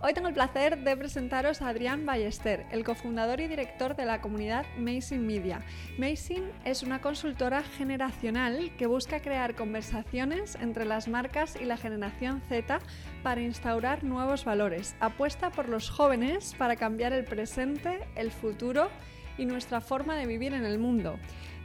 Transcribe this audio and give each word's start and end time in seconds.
Hoy 0.00 0.14
tengo 0.14 0.28
el 0.28 0.34
placer 0.34 0.78
de 0.84 0.96
presentaros 0.96 1.60
a 1.60 1.70
Adrián 1.70 2.06
Ballester, 2.06 2.64
el 2.70 2.84
cofundador 2.84 3.40
y 3.40 3.48
director 3.48 3.96
de 3.96 4.04
la 4.04 4.20
comunidad 4.20 4.64
Amazing 4.76 5.26
Media. 5.26 5.60
Amazing 5.96 6.44
es 6.64 6.84
una 6.84 7.00
consultora 7.00 7.64
generacional 7.64 8.70
que 8.76 8.86
busca 8.86 9.20
crear 9.20 9.56
conversaciones 9.56 10.54
entre 10.54 10.84
las 10.84 11.08
marcas 11.08 11.56
y 11.60 11.64
la 11.64 11.76
generación 11.76 12.40
Z 12.48 12.78
para 13.24 13.40
instaurar 13.40 14.04
nuevos 14.04 14.44
valores. 14.44 14.94
Apuesta 15.00 15.50
por 15.50 15.68
los 15.68 15.90
jóvenes 15.90 16.54
para 16.56 16.76
cambiar 16.76 17.12
el 17.12 17.24
presente, 17.24 18.06
el 18.14 18.30
futuro 18.30 18.90
y 19.36 19.46
nuestra 19.46 19.80
forma 19.80 20.16
de 20.16 20.26
vivir 20.26 20.54
en 20.54 20.64
el 20.64 20.78
mundo. 20.78 21.18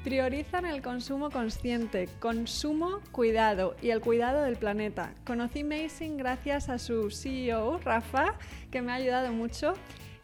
Priorizan 0.04 0.66
el 0.66 0.82
consumo 0.82 1.32
consciente, 1.32 2.10
consumo, 2.20 3.00
cuidado 3.14 3.78
y 3.82 3.92
el 3.92 4.02
cuidado 4.02 4.44
del 4.44 4.58
planeta. 4.58 5.14
Conocí 5.26 5.62
Amazing 5.62 6.18
gracias 6.18 6.68
a 6.68 6.78
su 6.78 7.10
CEO, 7.10 7.78
Rafa, 7.78 8.36
que 8.70 8.82
me 8.82 8.92
ha 8.92 8.96
ayudado 8.96 9.32
mucho. 9.32 9.76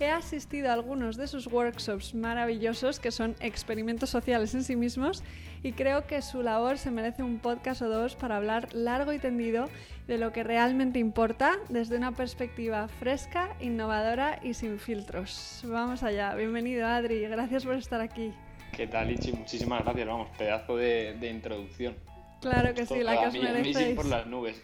He 0.02 0.10
asistido 0.10 0.70
a 0.70 0.74
algunos 0.74 1.16
de 1.16 1.28
sus 1.28 1.48
workshops 1.48 2.14
maravillosos 2.14 3.00
que 3.00 3.12
son 3.12 3.38
experimentos 3.40 4.10
sociales 4.10 4.54
en 4.54 4.66
sí 4.66 4.76
mismos 4.76 5.24
y 5.64 5.72
creo 5.72 6.06
que 6.06 6.22
su 6.22 6.44
labor 6.44 6.78
se 6.78 6.92
merece 6.92 7.24
un 7.24 7.40
podcast 7.40 7.82
o 7.82 7.88
dos 7.88 8.18
para 8.18 8.36
hablar 8.36 8.74
largo 8.74 9.14
y 9.14 9.20
tendido 9.20 9.70
de 10.08 10.18
lo 10.18 10.34
que 10.34 10.44
realmente 10.44 11.00
importa 11.00 11.58
desde 11.70 11.96
una 11.96 12.12
perspectiva 12.12 12.90
fresca, 12.90 13.56
innovadora 13.62 14.40
y 14.44 14.56
sin 14.56 14.78
filtros. 14.78 15.64
Vamos 15.66 16.04
allá, 16.04 16.36
bienvenido 16.36 16.86
Adri, 16.86 17.22
gracias 17.22 17.64
por 17.64 17.76
estar 17.76 18.02
aquí. 18.02 18.34
¿Qué 18.80 18.88
tal, 18.88 19.12
Ichi? 19.12 19.34
Muchísimas 19.34 19.84
gracias, 19.84 20.08
vamos, 20.08 20.30
pedazo 20.38 20.78
de, 20.78 21.30
introducción. 21.30 21.98
Claro 22.40 22.74
que 22.74 22.86
sí, 22.86 23.04
la 23.04 23.20
que 23.20 23.28
os 23.28 23.34
merecéis. 23.34 23.94
por 23.94 24.06
las 24.06 24.26
nubes. 24.26 24.64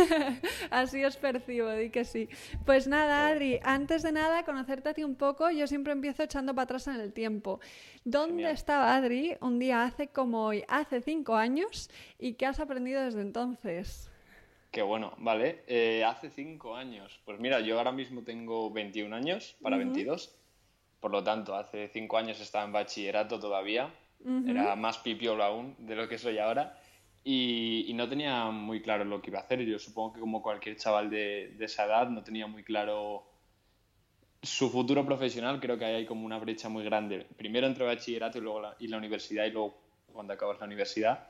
Así 0.70 1.04
os 1.04 1.18
percibo, 1.18 1.70
di 1.72 1.90
que 1.90 2.06
sí. 2.06 2.30
Pues 2.64 2.86
nada, 2.88 3.28
Adri, 3.28 3.60
antes 3.62 4.02
de 4.02 4.12
nada, 4.12 4.44
conocerte 4.44 4.88
a 4.88 4.94
ti 4.94 5.04
un 5.04 5.16
poco, 5.16 5.50
yo 5.50 5.66
siempre 5.66 5.92
empiezo 5.92 6.22
echando 6.22 6.54
para 6.54 6.64
atrás 6.64 6.86
en 6.86 6.94
el 6.94 7.12
tiempo. 7.12 7.60
¿Dónde 8.06 8.50
estaba 8.50 8.96
Adri 8.96 9.36
un 9.42 9.58
día 9.58 9.84
hace 9.84 10.08
como 10.08 10.46
hoy, 10.46 10.64
hace 10.66 11.02
cinco 11.02 11.36
años, 11.36 11.90
y 12.18 12.32
qué 12.36 12.46
has 12.46 12.58
aprendido 12.58 13.04
desde 13.04 13.20
entonces? 13.20 14.10
Qué 14.70 14.80
bueno, 14.80 15.12
vale. 15.18 15.62
Eh, 15.66 16.04
hace 16.04 16.30
cinco 16.30 16.74
años. 16.74 17.20
Pues 17.26 17.38
mira, 17.38 17.60
yo 17.60 17.76
ahora 17.76 17.92
mismo 17.92 18.22
tengo 18.22 18.70
21 18.70 19.14
años, 19.14 19.56
para 19.60 19.76
22 19.76 20.41
por 21.02 21.10
lo 21.10 21.24
tanto, 21.24 21.56
hace 21.56 21.88
cinco 21.88 22.16
años 22.16 22.40
estaba 22.40 22.64
en 22.64 22.70
bachillerato 22.70 23.40
todavía, 23.40 23.92
era 24.46 24.76
más 24.76 24.98
pipiolo 24.98 25.42
aún 25.42 25.74
de 25.80 25.96
lo 25.96 26.08
que 26.08 26.16
soy 26.16 26.38
ahora, 26.38 26.78
y, 27.24 27.90
no 27.94 28.08
tenía 28.08 28.44
muy 28.50 28.80
claro 28.80 29.04
lo 29.04 29.20
que 29.20 29.30
iba 29.30 29.40
a 29.40 29.42
hacer. 29.42 29.62
Yo 29.64 29.80
supongo 29.80 30.12
que 30.12 30.20
como 30.20 30.42
cualquier 30.42 30.76
chaval 30.76 31.10
de, 31.10 31.56
esa 31.58 31.86
edad 31.86 32.08
no 32.08 32.22
tenía 32.22 32.46
muy 32.46 32.62
claro 32.62 33.24
su 34.42 34.70
futuro 34.70 35.04
profesional, 35.04 35.58
creo 35.58 35.76
que 35.76 35.86
hay 35.86 36.06
como 36.06 36.24
una 36.24 36.38
brecha 36.38 36.68
muy 36.68 36.84
grande. 36.84 37.26
Primero 37.36 37.66
entre 37.66 37.84
bachillerato 37.84 38.38
y 38.38 38.42
luego 38.42 38.60
la, 38.60 38.76
y 38.78 38.86
la 38.86 38.98
universidad 38.98 39.44
y 39.46 39.50
luego 39.50 39.76
cuando 40.12 40.34
acabas 40.34 40.60
la 40.60 40.66
universidad. 40.66 41.26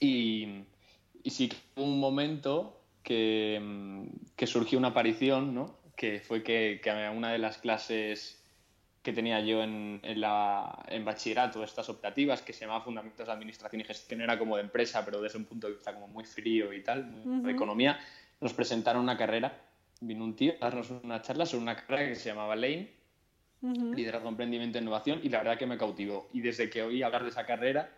y, 0.00 0.64
y 1.22 1.30
sí 1.30 1.52
un 1.76 2.00
momento 2.00 2.80
que, 3.02 4.08
que 4.34 4.46
surgió 4.46 4.78
una 4.78 4.88
aparición, 4.88 5.54
¿no? 5.54 5.76
que 5.94 6.20
fue 6.20 6.42
que, 6.42 6.80
que 6.82 6.90
a 6.90 7.10
una 7.10 7.32
de 7.32 7.38
las 7.38 7.58
clases 7.58 8.38
que 9.08 9.14
tenía 9.14 9.40
yo 9.40 9.62
en, 9.62 10.00
en, 10.02 10.20
la, 10.20 10.84
en 10.86 11.02
bachillerato, 11.02 11.64
estas 11.64 11.88
optativas, 11.88 12.42
que 12.42 12.52
se 12.52 12.66
llamaba 12.66 12.84
Fundamentos 12.84 13.26
de 13.26 13.32
Administración 13.32 13.80
y 13.80 13.84
Gestión, 13.84 14.20
era 14.20 14.38
como 14.38 14.54
de 14.56 14.64
empresa, 14.64 15.02
pero 15.02 15.22
desde 15.22 15.38
un 15.38 15.46
punto 15.46 15.66
de 15.66 15.72
vista 15.72 15.94
como 15.94 16.08
muy 16.08 16.24
frío 16.24 16.74
y 16.74 16.82
tal, 16.82 17.42
de 17.42 17.50
economía, 17.50 17.98
nos 18.38 18.52
presentaron 18.52 19.02
una 19.02 19.16
carrera. 19.16 19.62
Vino 20.02 20.24
un 20.24 20.36
tío 20.36 20.52
a 20.60 20.66
darnos 20.66 20.90
una 20.90 21.22
charla 21.22 21.46
sobre 21.46 21.62
una 21.62 21.74
carrera 21.74 22.06
que 22.06 22.16
se 22.16 22.28
llamaba 22.28 22.54
Lane, 22.54 22.90
Liderazgo, 23.62 24.28
Emprendimiento 24.28 24.76
e 24.76 24.82
Innovación, 24.82 25.20
y 25.22 25.30
la 25.30 25.38
verdad 25.38 25.56
que 25.56 25.66
me 25.66 25.78
cautivó. 25.78 26.28
Y 26.34 26.42
desde 26.42 26.68
que 26.68 26.82
oí 26.82 27.02
hablar 27.02 27.22
de 27.22 27.30
esa 27.30 27.46
carrera, 27.46 27.90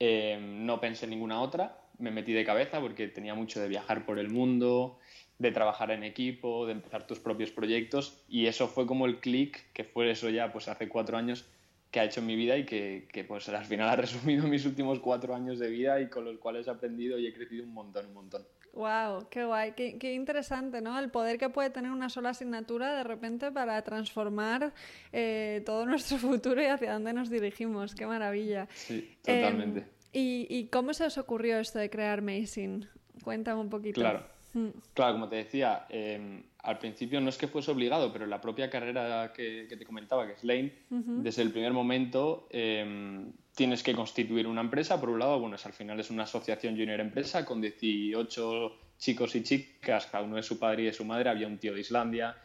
eh, 0.00 0.38
no 0.40 0.80
pensé 0.80 1.04
en 1.04 1.10
ninguna 1.10 1.42
otra, 1.42 1.76
me 1.98 2.10
metí 2.10 2.32
de 2.32 2.44
cabeza 2.44 2.80
porque 2.80 3.08
tenía 3.08 3.34
mucho 3.34 3.60
de 3.60 3.68
viajar 3.68 4.06
por 4.06 4.18
el 4.18 4.30
mundo, 4.30 4.98
de 5.38 5.52
trabajar 5.52 5.90
en 5.90 6.02
equipo, 6.02 6.66
de 6.66 6.72
empezar 6.72 7.06
tus 7.06 7.18
propios 7.18 7.50
proyectos 7.50 8.22
y 8.28 8.46
eso 8.46 8.68
fue 8.68 8.86
como 8.86 9.06
el 9.06 9.20
clic 9.20 9.72
que 9.72 9.84
fue 9.84 10.10
eso 10.10 10.30
ya 10.30 10.52
pues 10.52 10.68
hace 10.68 10.88
cuatro 10.88 11.16
años 11.16 11.46
que 11.90 12.00
ha 12.00 12.04
hecho 12.04 12.20
en 12.20 12.26
mi 12.26 12.36
vida 12.36 12.56
y 12.56 12.64
que, 12.64 13.08
que, 13.12 13.24
pues 13.24 13.48
al 13.48 13.64
final 13.64 13.88
ha 13.88 13.96
resumido 13.96 14.46
mis 14.46 14.66
últimos 14.66 14.98
cuatro 15.00 15.34
años 15.34 15.58
de 15.58 15.70
vida 15.70 16.00
y 16.00 16.08
con 16.08 16.24
los 16.24 16.38
cuales 16.38 16.66
he 16.66 16.70
aprendido 16.70 17.18
y 17.18 17.26
he 17.26 17.32
crecido 17.32 17.64
un 17.64 17.72
montón, 17.72 18.06
un 18.06 18.14
montón. 18.14 18.46
Wow, 18.74 19.28
qué 19.30 19.44
guay, 19.44 19.72
qué, 19.72 19.98
qué, 19.98 20.12
interesante, 20.12 20.80
¿no? 20.80 20.98
El 20.98 21.10
poder 21.10 21.38
que 21.38 21.48
puede 21.48 21.70
tener 21.70 21.90
una 21.90 22.10
sola 22.10 22.30
asignatura 22.30 22.94
de 22.94 23.02
repente 23.02 23.50
para 23.50 23.82
transformar 23.82 24.72
eh, 25.12 25.62
todo 25.64 25.86
nuestro 25.86 26.18
futuro 26.18 26.62
y 26.62 26.66
hacia 26.66 26.92
dónde 26.92 27.12
nos 27.12 27.30
dirigimos. 27.30 27.94
Qué 27.94 28.06
maravilla. 28.06 28.68
Sí, 28.74 29.16
totalmente. 29.22 29.80
Em, 29.80 29.86
¿y, 30.12 30.46
¿y, 30.48 30.66
cómo 30.68 30.92
se 30.94 31.04
os 31.04 31.18
ocurrió 31.18 31.58
esto 31.58 31.78
de 31.78 31.90
crear 31.90 32.18
Amazing? 32.20 32.88
Cuéntame 33.22 33.60
un 33.60 33.68
poquito. 33.68 34.00
Claro. 34.00 34.38
Mm. 34.54 34.68
Claro, 34.94 35.12
como 35.14 35.28
te 35.28 35.36
decía, 35.36 35.86
em, 35.88 36.42
al 36.62 36.78
principio 36.78 37.20
no 37.20 37.28
es 37.28 37.36
que 37.36 37.48
fuese 37.48 37.70
obligado, 37.70 38.12
pero 38.12 38.26
la 38.26 38.40
propia 38.40 38.70
carrera 38.70 39.32
que, 39.34 39.66
te 39.68 39.84
comentaba, 39.84 40.26
que 40.26 40.32
es 40.32 40.44
Lane, 40.44 40.72
desde 40.90 41.42
el 41.42 41.50
primer 41.50 41.72
momento 41.72 42.48
em, 42.50 43.32
tienes 43.54 43.82
que 43.82 43.94
constituir 43.94 44.46
una 44.46 44.60
empresa. 44.60 45.00
Por 45.00 45.10
un 45.10 45.18
lado, 45.18 45.38
bueno, 45.38 45.56
es, 45.56 45.66
al 45.66 45.72
final 45.72 46.00
es 46.00 46.10
una 46.10 46.24
asociación 46.24 46.76
junior 46.76 47.00
empresa 47.00 47.44
con 47.44 47.60
18 47.60 48.76
chicos 48.98 49.34
y 49.36 49.42
chicas, 49.42 50.06
cada 50.06 50.24
uno 50.24 50.36
de 50.36 50.42
su 50.42 50.58
padre 50.58 50.82
y 50.82 50.86
de 50.86 50.92
su 50.92 51.04
madre. 51.04 51.30
Había 51.30 51.46
un 51.46 51.58
tío 51.58 51.74
de 51.74 51.80
Islandia, 51.80 52.36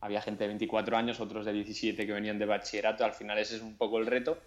había 0.00 0.20
gente 0.20 0.44
de 0.44 0.48
24 0.48 0.96
años, 0.96 1.20
otros 1.20 1.44
de 1.44 1.52
17 1.52 2.06
que 2.06 2.12
venían 2.12 2.38
de 2.38 2.46
bachillerato. 2.46 3.04
Al 3.04 3.12
final 3.12 3.38
ese 3.38 3.56
es 3.56 3.62
un 3.62 3.76
poco 3.76 3.98
el 3.98 4.06
reto 4.06 4.38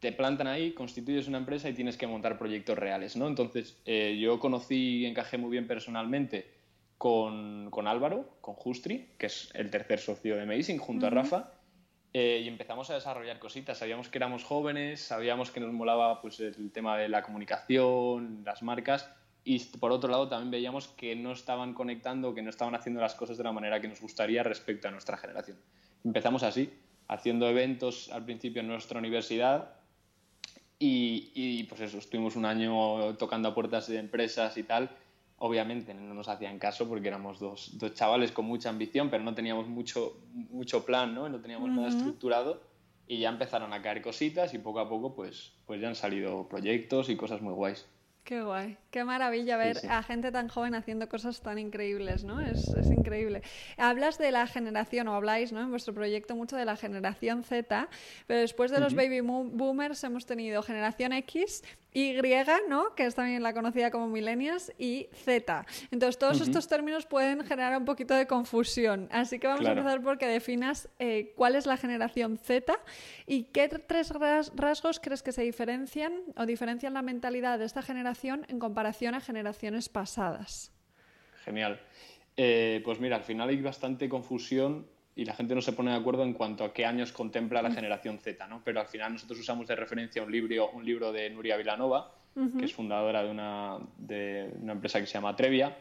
te 0.00 0.12
plantan 0.12 0.46
ahí, 0.46 0.72
constituyes 0.72 1.28
una 1.28 1.38
empresa 1.38 1.68
y 1.68 1.74
tienes 1.74 1.96
que 1.96 2.06
montar 2.06 2.38
proyectos 2.38 2.78
reales, 2.78 3.16
¿no? 3.16 3.26
Entonces, 3.26 3.80
eh, 3.84 4.16
yo 4.20 4.38
conocí 4.38 4.98
y 4.98 5.06
encajé 5.06 5.38
muy 5.38 5.50
bien 5.50 5.66
personalmente 5.66 6.50
con, 6.96 7.70
con, 7.70 7.86
Álvaro, 7.86 8.38
con 8.40 8.54
Justri, 8.54 9.10
que 9.18 9.26
es 9.26 9.50
el 9.54 9.70
tercer 9.70 9.98
socio 9.98 10.36
de 10.36 10.42
Amazing, 10.42 10.78
junto 10.78 11.06
a 11.06 11.10
Rafa, 11.10 11.52
eh, 12.12 12.42
y 12.44 12.48
empezamos 12.48 12.90
a 12.90 12.94
desarrollar 12.94 13.38
cositas. 13.38 13.78
Sabíamos 13.78 14.08
que 14.08 14.18
éramos 14.18 14.44
jóvenes, 14.44 15.00
sabíamos 15.00 15.50
que 15.50 15.60
nos 15.60 15.72
molaba 15.72 16.20
pues, 16.22 16.40
el 16.40 16.70
tema 16.72 16.96
de 16.96 17.08
la 17.08 17.22
comunicación, 17.22 18.42
las 18.44 18.62
marcas, 18.62 19.10
y 19.44 19.58
por 19.78 19.92
otro 19.92 20.10
lado 20.10 20.28
también 20.28 20.50
veíamos 20.50 20.88
que 20.88 21.16
no 21.16 21.32
estaban 21.32 21.74
conectando, 21.74 22.34
que 22.34 22.42
no 22.42 22.50
estaban 22.50 22.74
haciendo 22.74 23.00
las 23.00 23.14
cosas 23.14 23.38
de 23.38 23.44
la 23.44 23.52
manera 23.52 23.80
que 23.80 23.88
nos 23.88 24.00
gustaría 24.00 24.42
respecto 24.42 24.88
a 24.88 24.90
nuestra 24.90 25.16
generación. 25.16 25.58
Empezamos 26.04 26.42
así, 26.42 26.72
haciendo 27.08 27.48
eventos 27.48 28.10
al 28.10 28.24
principio 28.24 28.60
en 28.60 28.68
nuestra 28.68 28.98
universidad, 28.98 29.77
y, 30.80 31.64
pues 31.64 31.80
eso, 31.80 31.98
estuvimos 31.98 32.36
un 32.36 32.44
año 32.44 33.16
tocando 33.16 33.48
a 33.48 33.54
puertas 33.54 33.88
de 33.88 33.98
empresas 33.98 34.56
y 34.56 34.62
tal. 34.62 34.90
Obviamente 35.38 35.94
no 35.94 36.14
nos 36.14 36.28
hacían 36.28 36.58
caso 36.58 36.88
porque 36.88 37.08
éramos 37.08 37.38
dos, 37.38 37.78
dos 37.78 37.94
chavales 37.94 38.32
con 38.32 38.44
mucha 38.44 38.68
ambición, 38.70 39.08
pero 39.10 39.22
no 39.22 39.34
teníamos 39.34 39.68
mucho, 39.68 40.16
mucho 40.32 40.84
plan, 40.84 41.14
¿no? 41.14 41.28
No 41.28 41.40
teníamos 41.40 41.70
nada 41.70 41.88
estructurado 41.88 42.62
y 43.06 43.18
ya 43.18 43.28
empezaron 43.28 43.72
a 43.72 43.80
caer 43.80 44.02
cositas 44.02 44.52
y 44.54 44.58
poco 44.58 44.80
a 44.80 44.88
poco 44.88 45.14
pues, 45.14 45.52
pues 45.66 45.80
ya 45.80 45.88
han 45.88 45.94
salido 45.94 46.48
proyectos 46.48 47.08
y 47.08 47.16
cosas 47.16 47.40
muy 47.40 47.54
guays. 47.54 47.86
Qué 48.28 48.42
guay, 48.42 48.76
qué 48.90 49.04
maravilla 49.04 49.56
ver 49.56 49.78
a 49.88 50.02
gente 50.02 50.30
tan 50.30 50.48
joven 50.48 50.74
haciendo 50.74 51.08
cosas 51.08 51.40
tan 51.40 51.58
increíbles, 51.58 52.24
¿no? 52.24 52.42
Es, 52.42 52.68
es, 52.74 52.90
increíble. 52.90 53.40
Hablas 53.78 54.18
de 54.18 54.30
la 54.32 54.46
generación, 54.46 55.08
o 55.08 55.14
habláis, 55.14 55.50
¿no? 55.50 55.62
En 55.62 55.70
vuestro 55.70 55.94
proyecto 55.94 56.36
mucho 56.36 56.54
de 56.54 56.66
la 56.66 56.76
generación 56.76 57.42
Z, 57.42 57.88
pero 58.26 58.40
después 58.40 58.70
de 58.70 58.80
los 58.80 58.94
baby 58.94 59.22
boomers 59.22 60.04
hemos 60.04 60.26
tenido 60.26 60.62
generación 60.62 61.14
X 61.14 61.62
y, 61.98 62.20
¿no? 62.68 62.94
que 62.94 63.06
es 63.06 63.14
también 63.14 63.42
la 63.42 63.52
conocida 63.52 63.90
como 63.90 64.06
millennials, 64.06 64.72
y 64.78 65.08
Z. 65.12 65.66
Entonces, 65.90 66.18
todos 66.18 66.40
estos 66.40 66.68
términos 66.68 67.06
pueden 67.06 67.44
generar 67.44 67.76
un 67.76 67.84
poquito 67.84 68.14
de 68.14 68.26
confusión. 68.26 69.08
Así 69.10 69.40
que 69.40 69.48
vamos 69.48 69.66
a 69.66 69.72
empezar 69.72 70.00
porque 70.02 70.26
definas 70.26 70.88
eh, 71.00 71.32
cuál 71.34 71.56
es 71.56 71.66
la 71.66 71.76
generación 71.76 72.38
Z 72.38 72.72
y 73.26 73.44
qué 73.44 73.68
tres 73.68 74.12
rasgos 74.54 75.00
crees 75.00 75.22
que 75.22 75.32
se 75.32 75.42
diferencian 75.42 76.12
o 76.36 76.46
diferencian 76.46 76.94
la 76.94 77.02
mentalidad 77.02 77.58
de 77.58 77.64
esta 77.64 77.82
generación 77.82 78.46
en 78.48 78.60
comparación 78.60 79.14
a 79.14 79.20
generaciones 79.20 79.88
pasadas. 79.88 80.72
Genial. 81.44 81.80
Eh, 82.36 82.80
pues 82.84 83.00
mira, 83.00 83.16
al 83.16 83.24
final 83.24 83.48
hay 83.48 83.60
bastante 83.60 84.08
confusión 84.08 84.86
y 85.18 85.24
la 85.24 85.34
gente 85.34 85.52
no 85.52 85.60
se 85.60 85.72
pone 85.72 85.90
de 85.90 85.96
acuerdo 85.96 86.22
en 86.22 86.32
cuanto 86.32 86.62
a 86.62 86.72
qué 86.72 86.86
años 86.86 87.10
contempla 87.10 87.60
la 87.60 87.70
mm. 87.70 87.74
generación 87.74 88.18
Z, 88.20 88.46
¿no? 88.46 88.62
Pero 88.64 88.78
al 88.78 88.86
final 88.86 89.14
nosotros 89.14 89.40
usamos 89.40 89.66
de 89.66 89.74
referencia 89.74 90.22
un 90.22 90.30
libro, 90.30 90.70
un 90.70 90.84
libro 90.84 91.10
de 91.10 91.28
Nuria 91.28 91.56
Vilanova, 91.56 92.14
que 92.56 92.64
es 92.64 92.72
fundadora 92.72 93.24
de 93.24 93.30
una, 93.32 93.78
de 93.96 94.48
una 94.62 94.74
empresa 94.74 95.00
que 95.00 95.06
se 95.06 95.14
llama 95.14 95.34
Trevia, 95.34 95.76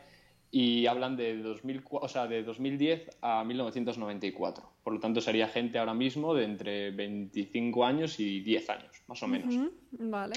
y 0.50 0.88
hablan 0.88 1.16
de, 1.16 1.38
2000, 1.38 1.84
o 1.88 2.08
sea, 2.08 2.26
de 2.26 2.42
2010 2.42 3.12
a 3.22 3.44
1994. 3.44 4.72
Por 4.84 4.94
lo 4.94 5.00
tanto, 5.00 5.22
sería 5.22 5.48
gente 5.48 5.78
ahora 5.78 5.94
mismo 5.94 6.34
de 6.34 6.44
entre 6.44 6.90
25 6.90 7.86
años 7.86 8.20
y 8.20 8.40
10 8.40 8.70
años, 8.72 9.04
más 9.06 9.22
o 9.22 9.28
menos. 9.28 9.54
Vale. 9.92 10.34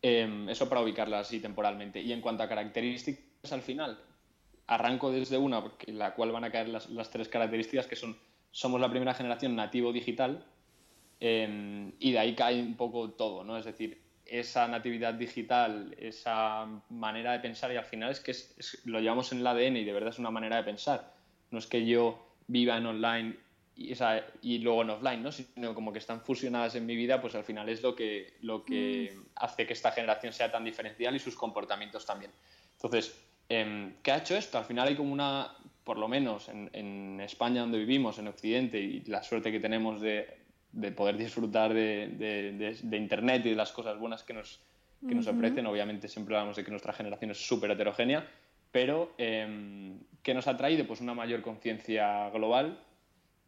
Em, 0.00 0.48
eso 0.48 0.66
para 0.66 0.80
ubicarla 0.80 1.18
así 1.18 1.40
temporalmente. 1.40 2.00
Y 2.00 2.10
en 2.10 2.22
cuanto 2.22 2.42
a 2.42 2.48
características, 2.48 3.52
al 3.52 3.60
final, 3.60 3.98
arranco 4.66 5.10
desde 5.10 5.38
una, 5.38 5.62
en 5.86 5.98
la 5.98 6.14
cual 6.14 6.32
van 6.32 6.44
a 6.44 6.50
caer 6.50 6.68
las, 6.68 6.88
las 6.90 7.10
tres 7.10 7.28
características, 7.28 7.86
que 7.86 7.96
son, 7.96 8.16
somos 8.50 8.80
la 8.80 8.90
primera 8.90 9.14
generación 9.14 9.56
nativo 9.56 9.92
digital, 9.92 10.44
em, 11.20 11.92
y 11.98 12.12
de 12.12 12.18
ahí 12.18 12.34
cae 12.34 12.60
un 12.60 12.76
poco 12.76 13.10
todo, 13.10 13.44
¿no? 13.44 13.58
Es 13.58 13.64
decir, 13.64 14.02
esa 14.26 14.66
natividad 14.68 15.14
digital, 15.14 15.94
esa 15.98 16.66
manera 16.88 17.32
de 17.32 17.40
pensar 17.40 17.72
y 17.72 17.76
al 17.76 17.84
final 17.84 18.10
es 18.10 18.20
que 18.20 18.34
lo 18.84 19.00
llevamos 19.00 19.32
en 19.32 19.38
el 19.38 19.46
ADN 19.46 19.76
y 19.76 19.84
de 19.84 19.92
verdad 19.92 20.10
es 20.10 20.18
una 20.18 20.30
manera 20.30 20.56
de 20.56 20.64
pensar. 20.64 21.14
No 21.50 21.58
es 21.58 21.66
que 21.66 21.84
yo 21.84 22.26
viva 22.46 22.78
en 22.78 22.86
online 22.86 23.36
y, 23.76 23.92
y 24.42 24.58
luego 24.58 24.82
en 24.82 24.90
offline, 24.90 25.22
¿no? 25.22 25.30
sino 25.30 25.74
como 25.74 25.92
que 25.92 25.98
están 25.98 26.22
fusionadas 26.22 26.74
en 26.74 26.86
mi 26.86 26.96
vida, 26.96 27.20
pues 27.20 27.34
al 27.34 27.44
final 27.44 27.68
es 27.68 27.82
lo 27.82 27.94
que, 27.94 28.38
lo 28.40 28.64
que 28.64 29.14
mm. 29.14 29.22
hace 29.36 29.66
que 29.66 29.74
esta 29.74 29.92
generación 29.92 30.32
sea 30.32 30.50
tan 30.50 30.64
diferencial 30.64 31.14
y 31.14 31.18
sus 31.18 31.36
comportamientos 31.36 32.06
también. 32.06 32.32
Entonces, 32.72 33.14
em, 33.48 33.94
¿qué 34.02 34.12
ha 34.12 34.18
hecho 34.18 34.36
esto? 34.36 34.58
Al 34.58 34.64
final 34.64 34.88
hay 34.88 34.96
como 34.96 35.12
una, 35.12 35.52
por 35.84 35.98
lo 35.98 36.08
menos 36.08 36.48
en, 36.48 36.70
en 36.72 37.20
España 37.20 37.60
donde 37.60 37.78
vivimos, 37.78 38.18
en 38.18 38.28
Occidente, 38.28 38.80
y 38.80 39.04
la 39.06 39.22
suerte 39.22 39.52
que 39.52 39.60
tenemos 39.60 40.00
de 40.00 40.44
de 40.74 40.90
poder 40.90 41.16
disfrutar 41.16 41.72
de, 41.72 42.76
Internet 42.92 43.46
y 43.46 43.50
de 43.50 43.54
las 43.54 43.72
cosas 43.72 43.98
buenas 43.98 44.22
que 44.22 44.34
nos, 44.34 44.60
que 45.08 45.14
nos 45.14 45.26
ofrecen. 45.26 45.66
Obviamente 45.66 46.08
siempre 46.08 46.34
hablamos 46.34 46.56
de 46.56 46.64
que 46.64 46.70
nuestra 46.70 46.92
generación 46.92 47.30
es 47.30 47.46
súper 47.46 47.70
heterogénea, 47.70 48.26
pero 48.72 49.14
eh, 49.16 49.94
¿qué 50.22 50.34
nos 50.34 50.48
ha 50.48 50.56
traído? 50.56 50.86
Pues 50.86 51.00
una 51.00 51.14
mayor 51.14 51.42
conciencia 51.42 52.28
global. 52.30 52.78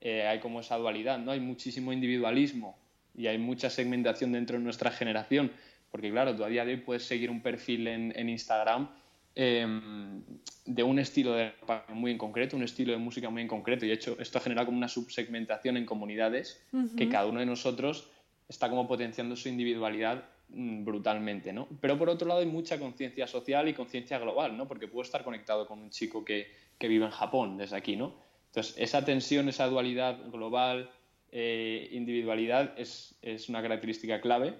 Eh, 0.01 0.27
hay 0.27 0.39
como 0.39 0.61
esa 0.61 0.77
dualidad, 0.77 1.19
¿no? 1.19 1.33
Hay 1.33 1.41
muchísimo 1.41 1.93
individualismo 1.93 2.79
y 3.15 3.27
hay 3.27 3.39
mucha 3.39 3.71
segmentación 3.71 4.31
dentro 4.31 4.59
de 4.59 4.63
nuestra 4.63 4.91
generación, 4.91 5.51
porque 5.91 6.11
claro, 6.11 6.37
tú 6.37 6.45
a 6.45 6.49
día 6.49 6.65
de 6.65 6.75
hoy 6.75 6.81
puedes 6.81 7.05
seguir 7.05 7.31
un 7.31 7.41
perfil 7.41 7.89
en, 7.89 8.13
en 8.15 8.29
Instagram 8.29 8.89
Em, 9.38 10.23
de 10.65 10.83
un 10.83 10.99
estilo 10.99 11.35
de 11.35 11.53
muy 11.91 12.11
en 12.11 12.17
concreto, 12.17 12.56
un 12.56 12.62
estilo 12.62 12.93
de 12.93 12.99
música 12.99 13.29
muy 13.29 13.43
en 13.43 13.49
concreto. 13.49 13.85
Y 13.85 13.88
de 13.88 13.94
hecho, 13.94 14.17
esto 14.19 14.41
genera 14.41 14.65
como 14.65 14.79
una 14.79 14.88
subsegmentación 14.88 15.77
en 15.77 15.85
comunidades 15.85 16.65
que 16.97 17.11
cada 17.11 17.27
uno 17.27 17.41
de 17.41 17.47
nosotros 17.47 18.09
está 18.49 18.71
como 18.71 18.88
potenciando 18.88 19.37
su 19.37 19.50
individualidad 19.50 20.25
mm, 20.49 20.85
brutalmente, 20.85 21.53
¿no? 21.53 21.69
Pero 21.83 21.99
por 21.99 22.09
otro 22.09 22.27
lado 22.27 22.41
hay 22.41 22.47
mucha 22.47 22.79
conciencia 22.79 23.27
social 23.27 23.69
y 23.69 23.75
conciencia 23.75 24.19
global, 24.19 24.56
¿no? 24.56 24.67
Porque 24.67 24.88
puedo 24.88 25.03
estar 25.03 25.23
conectado 25.23 25.67
con 25.67 25.81
un 25.81 25.91
chico 25.91 26.25
que, 26.25 26.50
que, 26.79 26.88
vive 26.88 27.05
en 27.05 27.11
Japón 27.11 27.59
desde 27.59 27.77
aquí, 27.77 27.94
¿no? 27.94 28.15
Entonces, 28.47 28.75
esa 28.79 29.05
tensión, 29.05 29.50
esa 29.50 29.67
dualidad 29.67 30.19
global, 30.31 30.91
eh, 31.31 31.91
individualidad 31.93 32.73
es, 32.79 33.19
es, 33.21 33.50
una 33.50 33.61
característica 33.61 34.21
clave 34.23 34.55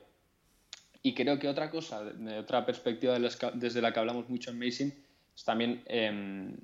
y 1.07 1.15
creo 1.15 1.39
que 1.39 1.47
otra 1.49 1.71
cosa, 1.71 2.03
de 2.03 2.37
otra 2.37 2.67
perspectiva 2.67 3.17
desde 3.55 3.81
la 3.81 3.93
que 3.93 4.01
hablamos 4.01 4.29
mucho 4.29 4.51
en 4.51 4.57
Amazing, 4.57 4.93
es 5.37 5.45
también 5.45 5.85
em, 5.87 6.57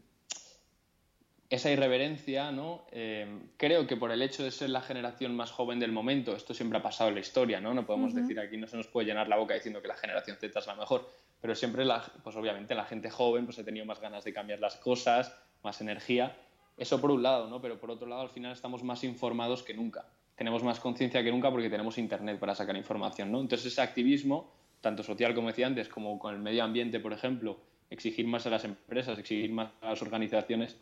esa 1.49 1.71
irreverencia, 1.71 2.51
¿no? 2.51 2.85
Em, 2.91 3.51
creo 3.57 3.87
que 3.87 3.97
por 3.97 4.11
el 4.11 4.21
hecho 4.21 4.43
de 4.43 4.51
ser 4.51 4.71
la 4.71 4.81
generación 4.81 5.37
más 5.37 5.53
joven 5.53 5.79
del 5.79 5.93
momento, 5.93 6.35
esto 6.35 6.55
siempre 6.55 6.81
ha 6.81 6.83
pasado 6.83 7.11
en 7.11 7.15
la 7.15 7.21
historia, 7.21 7.61
¿no? 7.61 7.73
No 7.73 7.87
podemos 7.87 8.17
decir 8.17 8.41
aquí, 8.41 8.57
no 8.57 8.67
se 8.67 8.77
nos 8.77 8.89
puede 8.89 9.07
llenar 9.07 9.29
la 9.29 9.37
boca 9.37 9.55
diciendo 9.55 9.81
que 9.81 9.87
la 9.87 9.97
generación 9.97 10.37
Z 10.41 10.59
es 10.59 10.67
la 10.67 10.75
mejor, 10.75 11.09
pero 11.41 11.55
siempre, 11.55 11.85
la, 11.85 12.03
pues 12.25 12.35
obviamente, 12.35 12.75
la 12.75 12.85
gente 12.85 13.11
joven 13.11 13.45
pues 13.45 13.61
ha 13.61 13.65
tenido 13.65 13.87
más 13.87 14.01
ganas 14.01 14.25
de 14.25 14.33
cambiar 14.33 14.59
las 14.59 14.75
cosas, 14.75 15.33
más 15.63 15.81
energía. 15.81 16.37
Eso 16.77 17.01
por 17.01 17.13
un 17.13 17.23
lado, 17.23 17.49
¿no? 17.49 17.63
Pero 17.63 17.79
por 17.79 17.93
otro 17.93 18.09
lado, 18.09 18.23
al 18.23 18.31
final 18.31 18.51
estamos 18.51 18.83
más 18.83 19.05
informados 19.05 19.63
que 19.63 19.73
nunca 19.73 20.05
tenemos 20.37 20.63
más 20.63 20.81
conciencia 20.81 21.23
que 21.23 21.31
nunca 21.31 21.51
porque 21.51 21.71
tenemos 21.71 21.99
Internet 21.99 22.39
para 22.39 22.55
sacar 22.55 22.77
información. 22.77 23.31
¿no? 23.31 23.41
Entonces 23.41 23.73
ese 23.73 23.81
activismo, 23.81 24.53
tanto 24.81 25.03
social 25.03 25.35
como 25.35 25.49
decía 25.49 25.67
antes, 25.67 25.89
como 25.89 26.19
con 26.19 26.35
el 26.35 26.41
medio 26.41 26.65
ambiente, 26.65 27.01
por 27.01 27.13
ejemplo, 27.13 27.59
exigir 27.91 28.27
más 28.27 28.47
a 28.47 28.51
las 28.51 28.65
empresas, 28.65 29.19
exigir 29.19 29.53
más 29.53 29.71
a 29.81 29.91
las 29.91 30.03
organizaciones, 30.03 30.77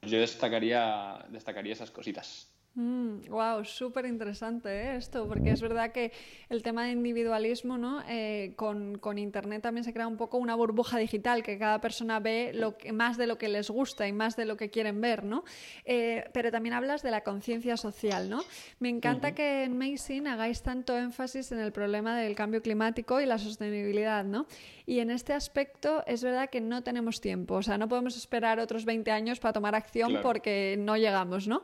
pues 0.00 0.10
yo 0.10 0.18
destacaría, 0.18 1.24
destacaría 1.30 1.72
esas 1.72 1.90
cositas 1.90 2.53
wow, 2.76 3.60
mm, 3.60 3.64
súper 3.64 4.06
interesante 4.06 4.68
¿eh? 4.68 4.96
esto, 4.96 5.28
porque 5.28 5.50
es 5.50 5.60
verdad 5.60 5.92
que 5.92 6.12
el 6.48 6.62
tema 6.62 6.84
de 6.84 6.90
individualismo, 6.90 7.78
¿no? 7.78 8.02
Eh, 8.08 8.54
con, 8.56 8.98
Internet 9.16 9.62
también 9.62 9.84
se 9.84 9.92
crea 9.92 10.08
un 10.08 10.16
poco 10.16 10.38
una 10.38 10.56
burbuja 10.56 10.98
digital, 10.98 11.42
que 11.42 11.56
cada 11.56 11.80
persona 11.80 12.18
ve 12.18 12.50
lo 12.52 12.76
que, 12.76 12.92
más 12.92 13.16
de 13.16 13.28
lo 13.28 13.38
que 13.38 13.48
les 13.48 13.70
gusta 13.70 14.08
y 14.08 14.12
más 14.12 14.34
de 14.34 14.44
lo 14.44 14.56
que 14.56 14.70
quieren 14.70 15.00
ver, 15.00 15.24
¿no? 15.24 15.44
Eh, 15.84 16.28
pero 16.32 16.50
también 16.50 16.74
hablas 16.74 17.02
de 17.02 17.12
la 17.12 17.22
conciencia 17.22 17.76
social, 17.76 18.28
¿no? 18.28 18.42
Me 18.80 18.88
encanta 18.88 19.34
que 19.34 19.64
en 19.64 19.78
Mason 19.78 20.26
hagáis 20.26 20.62
tanto 20.62 20.98
énfasis 20.98 21.52
en 21.52 21.60
el 21.60 21.70
problema 21.70 22.18
del 22.18 22.34
cambio 22.34 22.60
climático 22.60 23.20
y 23.20 23.26
la 23.26 23.38
sostenibilidad, 23.38 24.24
¿no? 24.24 24.46
Y 24.86 24.98
en 24.98 25.10
este 25.10 25.32
aspecto 25.32 26.02
es 26.06 26.22
verdad 26.22 26.50
que 26.50 26.60
no 26.60 26.82
tenemos 26.82 27.20
tiempo, 27.20 27.54
o 27.54 27.62
sea, 27.62 27.78
no 27.78 27.88
podemos 27.88 28.16
esperar 28.16 28.58
otros 28.58 28.84
20 28.84 29.10
años 29.12 29.38
para 29.38 29.52
tomar 29.52 29.74
acción 29.74 30.18
porque 30.22 30.76
no 30.78 30.96
llegamos, 30.96 31.46
¿no? 31.46 31.62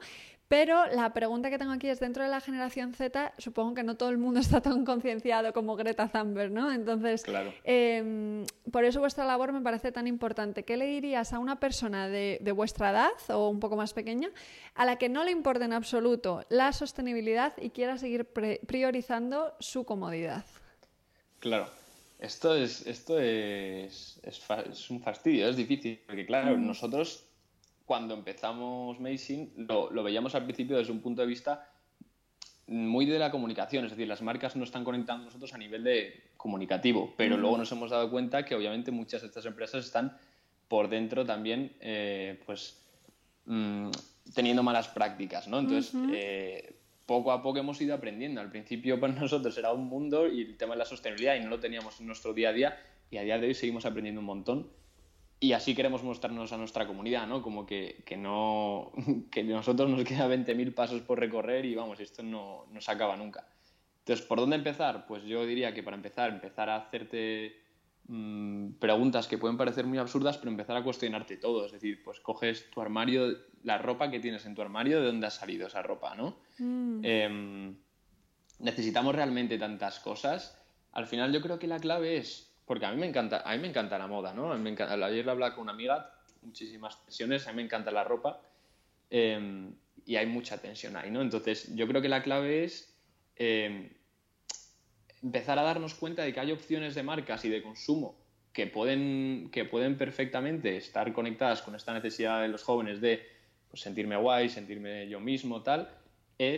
Pero 0.51 0.85
la 0.89 1.13
pregunta 1.13 1.49
que 1.49 1.59
tengo 1.59 1.71
aquí 1.71 1.89
es, 1.89 2.01
dentro 2.01 2.25
de 2.25 2.29
la 2.29 2.41
generación 2.41 2.93
Z, 2.93 3.35
supongo 3.39 3.73
que 3.73 3.85
no 3.85 3.97
todo 3.97 4.09
el 4.09 4.19
mundo 4.19 4.41
está 4.41 4.61
tan 4.61 4.85
concienciado 4.85 5.53
como 5.53 5.77
Greta 5.77 6.09
Thunberg, 6.09 6.51
¿no? 6.51 6.73
Entonces, 6.73 7.23
em, 7.63 8.45
por 8.73 8.85
eso 8.85 8.99
vuestra 8.99 9.25
labor 9.25 9.53
me 9.53 9.61
parece 9.61 9.93
tan 9.93 10.09
importante. 10.09 10.65
¿Qué 10.65 10.77
le 10.77 10.87
dirías 10.87 11.33
a 11.33 11.39
una 11.39 11.61
persona 11.61 12.09
de, 12.09 12.41
vuestra 12.51 12.91
edad 12.91 13.13
o 13.29 13.49
un 13.49 13.61
poco 13.61 13.77
más 13.77 13.93
pequeña 13.93 14.29
a 14.75 14.85
la 14.85 14.97
que 14.97 15.09
no 15.09 15.23
le 15.23 15.31
importe 15.31 15.67
en 15.67 15.73
absoluto 15.73 16.45
la 16.49 16.73
sostenibilidad 16.73 17.53
y 17.57 17.71
quiera 17.71 17.97
seguir 17.97 18.25
priorizando 18.25 19.55
su 19.61 19.85
comodidad? 19.85 20.45
Claro. 21.39 21.71
Esto 22.19 22.57
es, 22.57 22.85
esto 22.89 23.21
es, 23.21 24.21
es, 24.25 24.91
un 24.91 25.01
fastidio, 25.01 25.49
es 25.49 25.57
difícil, 25.57 26.03
porque 26.05 26.27
claro, 26.27 26.59
nosotros 26.59 27.30
cuando 27.91 28.15
empezamos 28.15 29.01
Mazing 29.01 29.67
lo, 29.69 29.91
lo, 29.91 30.05
veíamos 30.05 30.37
al 30.37 30.45
principio 30.45 30.79
desde 30.79 30.93
un 30.93 31.01
punto 31.01 31.23
de 31.23 31.27
vista 31.27 31.69
muy 32.69 33.05
de 33.05 33.19
la 33.19 33.33
comunicación, 33.33 33.85
es 33.85 33.91
decir, 33.91 34.07
las 34.07 34.23
marcas 34.23 34.55
no 34.55 34.63
están 34.63 34.85
conectando 34.85 35.25
nosotros 35.25 35.53
a 35.55 35.59
nivel 35.59 35.83
de 35.83 36.31
comunicativo, 36.37 37.13
pero 37.17 37.37
luego 37.37 37.59
nos 37.59 37.73
hemos 37.73 37.91
dado 37.91 38.09
cuenta 38.09 38.45
que 38.45 38.55
obviamente 38.55 38.93
muchas 38.93 39.23
de 39.23 39.27
estas 39.27 39.45
empresas 39.45 39.85
están 39.85 40.17
por 40.69 40.89
dentro 40.89 41.27
también, 41.27 41.73
eh, 41.81 42.41
pues, 42.47 42.81
mm, 43.47 43.91
teniendo 44.37 44.63
malas 44.63 44.87
prácticas, 44.87 45.49
¿no? 45.49 45.59
Entonces, 45.59 45.93
eh, 46.13 46.77
poco 47.07 47.33
a 47.33 47.43
poco 47.43 47.59
hemos 47.59 47.81
ido 47.81 47.97
aprendiendo. 47.97 48.41
Al 48.41 48.53
principio 48.53 49.01
para 49.01 49.13
nosotros 49.21 49.59
era 49.59 49.73
un 49.73 49.89
mundo 49.89 50.29
y 50.29 50.43
el 50.43 50.57
tema 50.57 50.75
de 50.75 50.79
la 50.79 50.85
sostenibilidad 50.85 51.35
y 51.35 51.41
no 51.41 51.51
lo 51.51 51.59
teníamos 51.59 51.99
en 51.99 52.07
nuestro 52.07 52.35
día 52.35 52.51
a 52.51 52.53
día 52.53 52.79
y 53.11 53.17
a 53.17 53.23
día 53.23 53.37
de 53.41 53.49
hoy 53.49 53.55
seguimos 53.55 53.85
aprendiendo 53.85 54.21
un 54.21 54.27
montón 54.27 54.80
y 55.43 55.55
así 55.55 55.75
queremos 55.75 56.05
mostrarnos 56.05 56.53
a 56.53 56.59
nuestra 56.59 56.87
comunidad, 56.87 57.27
¿no? 57.27 57.41
Como 57.43 57.65
que, 57.65 58.03
que 58.05 58.19
no, 58.19 58.93
que 59.31 59.43
nosotros 59.43 59.89
nos 59.89 60.05
queda 60.05 60.29
20.000 60.29 60.75
pasos 60.75 61.01
por 61.01 61.19
recorrer 61.19 61.65
y 61.65 61.75
vamos, 61.75 61.99
esto 61.99 62.23
no, 62.23 62.67
no, 62.71 62.81
se 62.81 62.93
acaba 62.93 63.17
nunca. 63.17 63.49
Entonces, 64.01 64.27
¿por 64.27 64.39
dónde 64.39 64.57
empezar? 64.57 65.07
Pues 65.07 65.25
yo 65.25 65.47
diría 65.47 65.73
que 65.73 65.83
para 65.83 65.97
empezar, 65.97 66.31
empezar 66.31 66.69
a 66.69 66.77
hacerte 66.77 67.59
mm, 68.09 68.73
preguntas 68.73 69.27
que 69.29 69.39
pueden 69.39 69.57
parecer 69.57 69.87
muy 69.87 69.97
absurdas, 69.97 70.37
pero 70.37 70.51
empezar 70.51 70.77
a 70.77 70.85
cuestionarte 70.85 71.39
todo. 71.39 71.65
Es 71.65 71.73
decir, 71.73 72.03
pues 72.05 72.21
coges 72.21 72.71
tu 72.71 72.83
armario, 72.83 73.35
la 73.63 73.79
ropa 73.79 74.11
que 74.11 74.21
tienes 74.21 74.45
en 74.45 74.55
tu 74.55 74.61
armario, 74.61 75.01
¿de 75.01 75.07
dónde 75.07 75.27
ha 75.27 75.31
salido 75.31 75.69
esa 75.69 75.81
ropa, 75.83 76.15
no? 76.15 76.37
Mm. 76.59 77.01
Em, 77.03 77.77
necesitamos 78.59 79.15
realmente 79.15 79.57
tantas 79.57 80.01
cosas. 80.01 80.61
Al 80.93 81.07
final 81.07 81.33
yo 81.33 81.41
creo 81.41 81.59
que 81.59 81.67
la 81.67 81.79
clave 81.79 82.19
es 82.19 82.50
porque 82.71 82.87
a 82.87 82.93
mí 82.93 83.01
me 83.01 83.07
encanta, 83.09 83.43
a 83.45 83.53
mí 83.57 83.59
me 83.59 83.67
encanta 83.67 83.99
la 83.99 84.07
moda, 84.07 84.33
¿no? 84.33 84.53
A 84.53 84.57
mí 84.57 84.63
me 84.63 84.71
encanta, 84.71 84.95
ayer 85.05 85.25
le 85.25 85.31
hablaba 85.33 85.57
con 85.57 85.63
una 85.63 85.73
amiga, 85.73 86.15
muchísimas 86.43 87.05
tensiones, 87.05 87.49
a 87.49 87.51
mí 87.51 87.57
me 87.57 87.63
encanta 87.63 87.91
la 87.91 88.05
ropa 88.05 88.41
em, 89.11 89.75
y 90.07 90.15
hay 90.15 90.27
mucha 90.27 90.57
tensión 90.59 90.97
ahí, 90.97 91.11
¿no? 91.11 91.21
Entonces, 91.21 91.75
yo 91.75 91.89
creo 91.89 92.01
que 92.01 92.09
la 92.09 92.23
clave 92.23 92.63
es 92.63 92.97
em, 93.35 93.91
empezar 95.21 95.59
a 95.59 95.63
darnos 95.63 95.95
cuenta 95.95 96.23
de 96.23 96.33
que 96.33 96.39
hay 96.39 96.53
opciones 96.53 96.95
de 96.95 97.03
marcas 97.03 97.45
y 97.45 97.49
de 97.49 97.61
consumo 97.61 98.17
que 98.53 98.69
pueden, 98.69 99.49
que 99.51 99.65
pueden 99.65 99.99
perfectamente 99.99 100.77
estar 100.77 101.13
conectadas 101.13 101.63
con 101.63 101.75
esta 101.75 101.93
necesidad 101.93 102.41
de 102.41 102.47
los 102.47 102.63
jóvenes 102.63 103.01
de 103.01 103.27
pues, 103.69 103.83
sentirme 103.83 104.17
guay, 104.17 104.49
sentirme 104.49 105.09
yo 105.09 105.19
mismo, 105.19 105.65
tal, 105.65 105.93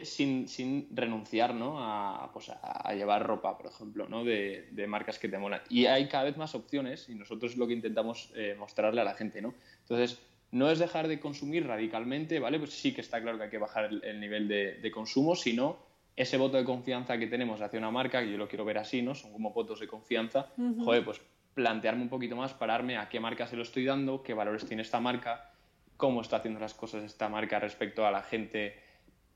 sin, 0.05 0.49
sin, 0.49 0.89
renunciar 0.95 1.55
¿no? 1.55 1.77
a, 1.79 2.31
pues 2.33 2.51
a, 2.51 2.95
llevar 2.95 3.27
ropa, 3.27 3.57
por 3.57 3.67
ejemplo, 3.67 4.07
¿no? 4.09 4.25
de, 4.25 4.69
de, 4.71 4.87
marcas 4.87 5.19
que 5.19 5.29
te 5.29 5.39
molan. 5.39 5.61
Y 5.69 5.87
hay 5.87 6.09
cada 6.09 6.25
vez 6.25 6.37
más 6.37 6.55
opciones 6.55 7.09
y 7.09 7.15
nosotros 7.15 7.57
lo 7.57 7.67
que 7.67 7.73
intentamos 7.73 8.31
eh, 8.37 8.55
mostrarle 8.59 9.01
a 9.01 9.05
la 9.05 9.15
gente. 9.15 9.43
¿no? 9.43 9.55
Entonces, 9.81 10.21
no 10.53 10.71
es 10.71 10.79
dejar 10.79 11.09
de 11.09 11.19
consumir 11.19 11.67
radicalmente, 11.67 12.39
¿vale? 12.39 12.59
Pues 12.59 12.73
sí 12.75 12.95
que 12.95 13.01
está 13.01 13.21
claro 13.21 13.39
que 13.39 13.45
hay 13.45 13.51
que 13.51 13.59
bajar 13.59 13.91
el, 14.03 14.21
nivel 14.21 14.47
de, 14.49 14.91
consumo, 14.93 15.35
sino 15.35 15.79
ese 16.15 16.37
voto 16.37 16.59
de 16.59 16.65
confianza 16.65 17.19
que 17.19 17.27
tenemos 17.27 17.61
hacia 17.61 17.79
una 17.79 17.91
marca, 17.91 18.23
que 18.23 18.31
yo 18.31 18.37
lo 18.37 18.49
quiero 18.49 18.65
ver 18.65 18.79
así, 18.79 19.01
¿no? 19.01 19.15
Son 19.15 19.33
como 19.33 19.53
votos 19.53 19.81
de 19.81 19.89
confianza. 19.89 20.53
Joder, 20.85 21.05
pues 21.05 21.21
plantearme 21.55 22.03
un 22.03 22.09
poquito 22.11 22.37
más, 22.37 22.53
pararme 22.53 22.99
a 22.99 23.09
qué 23.09 23.19
marca 23.19 23.47
se 23.47 23.57
lo 23.57 23.63
estoy 23.63 23.85
dando, 23.87 24.23
qué 24.23 24.35
valores 24.35 24.67
tiene 24.67 24.83
esta 24.83 25.01
marca, 25.01 25.51
cómo 25.97 26.21
está 26.21 26.37
haciendo 26.37 26.61
las 26.61 26.75
cosas 26.75 27.03
esta 27.03 27.29
marca 27.29 27.59
respecto 27.59 28.07
a 28.07 28.11
la 28.11 28.23
gente 28.23 28.82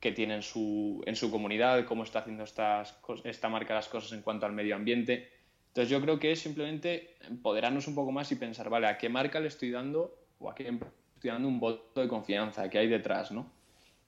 que 0.01 0.13
tiene 0.13 0.35
en 0.35 0.43
su, 0.43 1.03
en 1.07 1.17
su 1.17 1.31
comunidad, 1.31 1.85
cómo 1.85 2.03
está 2.03 2.21
haciendo 2.21 2.45
estas, 2.45 2.99
esta 3.25 3.49
marca 3.49 3.75
las 3.75 3.89
cosas 3.89 4.13
en 4.13 4.23
cuanto 4.23 4.47
al 4.47 4.53
medio 4.53 4.77
ambiente. 4.77 5.31
Entonces 5.69 5.91
yo 5.91 6.01
creo 6.01 6.19
que 6.19 6.33
es 6.33 6.41
simplemente 6.41 7.17
empoderarnos 7.29 7.87
un 7.89 7.95
poco 7.95 8.13
más 8.13 8.31
y 8.33 8.37
pensar, 8.37 8.71
vale, 8.71 8.87
¿a 8.87 8.99
qué 8.99 9.09
marca 9.09 9.41
le 9.41 9.49
estoy 9.49 9.71
dando 9.71 10.15
o 10.39 10.51
a 10.51 10.55
qué 10.55 10.69
estoy 11.15 11.31
dando 11.31 11.49
un 11.49 11.61
voto 11.61 12.01
de 12.01 12.09
confianza? 12.09 12.69
¿Qué 12.71 12.79
hay 12.79 12.89
detrás? 12.89 13.33
¿no? 13.33 13.51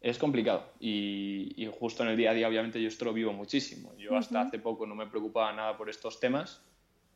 Es 0.01 0.19
complicado 0.19 0.73
y, 0.79 1.69
justo 1.79 2.05
en 2.05 2.11
el 2.11 2.17
día 2.17 2.31
a 2.31 2.35
día 2.35 2.49
obviamente 2.49 2.81
yo 2.81 2.89
esto 2.89 3.05
lo 3.05 3.13
vivo 3.13 3.33
muchísimo. 3.33 3.95
Yo 3.97 4.17
hasta 4.17 4.43
hace 4.43 4.59
poco 4.59 4.87
no 4.87 4.95
me 4.95 5.07
preocupaba 5.07 5.53
nada 5.53 5.77
por 5.77 5.91
estos 5.91 6.21
temas 6.21 6.63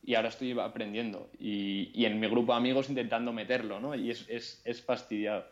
y 0.03 0.15
ahora 0.15 0.29
estoy 0.29 0.51
aprendiendo 0.59 1.29
y, 1.39 1.91
y 1.93 2.05
en 2.05 2.19
mi 2.19 2.27
grupo 2.27 2.51
de 2.51 2.57
amigos 2.57 2.89
intentando 2.89 3.31
meterlo, 3.31 3.79
¿no? 3.79 3.95
Y 3.95 4.11
es, 4.11 4.25
es, 4.27 4.61
es 4.65 4.81
fastidiado. 4.81 5.45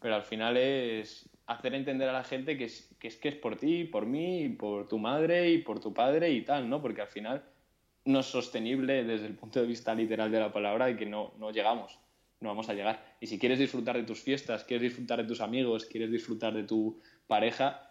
Pero 0.00 0.16
al 0.16 0.24
final 0.24 0.56
es, 0.56 1.30
hacer 1.46 1.74
entender 1.74 2.08
a 2.08 2.12
la 2.12 2.24
gente 2.24 2.56
que 2.56 2.64
es, 2.64 2.94
que 2.98 3.08
es, 3.08 3.16
que 3.16 3.28
es 3.28 3.34
por 3.34 3.56
ti, 3.56 3.84
por 3.84 4.06
mí, 4.06 4.48
por 4.48 4.88
tu 4.88 4.98
madre 4.98 5.50
y 5.50 5.58
por 5.58 5.80
tu 5.80 5.92
padre 5.92 6.30
y 6.30 6.42
tal, 6.42 6.68
¿no? 6.68 6.80
Porque 6.80 7.02
al 7.02 7.08
final 7.08 7.44
no 8.04 8.20
es 8.20 8.26
sostenible 8.26 9.04
desde 9.04 9.26
el 9.26 9.34
punto 9.34 9.60
de 9.60 9.66
vista 9.66 9.94
literal 9.94 10.30
de 10.30 10.40
la 10.40 10.52
palabra 10.52 10.90
y 10.90 10.96
que 10.96 11.06
no, 11.06 11.32
no 11.38 11.50
llegamos, 11.50 11.98
no 12.40 12.48
vamos 12.48 12.68
a 12.68 12.74
llegar. 12.74 13.16
Y 13.20 13.26
si 13.26 13.38
quieres 13.38 13.58
disfrutar 13.58 13.96
de 13.96 14.04
tus 14.04 14.20
fiestas, 14.20 14.64
quieres 14.64 14.82
disfrutar 14.82 15.20
de 15.20 15.28
tus 15.28 15.40
amigos, 15.40 15.86
quieres 15.86 16.10
disfrutar 16.10 16.52
de 16.54 16.64
tu 16.64 17.00
pareja, 17.26 17.88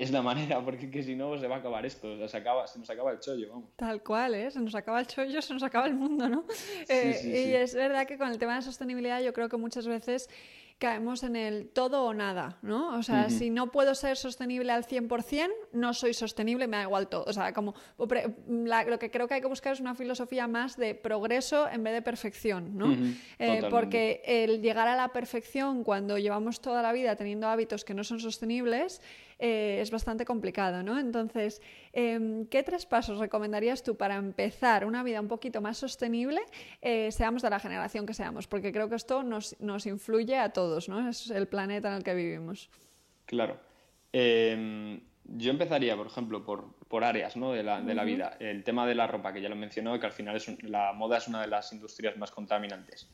es 0.00 0.10
la 0.10 0.22
manera, 0.22 0.64
porque 0.64 0.90
que 0.90 1.02
si 1.02 1.14
no 1.14 1.38
se 1.38 1.46
va 1.46 1.56
a 1.56 1.58
acabar 1.58 1.84
esto, 1.84 2.26
se, 2.26 2.36
acaba, 2.36 2.66
se 2.66 2.78
nos 2.78 2.88
acaba 2.88 3.12
el 3.12 3.20
chollo, 3.20 3.50
vamos. 3.50 3.70
Tal 3.76 4.02
cual, 4.02 4.34
¿eh? 4.34 4.50
se 4.50 4.58
nos 4.58 4.74
acaba 4.74 4.98
el 4.98 5.06
chollo, 5.06 5.42
se 5.42 5.52
nos 5.52 5.62
acaba 5.62 5.86
el 5.86 5.94
mundo, 5.94 6.26
¿no? 6.26 6.44
Eh, 6.88 7.50
y 7.50 7.54
es 7.54 7.74
verdad 7.74 8.06
que 8.06 8.16
con 8.16 8.30
el 8.30 8.38
tema 8.38 8.56
de 8.56 8.62
sostenibilidad 8.62 9.20
yo 9.20 9.34
creo 9.34 9.50
que 9.50 9.58
muchas 9.58 9.86
veces 9.86 10.30
caemos 10.80 11.22
en 11.22 11.36
el 11.36 11.68
todo 11.68 12.04
o 12.04 12.14
nada, 12.14 12.58
¿no? 12.62 12.98
O 12.98 13.02
sea, 13.02 13.28
si 13.28 13.50
no 13.50 13.70
puedo 13.70 13.94
ser 13.94 14.16
sostenible 14.16 14.72
al 14.72 14.86
100%, 14.86 15.48
no 15.72 15.92
soy 15.92 16.14
sostenible, 16.14 16.66
me 16.66 16.78
da 16.78 16.84
igual 16.84 17.08
todo. 17.08 17.24
O 17.26 17.32
sea, 17.34 17.52
como 17.52 17.74
lo 17.98 18.98
que 18.98 19.10
creo 19.10 19.28
que 19.28 19.34
hay 19.34 19.40
que 19.42 19.46
buscar 19.46 19.74
es 19.74 19.80
una 19.80 19.94
filosofía 19.94 20.48
más 20.48 20.78
de 20.78 20.94
progreso 20.94 21.68
en 21.68 21.84
vez 21.84 21.92
de 21.92 22.02
perfección, 22.02 22.78
¿no? 22.78 22.96
Eh, 23.38 23.62
porque 23.70 24.22
el 24.24 24.62
llegar 24.62 24.88
a 24.88 24.96
la 24.96 25.08
perfección 25.08 25.84
cuando 25.84 26.16
llevamos 26.16 26.62
toda 26.62 26.80
la 26.80 26.92
vida 26.92 27.14
teniendo 27.14 27.46
hábitos 27.46 27.84
que 27.84 27.92
no 27.92 28.02
son 28.02 28.18
sostenibles, 28.18 29.02
eh, 29.42 29.78
es 29.80 29.90
bastante 29.90 30.26
complicado, 30.26 30.82
¿no? 30.82 30.98
Entonces, 30.98 31.62
em, 31.94 32.46
¿qué 32.46 32.62
tres 32.62 32.84
pasos 32.84 33.18
recomendarías 33.18 33.82
tú 33.82 33.96
para 33.96 34.16
empezar 34.16 34.84
una 34.84 35.02
vida 35.02 35.18
un 35.18 35.28
poquito 35.28 35.62
más 35.62 35.78
sostenible, 35.78 36.42
eh, 36.82 37.10
seamos 37.10 37.40
de 37.40 37.48
la 37.48 37.58
generación 37.58 38.04
que 38.04 38.12
seamos? 38.12 38.46
Porque 38.46 38.70
creo 38.70 38.90
que 38.90 38.96
esto 38.96 39.22
nos, 39.22 39.56
influye 39.86 40.36
a 40.36 40.50
todos, 40.50 40.90
¿no? 40.90 41.08
Es 41.08 41.30
el 41.30 41.48
planeta 41.48 41.88
en 41.88 41.94
el 41.94 42.02
que 42.04 42.14
vivimos. 42.14 42.68
Claro. 43.24 43.58
Em, 44.12 45.00
yo 45.24 45.50
empezaría, 45.50 45.96
por 45.96 46.08
ejemplo, 46.08 46.44
por, 46.44 47.04
áreas 47.04 47.34
¿no? 47.36 47.52
de, 47.52 47.62
la, 47.62 48.04
vida. 48.04 48.36
El 48.40 48.62
tema 48.62 48.86
de 48.86 48.94
la 48.94 49.06
ropa, 49.06 49.32
que 49.32 49.40
ya 49.40 49.48
lo 49.48 49.56
mencionó, 49.56 49.98
que 49.98 50.04
al 50.04 50.12
final 50.12 50.36
es 50.36 50.62
la 50.64 50.92
moda 50.92 51.16
es 51.16 51.28
una 51.28 51.40
de 51.40 51.46
las 51.46 51.72
industrias 51.72 52.18
más 52.18 52.30
contaminantes. 52.30 53.08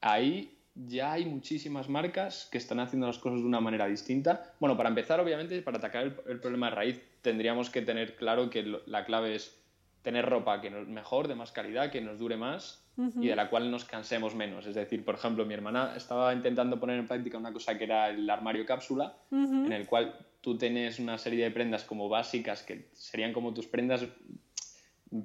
Ahí 0.00 0.59
ya 0.74 1.12
hay 1.12 1.24
muchísimas 1.26 1.88
marcas 1.88 2.48
que 2.50 2.58
están 2.58 2.80
haciendo 2.80 3.06
las 3.06 3.18
cosas 3.18 3.40
de 3.40 3.46
una 3.46 3.60
manera 3.60 3.86
distinta. 3.86 4.54
Bueno, 4.60 4.76
para 4.76 4.88
empezar, 4.88 5.20
obviamente, 5.20 5.60
para 5.62 5.78
atacar 5.78 6.04
el, 6.26 6.40
problema 6.40 6.70
de 6.70 6.76
raíz, 6.76 7.00
tendríamos 7.22 7.70
que 7.70 7.82
tener 7.82 8.16
claro 8.16 8.50
que 8.50 8.62
la 8.86 9.04
clave 9.04 9.34
es 9.34 9.56
tener 10.02 10.26
ropa 10.26 10.60
que 10.60 10.70
nos 10.70 10.88
mejor, 10.88 11.28
de 11.28 11.34
más 11.34 11.52
calidad, 11.52 11.90
que 11.90 12.00
nos 12.00 12.18
dure 12.18 12.36
más 12.36 12.86
y 12.96 13.28
de 13.28 13.36
la 13.36 13.48
cual 13.48 13.70
nos 13.70 13.84
cansemos 13.84 14.34
menos. 14.34 14.66
Es 14.66 14.74
decir, 14.74 15.04
por 15.04 15.14
ejemplo, 15.14 15.46
mi 15.46 15.54
hermana 15.54 15.94
estaba 15.96 16.34
intentando 16.34 16.78
poner 16.78 16.98
en 16.98 17.08
práctica 17.08 17.38
una 17.38 17.52
cosa 17.52 17.78
que 17.78 17.84
era 17.84 18.10
el 18.10 18.28
armario 18.28 18.66
cápsula, 18.66 19.16
en 19.30 19.72
el 19.72 19.86
cual 19.86 20.14
tú 20.40 20.56
tienes 20.58 20.98
una 20.98 21.16
serie 21.18 21.44
de 21.44 21.50
prendas 21.50 21.84
como 21.84 22.08
básicas 22.08 22.62
que 22.62 22.90
serían 22.92 23.32
como 23.32 23.54
tus 23.54 23.66
prendas 23.66 24.06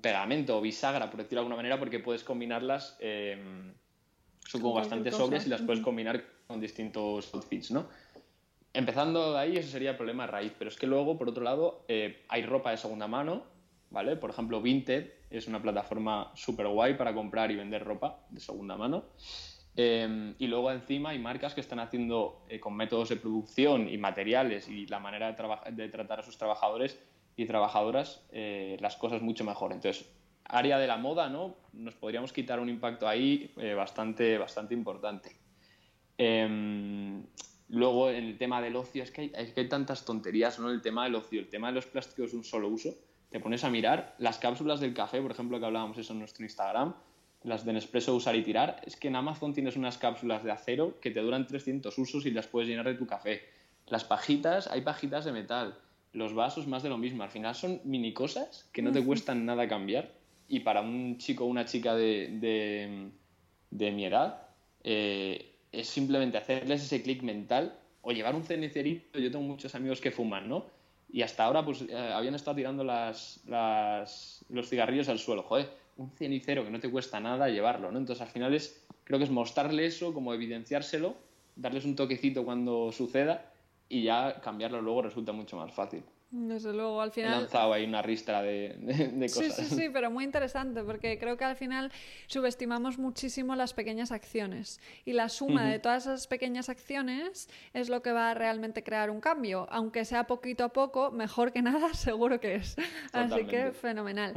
pegamento 0.02 0.58
o 0.58 0.62
bisagra, 0.62 1.10
por 1.10 1.20
decirlo 1.20 1.38
de 1.38 1.42
alguna 1.42 1.58
manera, 1.58 1.80
porque 1.80 2.00
puedes 2.00 2.24
combinarlas. 2.24 2.98
Eh, 3.00 3.38
son 4.48 4.62
como 4.62 4.76
bastante 4.76 5.12
sobres 5.12 5.46
y 5.48 5.50
las 5.50 5.62
puedes 5.62 5.82
combinar 5.82 6.24
con 6.48 6.60
distintos 6.60 7.34
outfits, 7.34 7.72
¿no? 7.72 7.88
Empezando 8.74 9.34
de 9.34 9.40
ahí, 9.40 9.58
ese 9.58 9.70
sería 9.70 9.92
el 9.92 9.98
problema 9.98 10.28
raíz. 10.28 10.54
Pero 10.58 10.70
es 10.70 10.78
que 10.78 10.86
luego, 10.86 11.18
por 11.18 11.30
otro 11.30 11.44
lado, 11.44 11.86
eh, 11.88 12.26
hay 12.28 12.44
ropa 12.44 12.72
de 12.72 12.78
segunda 12.78 13.08
mano, 13.08 13.44
¿vale? 13.90 14.18
Por 14.18 14.30
ejemplo, 14.30 14.62
Vinted 14.62 15.14
es 15.30 15.48
una 15.48 15.62
plataforma 15.62 16.32
súper 16.36 16.68
guay 16.68 16.96
para 16.96 17.14
comprar 17.14 17.52
y 17.52 17.56
vender 17.56 17.84
ropa 17.84 18.20
de 18.30 18.40
segunda 18.40 18.76
mano. 18.76 19.06
Eh, 19.78 20.36
y 20.38 20.48
luego 20.48 20.72
encima 20.72 21.10
hay 21.10 21.20
marcas 21.20 21.54
que 21.54 21.62
están 21.62 21.80
haciendo 21.80 22.46
eh, 22.50 22.60
con 22.60 22.76
métodos 22.76 23.10
de 23.10 23.16
producción 23.18 23.90
y 23.90 23.98
materiales 23.98 24.70
y 24.70 24.86
la 24.88 25.00
manera 25.00 25.32
de, 25.32 25.72
de 25.72 25.90
tratar 25.90 26.20
a 26.20 26.24
sus 26.24 26.38
trabajadores 26.38 27.00
y 27.38 27.46
trabajadoras 27.46 28.26
las 28.32 28.96
cosas 28.96 29.22
mucho 29.22 29.44
mejor. 29.44 29.74
Entonces, 29.74 30.10
área 30.46 30.78
de 30.78 30.88
la 30.88 30.98
moda, 30.98 31.30
¿no? 31.30 31.56
Nos 31.74 31.96
podríamos 31.96 32.32
quitar 32.32 32.60
un 32.60 32.70
impacto 32.70 33.08
ahí 33.08 33.52
eh, 33.58 33.74
bastante, 33.74 34.38
bastante 34.38 34.74
importante. 34.74 35.36
Em, 36.18 37.24
luego, 37.70 38.10
en 38.10 38.24
el 38.24 38.38
tema 38.38 38.62
del 38.62 38.76
ocio, 38.76 39.04
es 39.04 39.12
que, 39.12 39.32
hay, 39.36 39.52
que 39.52 39.62
hay 39.62 39.70
tantas 39.70 40.06
tonterías, 40.06 40.60
¿no? 40.60 40.70
El 40.70 40.82
tema 40.82 41.04
del 41.06 41.16
ocio, 41.16 41.40
el 41.40 41.50
tema 41.50 41.68
de 41.68 41.74
los 41.74 41.86
plásticos 41.86 42.32
de 42.32 42.38
un 42.38 42.44
solo 42.44 42.70
uso. 42.70 42.96
Te 43.30 43.40
pones 43.40 43.64
a 43.64 43.70
mirar 43.70 44.16
las 44.20 44.38
cápsulas 44.38 44.80
del 44.80 44.94
café, 44.94 45.22
por 45.22 45.32
ejemplo, 45.32 45.60
que 45.60 45.66
hablábamos 45.66 45.98
eso 45.98 46.14
en 46.14 46.20
nuestro 46.20 46.46
Instagram, 46.46 46.96
las 47.44 47.66
de 47.66 47.74
Nespresso 47.74 48.16
usar 48.16 48.36
y 48.36 48.44
tirar, 48.44 48.82
es 48.86 48.96
que 48.96 49.08
en 49.08 49.16
Amazon 49.16 49.54
tienes 49.54 49.76
unas 49.76 49.98
cápsulas 49.98 50.44
de 50.44 50.52
acero 50.52 51.00
que 51.00 51.12
te 51.12 51.20
duran 51.20 51.46
300 51.46 51.96
usos 51.98 52.26
y 52.26 52.32
las 52.32 52.48
puedes 52.48 52.70
llenar 52.70 52.86
de 52.86 52.96
tu 52.96 53.06
café. 53.06 53.42
Las 53.88 54.04
pajitas, 54.04 54.68
hay 54.68 54.82
pajitas 54.82 55.26
de 55.26 55.32
metal. 55.32 55.78
Los 56.12 56.34
vasos, 56.34 56.66
más 56.66 56.82
de 56.82 56.90
lo 56.90 56.98
mismo. 56.98 57.24
Al 57.24 57.30
final 57.30 57.54
son 57.54 57.82
mini 57.84 58.14
cosas 58.14 58.70
que 58.72 58.82
no 58.82 58.92
te 58.92 59.04
cuestan 59.04 59.46
nada 59.46 59.68
cambiar 59.68 60.12
y 60.48 60.60
para 60.60 60.82
un 60.82 61.18
chico 61.18 61.46
o 61.46 61.48
una 61.48 61.66
chica 61.66 61.96
de, 61.96 63.12
de, 63.72 63.92
mi 63.92 64.06
edad 64.06 64.48
eh, 64.84 65.56
es 65.72 65.88
simplemente 65.88 66.38
hacerles 66.38 66.84
ese 66.84 67.02
clic 67.02 67.24
mental 67.24 67.80
o 68.02 68.12
llevar 68.12 68.36
un 68.36 68.44
cenicerito. 68.44 69.20
Yo 69.20 69.32
tengo 69.32 69.44
muchos 69.44 69.74
amigos 69.76 70.00
que 70.00 70.12
fuman, 70.12 70.48
¿no? 70.48 70.66
Y 71.12 71.22
hasta 71.22 71.44
ahora 71.44 71.66
pues 71.66 71.84
eh, 71.90 71.96
habían 71.96 72.36
estado 72.36 72.58
tirando 72.58 72.84
las, 72.84 73.42
las, 73.48 74.46
los 74.50 74.70
cigarrillos 74.70 75.10
al 75.10 75.20
suelo. 75.20 75.44
Joder, 75.44 75.70
un 75.98 76.12
cenicero 76.12 76.64
que 76.64 76.72
no 76.72 76.80
te 76.80 76.90
cuesta 76.90 77.20
nada 77.20 77.50
llevarlo, 77.50 77.92
¿no? 77.92 77.98
Entonces 77.98 78.22
al 78.22 78.32
final 78.32 78.54
es, 78.54 78.86
creo 79.04 79.18
que 79.18 79.26
es 79.26 79.32
mostrarle 79.32 79.86
eso, 79.86 80.14
como 80.14 80.34
evidenciárselo, 80.34 81.16
darles 81.56 81.86
un 81.86 81.96
toquecito 81.96 82.44
cuando 82.46 82.92
suceda 82.92 83.52
y 83.90 84.04
ya 84.04 84.42
cambiarlo 84.42 84.82
luego 84.82 85.04
resulta 85.04 85.32
mucho 85.32 85.58
más 85.58 85.74
fácil. 85.74 86.04
Desde 86.36 86.74
luego, 86.74 87.02
al 87.02 87.12
final... 87.12 87.34
He 87.34 87.38
lanzado 87.38 87.72
ahí 87.72 87.86
una 87.86 88.02
ristra 88.02 88.42
de, 88.42 88.76
cosas. 89.34 89.56
Sí, 89.56 89.64
sí, 89.64 89.76
sí, 89.76 89.90
pero 89.92 90.12
muy 90.12 90.24
interesante, 90.26 90.84
porque 90.84 91.18
creo 91.18 91.38
que 91.38 91.46
al 91.46 91.56
final 91.56 91.92
subestimamos 92.28 92.98
muchísimo 92.98 93.56
las 93.56 93.74
pequeñas 93.74 94.12
acciones. 94.12 94.82
Y 95.06 95.14
la 95.14 95.30
suma 95.30 95.66
de 95.70 95.80
todas 95.80 96.06
esas 96.08 96.28
pequeñas 96.28 96.68
acciones 96.68 97.50
es 97.74 97.88
lo 97.88 98.02
que 98.02 98.12
va 98.12 98.32
a 98.32 98.34
realmente 98.34 98.84
crear 98.84 99.10
un 99.10 99.22
cambio. 99.22 99.66
Aunque 99.70 100.04
sea 100.04 100.26
poquito 100.28 100.66
a 100.66 100.70
poco, 100.70 101.10
mejor 101.12 101.54
que 101.54 101.62
nada, 101.62 101.94
seguro 101.94 102.42
que 102.42 102.56
es. 102.56 102.76
Así 103.14 103.46
que 103.46 103.72
fenomenal. 103.72 104.34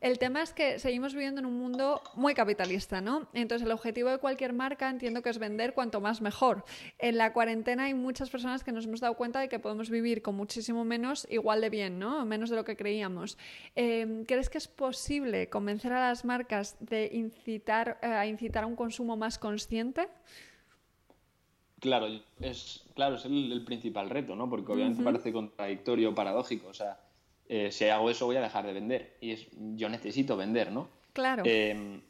El 0.00 0.18
tema 0.18 0.42
es 0.42 0.54
que 0.54 0.78
seguimos 0.78 1.12
viviendo 1.12 1.40
en 1.40 1.46
un 1.46 1.58
mundo 1.58 2.00
muy 2.14 2.32
capitalista, 2.32 3.02
¿no? 3.02 3.28
Entonces, 3.34 3.66
el 3.66 3.72
objetivo 3.72 4.08
de 4.08 4.18
cualquier 4.18 4.54
marca 4.54 4.88
entiendo 4.88 5.20
que 5.20 5.28
es 5.28 5.38
vender 5.38 5.74
cuanto 5.74 6.00
más 6.00 6.22
mejor. 6.22 6.64
En 6.98 7.18
la 7.18 7.34
cuarentena 7.34 7.84
hay 7.84 7.94
muchas 7.94 8.30
personas 8.30 8.64
que 8.64 8.72
nos 8.72 8.86
hemos 8.86 9.00
dado 9.00 9.14
cuenta 9.14 9.40
de 9.40 9.50
que 9.50 9.58
podemos 9.58 9.90
vivir 9.90 10.22
con 10.22 10.34
muchísimo 10.34 10.84
menos 10.84 11.26
igual 11.42 11.60
de 11.60 11.70
bien, 11.70 11.98
¿no? 11.98 12.24
Menos 12.24 12.50
de 12.50 12.56
lo 12.56 12.64
que 12.64 12.76
creíamos. 12.76 13.36
Em, 13.74 14.24
¿Crees 14.24 14.48
que 14.48 14.58
es 14.58 14.68
posible 14.68 15.48
convencer 15.48 15.92
a 15.92 16.08
las 16.08 16.24
marcas 16.24 16.76
de 16.78 17.10
incitar, 17.12 17.98
eh, 18.00 18.06
a 18.06 18.26
incitar 18.26 18.62
a 18.64 18.66
un 18.66 18.76
consumo 18.76 19.16
más 19.16 19.38
consciente? 19.38 20.08
Claro, 21.80 22.06
es, 22.40 22.84
claro, 22.94 23.16
es 23.16 23.24
el, 23.24 23.64
principal 23.64 24.08
reto, 24.08 24.36
¿no? 24.36 24.48
Porque 24.48 24.70
obviamente 24.70 25.02
parece 25.02 25.32
contradictorio, 25.32 26.14
paradójico. 26.14 26.68
O 26.68 26.74
sea, 26.74 27.00
eh, 27.48 27.72
si 27.72 27.86
hago 27.86 28.08
eso 28.08 28.26
voy 28.26 28.36
a 28.36 28.40
dejar 28.40 28.64
de 28.64 28.72
vender. 28.72 29.16
Y 29.20 29.32
es, 29.32 29.48
yo 29.74 29.88
necesito 29.88 30.36
vender, 30.36 30.70
¿no? 30.70 30.88
Claro. 31.12 31.42
Em, 31.44 32.00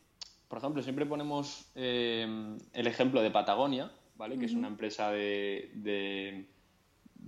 por 0.46 0.58
ejemplo, 0.58 0.82
siempre 0.82 1.06
ponemos 1.06 1.70
em, 1.74 2.58
el 2.74 2.86
ejemplo 2.86 3.22
de 3.22 3.30
Patagonia, 3.30 3.90
¿vale? 4.16 4.38
Que 4.38 4.44
es 4.44 4.52
una 4.52 4.68
empresa 4.68 5.10
de, 5.10 6.44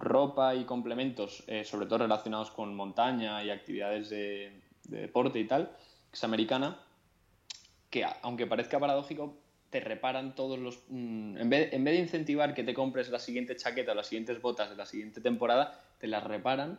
ropa 0.05 0.55
y 0.55 0.65
complementos, 0.65 1.43
eh, 1.47 1.65
sobre 1.65 1.87
todo 1.87 1.99
relacionados 1.99 2.51
con 2.51 2.75
montaña 2.75 3.43
y 3.43 3.51
actividades 3.51 4.11
de, 4.11 4.53
deporte 4.85 5.41
y 5.41 5.47
tal, 5.47 5.71
que 6.11 6.15
es 6.15 6.25
americana, 6.25 6.79
que 7.91 8.05
aunque 8.23 8.47
parezca 8.47 8.79
paradójico, 8.79 9.37
te 9.71 9.81
reparan 9.81 10.35
todos 10.35 10.59
los... 10.59 10.85
Mm, 10.89 11.39
en, 11.39 11.51
vez, 11.51 11.71
de 11.71 11.95
incentivar 11.97 12.55
que 12.55 12.63
te 12.63 12.75
compres 12.75 13.09
la 13.09 13.19
siguiente 13.19 13.57
chaqueta 13.57 13.93
o 13.93 13.95
las 13.95 14.07
siguientes 14.07 14.41
botas 14.41 14.71
de 14.71 14.77
la 14.77 14.87
siguiente 14.87 15.21
temporada, 15.21 15.81
te 15.99 16.07
las 16.07 16.23
reparan 16.23 16.79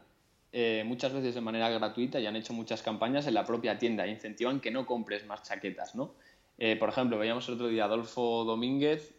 eh, 0.53 0.83
muchas 0.85 1.11
veces 1.11 1.35
de 1.35 1.41
manera 1.41 1.69
gratuita 1.69 2.19
y 2.19 2.27
han 2.27 2.35
hecho 2.35 2.53
muchas 2.53 2.81
campañas 2.81 3.27
en 3.27 3.33
la 3.33 3.43
propia 3.43 3.77
tienda. 3.77 4.07
Incentivan 4.07 4.61
que 4.61 4.71
no 4.71 4.85
compres 4.85 5.25
más 5.25 5.43
chaquetas, 5.43 5.95
¿no? 5.95 6.13
Eh, 6.57 6.77
por 6.77 6.87
ejemplo, 6.87 7.17
veíamos 7.17 7.45
el 7.49 7.55
otro 7.55 7.67
día 7.67 7.83
a 7.83 7.85
Adolfo 7.87 8.45
Domínguez 8.45 9.13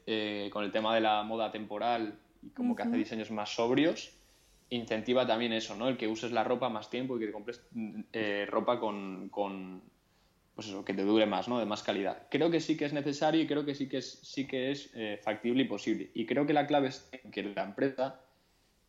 con 0.50 0.64
el 0.64 0.72
tema 0.72 0.94
de 0.94 1.02
la 1.02 1.22
moda 1.22 1.50
temporal 1.50 2.18
y 2.46 2.50
como 2.50 2.76
que 2.76 2.82
hace 2.82 2.96
diseños 2.96 3.30
más 3.30 3.54
sobrios. 3.54 4.12
Incentiva 4.70 5.26
también 5.26 5.52
eso, 5.52 5.76
¿no? 5.76 5.88
El 5.88 5.96
que 5.96 6.08
uses 6.08 6.32
la 6.32 6.44
ropa 6.44 6.68
más 6.68 6.90
tiempo 6.90 7.16
y 7.16 7.20
que 7.20 7.26
te 7.26 7.32
compres 7.32 7.62
ropa 8.48 8.80
con, 8.80 9.28
con, 9.28 9.82
pues 10.54 10.68
eso, 10.68 10.84
que 10.84 10.94
te 10.94 11.02
dure 11.02 11.26
más, 11.26 11.48
¿no? 11.48 11.58
De 11.58 11.66
más 11.66 11.82
calidad. 11.82 12.26
Creo 12.30 12.50
que 12.50 12.60
sí 12.60 12.76
que 12.76 12.84
es 12.84 12.92
necesario 12.92 13.40
y 13.40 13.46
creo 13.46 13.64
que 13.64 13.74
sí 13.74 13.88
que 13.88 13.98
es, 13.98 14.18
sí 14.22 14.46
que 14.46 14.72
es 14.72 14.90
factible 15.22 15.62
y 15.62 15.66
posible. 15.66 16.10
Y 16.14 16.26
creo 16.26 16.46
que 16.46 16.52
la 16.52 16.66
clave 16.66 16.88
es 16.88 17.08
que 17.30 17.42
la 17.42 17.64
empresa 17.64 18.20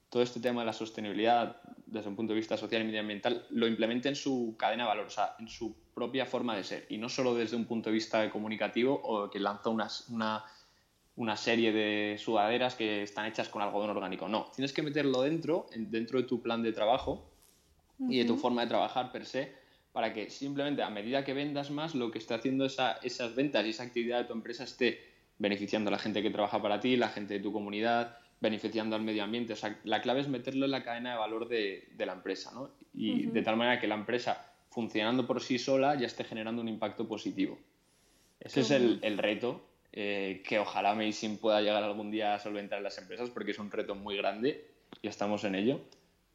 todo 0.10 0.24
este 0.24 0.40
tema 0.40 0.62
de 0.62 0.68
la 0.68 0.74
sostenibilidad 0.74 1.62
desde 1.86 2.10
un 2.10 2.16
punto 2.16 2.34
de 2.34 2.40
vista 2.40 2.58
social 2.58 2.82
y 2.82 2.86
medioambiental 2.86 3.46
lo 3.50 3.68
implemente 3.68 4.10
en 4.10 4.16
su 4.16 4.56
cadena 4.58 4.84
de 4.84 4.90
valor, 4.90 5.08
o 5.08 5.10
sea, 5.10 5.36
en 5.40 5.48
su 5.48 5.76
propia 5.94 6.26
forma 6.26 6.56
de 6.56 6.64
ser, 6.64 6.86
y 6.90 6.98
no 6.98 7.10
solo 7.10 7.36
desde 7.36 7.56
un 7.56 7.66
punto 7.66 7.90
de 7.90 7.94
vista 7.94 8.30
comunicativo 8.30 8.94
o 8.94 9.30
que 9.30 9.40
lanza 9.40 9.70
una, 9.70 9.88
una, 10.10 10.44
una, 11.18 11.36
serie 11.36 11.72
de 11.72 12.18
sudaderas 12.18 12.76
que 12.76 13.04
están 13.04 13.26
hechas 13.26 13.50
con 13.50 13.62
algodón 13.62 13.90
orgánico. 13.90 14.30
No, 14.30 14.52
tienes 14.56 14.72
que 14.72 14.82
meterlo 14.82 15.22
dentro, 15.24 15.68
dentro 15.76 16.22
de 16.22 16.28
tu 16.28 16.42
plan 16.42 16.64
de 16.64 16.72
trabajo 16.72 17.30
y 18.00 18.20
de 18.20 18.26
tu 18.26 18.38
forma 18.38 18.62
de 18.62 18.68
trabajar 18.68 19.12
per 19.12 19.26
se, 19.26 19.52
para 19.92 20.14
que 20.14 20.30
simplemente 20.30 20.84
a 20.84 20.90
medida 20.90 21.26
que 21.26 21.34
vendas 21.34 21.72
más, 21.72 21.96
lo 21.96 22.12
que 22.12 22.20
esté 22.20 22.36
haciendo 22.36 22.66
esa, 22.66 22.94
esas 23.04 23.36
ventas 23.36 23.66
y 23.66 23.70
esa 23.70 23.84
actividad 23.84 24.20
de 24.20 24.26
tu 24.26 24.34
empresa 24.34 24.64
esté 24.64 25.02
beneficiando 25.40 25.90
a 25.90 25.92
la 25.92 26.00
gente 26.00 26.22
que 26.22 26.30
trabaja 26.30 26.62
para 26.62 26.80
ti, 26.80 26.96
la 26.96 27.10
gente 27.10 27.36
de 27.36 27.40
tu 27.40 27.52
comunidad, 27.52 28.18
beneficiando 28.40 28.96
al 28.96 29.02
medio 29.02 29.24
ambiente. 29.24 29.54
O 29.54 29.56
sea, 29.56 29.80
la 29.84 30.02
clave 30.02 30.22
es 30.22 30.28
meterlo 30.28 30.66
en 30.66 30.72
la 30.72 30.84
cadena 30.84 31.14
de 31.14 31.18
valor 31.18 31.48
de, 31.48 31.90
de 31.96 32.06
la 32.06 32.14
empresa, 32.14 32.52
¿no? 32.54 32.72
Y 32.94 33.28
de 33.28 33.42
tal 33.42 33.58
manera 33.58 33.80
que 33.80 33.88
la 33.88 33.96
empresa, 33.96 34.52
funcionando 34.70 35.26
por 35.26 35.42
sí 35.42 35.58
sola, 35.58 35.96
ya 35.96 36.08
esté 36.08 36.24
generando 36.24 36.62
un 36.62 36.68
impacto 36.68 37.08
positivo. 37.08 37.58
Ese 38.40 38.62
es 38.62 38.72
el, 38.72 39.00
el 39.02 39.18
reto 39.18 39.68
eh, 39.94 40.44
que 40.48 40.60
ojalá 40.60 40.92
Amazing 40.92 41.38
pueda 41.38 41.62
llegar 41.62 41.84
algún 41.84 42.12
día 42.12 42.36
a 42.36 42.40
solventar 42.40 42.78
en 42.78 42.84
las 42.84 42.98
empresas, 42.98 43.30
porque 43.30 43.52
es 43.52 43.60
un 43.60 43.72
reto 43.72 43.96
muy 43.96 44.18
grande 44.18 44.66
y 45.02 45.08
estamos 45.08 45.44
en 45.44 45.56
ello. 45.56 45.82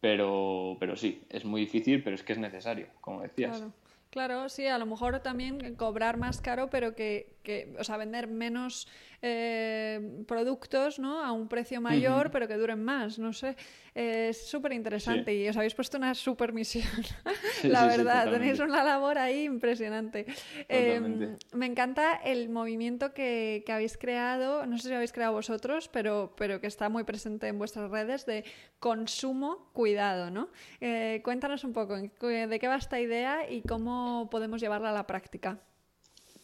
Pero, 0.01 0.77
pero 0.81 0.97
sí, 0.97 1.23
es 1.31 1.45
muy 1.45 1.61
difícil, 1.61 2.03
pero 2.03 2.17
es 2.17 2.25
que 2.25 2.33
es 2.33 2.39
necesario, 2.39 2.89
como 3.01 3.23
decías. 3.23 3.63
Claro, 4.11 4.49
sí, 4.49 4.67
a 4.67 4.77
lo 4.77 4.85
mejor 4.85 5.21
también 5.21 5.75
cobrar 5.77 6.19
más 6.19 6.41
caro, 6.41 6.69
pero 6.69 6.95
que, 6.95 7.35
que 7.43 7.75
o 7.79 7.85
sea, 7.85 7.97
vender 7.97 8.29
menos 8.29 8.89
eh, 9.21 10.25
productos, 10.27 10.99
¿no? 10.99 11.23
A 11.23 11.33
un 11.33 11.49
precio 11.49 11.81
mayor, 11.81 12.31
pero 12.31 12.49
que 12.49 12.57
duren 12.57 12.83
más, 12.83 13.19
no 13.19 13.33
sé. 13.33 13.57
es 13.95 14.49
súper 14.49 14.73
interesante 14.73 15.35
y 15.35 15.49
os 15.49 15.57
habéis 15.57 15.75
puesto 15.75 15.97
una 15.97 16.15
super 16.15 16.53
misión, 16.53 16.85
la 17.63 17.87
verdad. 17.87 18.31
Tenéis 18.31 18.59
una 18.59 18.83
labor 18.83 19.19
ahí 19.19 19.45
impresionante. 19.45 20.27
Em, 20.69 21.37
me 21.53 21.67
encanta 21.67 22.17
el 22.17 22.49
movimiento 22.49 23.15
que, 23.15 23.63
que, 23.65 23.73
habéis 23.73 23.97
creado, 23.97 24.67
no 24.67 24.79
sé 24.79 24.89
si 24.89 24.95
habéis 24.95 25.13
creado 25.13 25.35
vosotros, 25.35 25.89
pero, 25.89 26.35
pero 26.37 26.61
que 26.61 26.67
está 26.67 26.89
muy 26.89 27.05
presente 27.05 27.47
en 27.47 27.59
vuestras 27.59 27.91
redes 27.91 28.27
de 28.27 28.45
consumo, 28.81 29.71
cuidado, 29.73 30.31
¿no? 30.31 30.49
Eh, 30.81 31.21
cuéntanos 31.23 31.63
un 31.65 31.73
poco 31.73 31.97
de 31.97 32.59
qué 32.59 32.69
va 32.69 32.77
esta 32.77 33.01
idea 33.01 33.49
y 33.49 33.63
cómo 33.63 34.29
podemos 34.31 34.61
llevarla 34.61 34.91
a 34.91 34.93
la 34.93 35.07
práctica. 35.07 35.61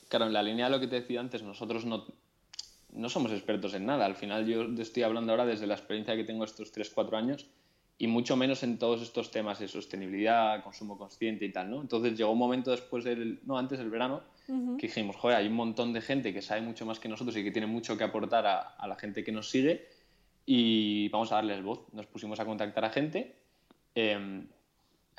Claro, 0.08 0.26
en 0.26 0.32
la 0.32 0.42
línea 0.42 0.66
de 0.66 0.70
lo 0.70 0.80
que 0.80 0.86
te 0.86 0.96
decía 0.96 1.20
antes, 1.20 1.42
nosotros 1.42 1.84
no, 1.84 2.06
no 2.92 3.08
somos 3.08 3.32
expertos 3.32 3.74
en 3.74 3.86
nada. 3.86 4.06
Al 4.06 4.16
final 4.16 4.46
yo 4.46 4.62
estoy 4.78 5.02
hablando 5.02 5.32
ahora 5.32 5.46
desde 5.46 5.66
la 5.66 5.74
experiencia 5.74 6.16
que 6.16 6.24
tengo 6.24 6.44
estos 6.44 6.72
3-4 6.72 7.16
años 7.16 7.46
y 7.98 8.06
mucho 8.06 8.36
menos 8.36 8.62
en 8.62 8.78
todos 8.78 9.02
estos 9.02 9.30
temas 9.30 9.58
de 9.58 9.66
sostenibilidad, 9.66 10.62
consumo 10.62 10.96
consciente 10.96 11.44
y 11.44 11.52
tal, 11.52 11.68
¿no? 11.70 11.80
Entonces 11.80 12.16
llegó 12.16 12.30
un 12.30 12.38
momento 12.38 12.70
después 12.70 13.04
del, 13.04 13.40
no, 13.44 13.58
antes 13.58 13.78
del 13.78 13.90
verano, 13.90 14.22
que 14.46 14.86
dijimos, 14.86 15.16
joder, 15.16 15.36
hay 15.36 15.48
un 15.48 15.54
montón 15.54 15.92
de 15.92 16.00
gente 16.00 16.32
que 16.32 16.40
sabe 16.40 16.62
mucho 16.62 16.86
más 16.86 16.98
que 16.98 17.08
nosotros 17.08 17.36
y 17.36 17.44
que 17.44 17.50
tiene 17.50 17.66
mucho 17.66 17.98
que 17.98 18.04
aportar 18.04 18.46
a, 18.46 18.86
la 18.86 18.96
gente 18.96 19.22
que 19.22 19.30
nos 19.30 19.50
sigue 19.50 19.88
y 20.46 21.08
vamos 21.10 21.32
a 21.32 21.34
darles 21.34 21.62
voz. 21.62 21.92
Nos 21.92 22.06
pusimos 22.06 22.40
a 22.40 22.46
contactar 22.46 22.82
a 22.84 22.90
gente. 22.90 23.36
Em, 23.94 24.46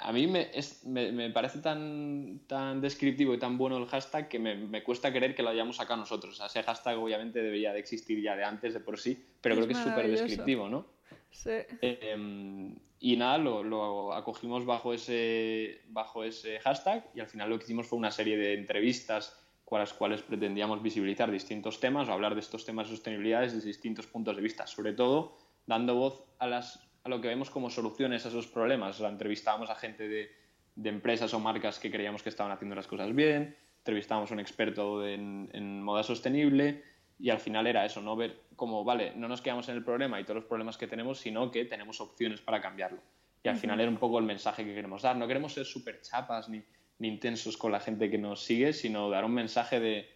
a 0.01 0.12
mí 0.12 0.27
me, 0.27 0.49
es, 0.53 0.85
me, 0.85 1.29
parece 1.29 1.59
tan, 1.59 2.41
tan 2.47 2.81
descriptivo 2.81 3.33
y 3.33 3.39
tan 3.39 3.57
bueno 3.57 3.77
el 3.77 3.85
hashtag 3.88 4.27
que 4.27 4.39
me, 4.39 4.55
me, 4.55 4.83
cuesta 4.83 5.12
creer 5.12 5.35
que 5.35 5.43
lo 5.43 5.49
hayamos 5.49 5.75
sacado 5.75 5.99
nosotros. 5.99 6.39
ese 6.39 6.63
hashtag 6.63 6.97
obviamente 6.97 7.41
debería 7.41 7.73
de 7.73 7.79
existir 7.79 8.21
ya 8.21 8.35
de 8.35 8.43
antes 8.43 8.73
de 8.73 8.79
por 8.79 8.99
sí, 8.99 9.23
pero 9.41 9.55
creo 9.55 9.67
que 9.67 9.73
es 9.73 9.79
súper 9.79 10.09
descriptivo, 10.09 10.69
¿no? 10.69 10.85
Sí. 11.31 11.51
Em, 11.81 12.75
y 12.99 13.15
nada, 13.15 13.38
lo, 13.38 13.63
lo, 13.63 14.13
acogimos 14.13 14.65
bajo 14.65 14.93
ese, 14.93 15.81
bajo 15.89 16.23
ese 16.23 16.59
hashtag 16.59 17.09
y 17.13 17.19
al 17.19 17.27
final 17.27 17.49
lo 17.49 17.57
que 17.57 17.65
hicimos 17.65 17.88
fue 17.88 17.99
una 17.99 18.12
serie 18.12 18.38
de 18.38 18.53
entrevistas 18.53 19.39
con 19.65 19.79
las 19.79 19.93
cuales 19.93 20.23
pretendíamos 20.23 20.81
visibilizar 20.81 21.29
distintos 21.29 21.79
temas 21.79 22.09
o 22.09 22.13
hablar 22.13 22.33
de 22.33 22.41
estos 22.41 22.65
temas 22.65 22.89
de 22.89 22.95
sostenibilidad 22.95 23.41
desde 23.41 23.62
distintos 23.62 24.07
puntos 24.07 24.35
de 24.35 24.41
vista, 24.41 24.65
sobre 24.65 24.93
todo 24.93 25.38
dando 25.67 25.93
voz 25.93 26.23
a 26.39 26.47
las 26.47 26.88
a 27.10 27.15
lo 27.15 27.22
que 27.22 27.28
vemos 27.28 27.50
como 27.50 27.69
soluciones 27.69 28.26
a 28.26 28.30
esos 28.30 28.48
problemas. 28.48 29.00
La 29.00 29.10
entrevistábamos 29.10 29.69
a 29.69 29.76
gente 29.76 30.08
de, 30.08 30.32
de, 30.76 30.89
empresas 30.89 31.34
o 31.34 31.39
marcas 31.39 31.80
que 31.80 31.91
creíamos 31.91 32.24
que 32.24 32.30
estaban 32.30 32.52
haciendo 32.52 32.76
las 32.76 32.88
cosas 32.88 33.13
bien, 33.13 33.56
entrevistábamos 33.80 34.32
a 34.32 34.34
un 34.36 34.39
experto 34.39 35.06
en, 35.06 35.50
en, 35.54 35.82
moda 35.82 36.04
sostenible 36.04 36.84
y 37.19 37.32
al 37.32 37.39
final 37.39 37.67
era 37.67 37.86
eso, 37.86 38.02
no 38.02 38.15
ver 38.15 38.43
cómo, 38.56 38.84
vale, 38.84 39.13
no 39.15 39.28
nos 39.28 39.41
quedamos 39.41 39.67
en 39.69 39.76
el 39.76 39.84
problema 39.84 40.19
y 40.19 40.24
todos 40.24 40.36
los 40.36 40.45
problemas 40.45 40.78
que 40.78 40.88
tenemos, 40.88 41.19
sino 41.19 41.52
que 41.52 41.65
tenemos 41.65 42.00
opciones 42.00 42.41
para 42.41 42.62
cambiarlo. 42.62 43.02
Y 43.43 43.50
al 43.50 43.58
final 43.58 43.80
era 43.80 43.89
un 43.89 43.98
poco 43.98 44.19
el 44.19 44.26
mensaje 44.26 44.65
que 44.65 44.74
queremos 44.74 45.02
dar. 45.02 45.15
No 45.15 45.28
queremos 45.28 45.54
ser 45.54 45.65
súper 45.65 46.02
chapas 46.02 46.50
ni, 46.50 46.62
ni 47.00 47.08
intensos 47.08 47.58
con 47.58 47.72
la 47.72 47.80
gente 47.80 48.10
que 48.10 48.17
nos 48.17 48.43
sigue, 48.43 48.74
sino 48.74 49.10
dar 49.10 49.26
un 49.26 49.34
mensaje 49.34 49.80
de, 49.80 50.10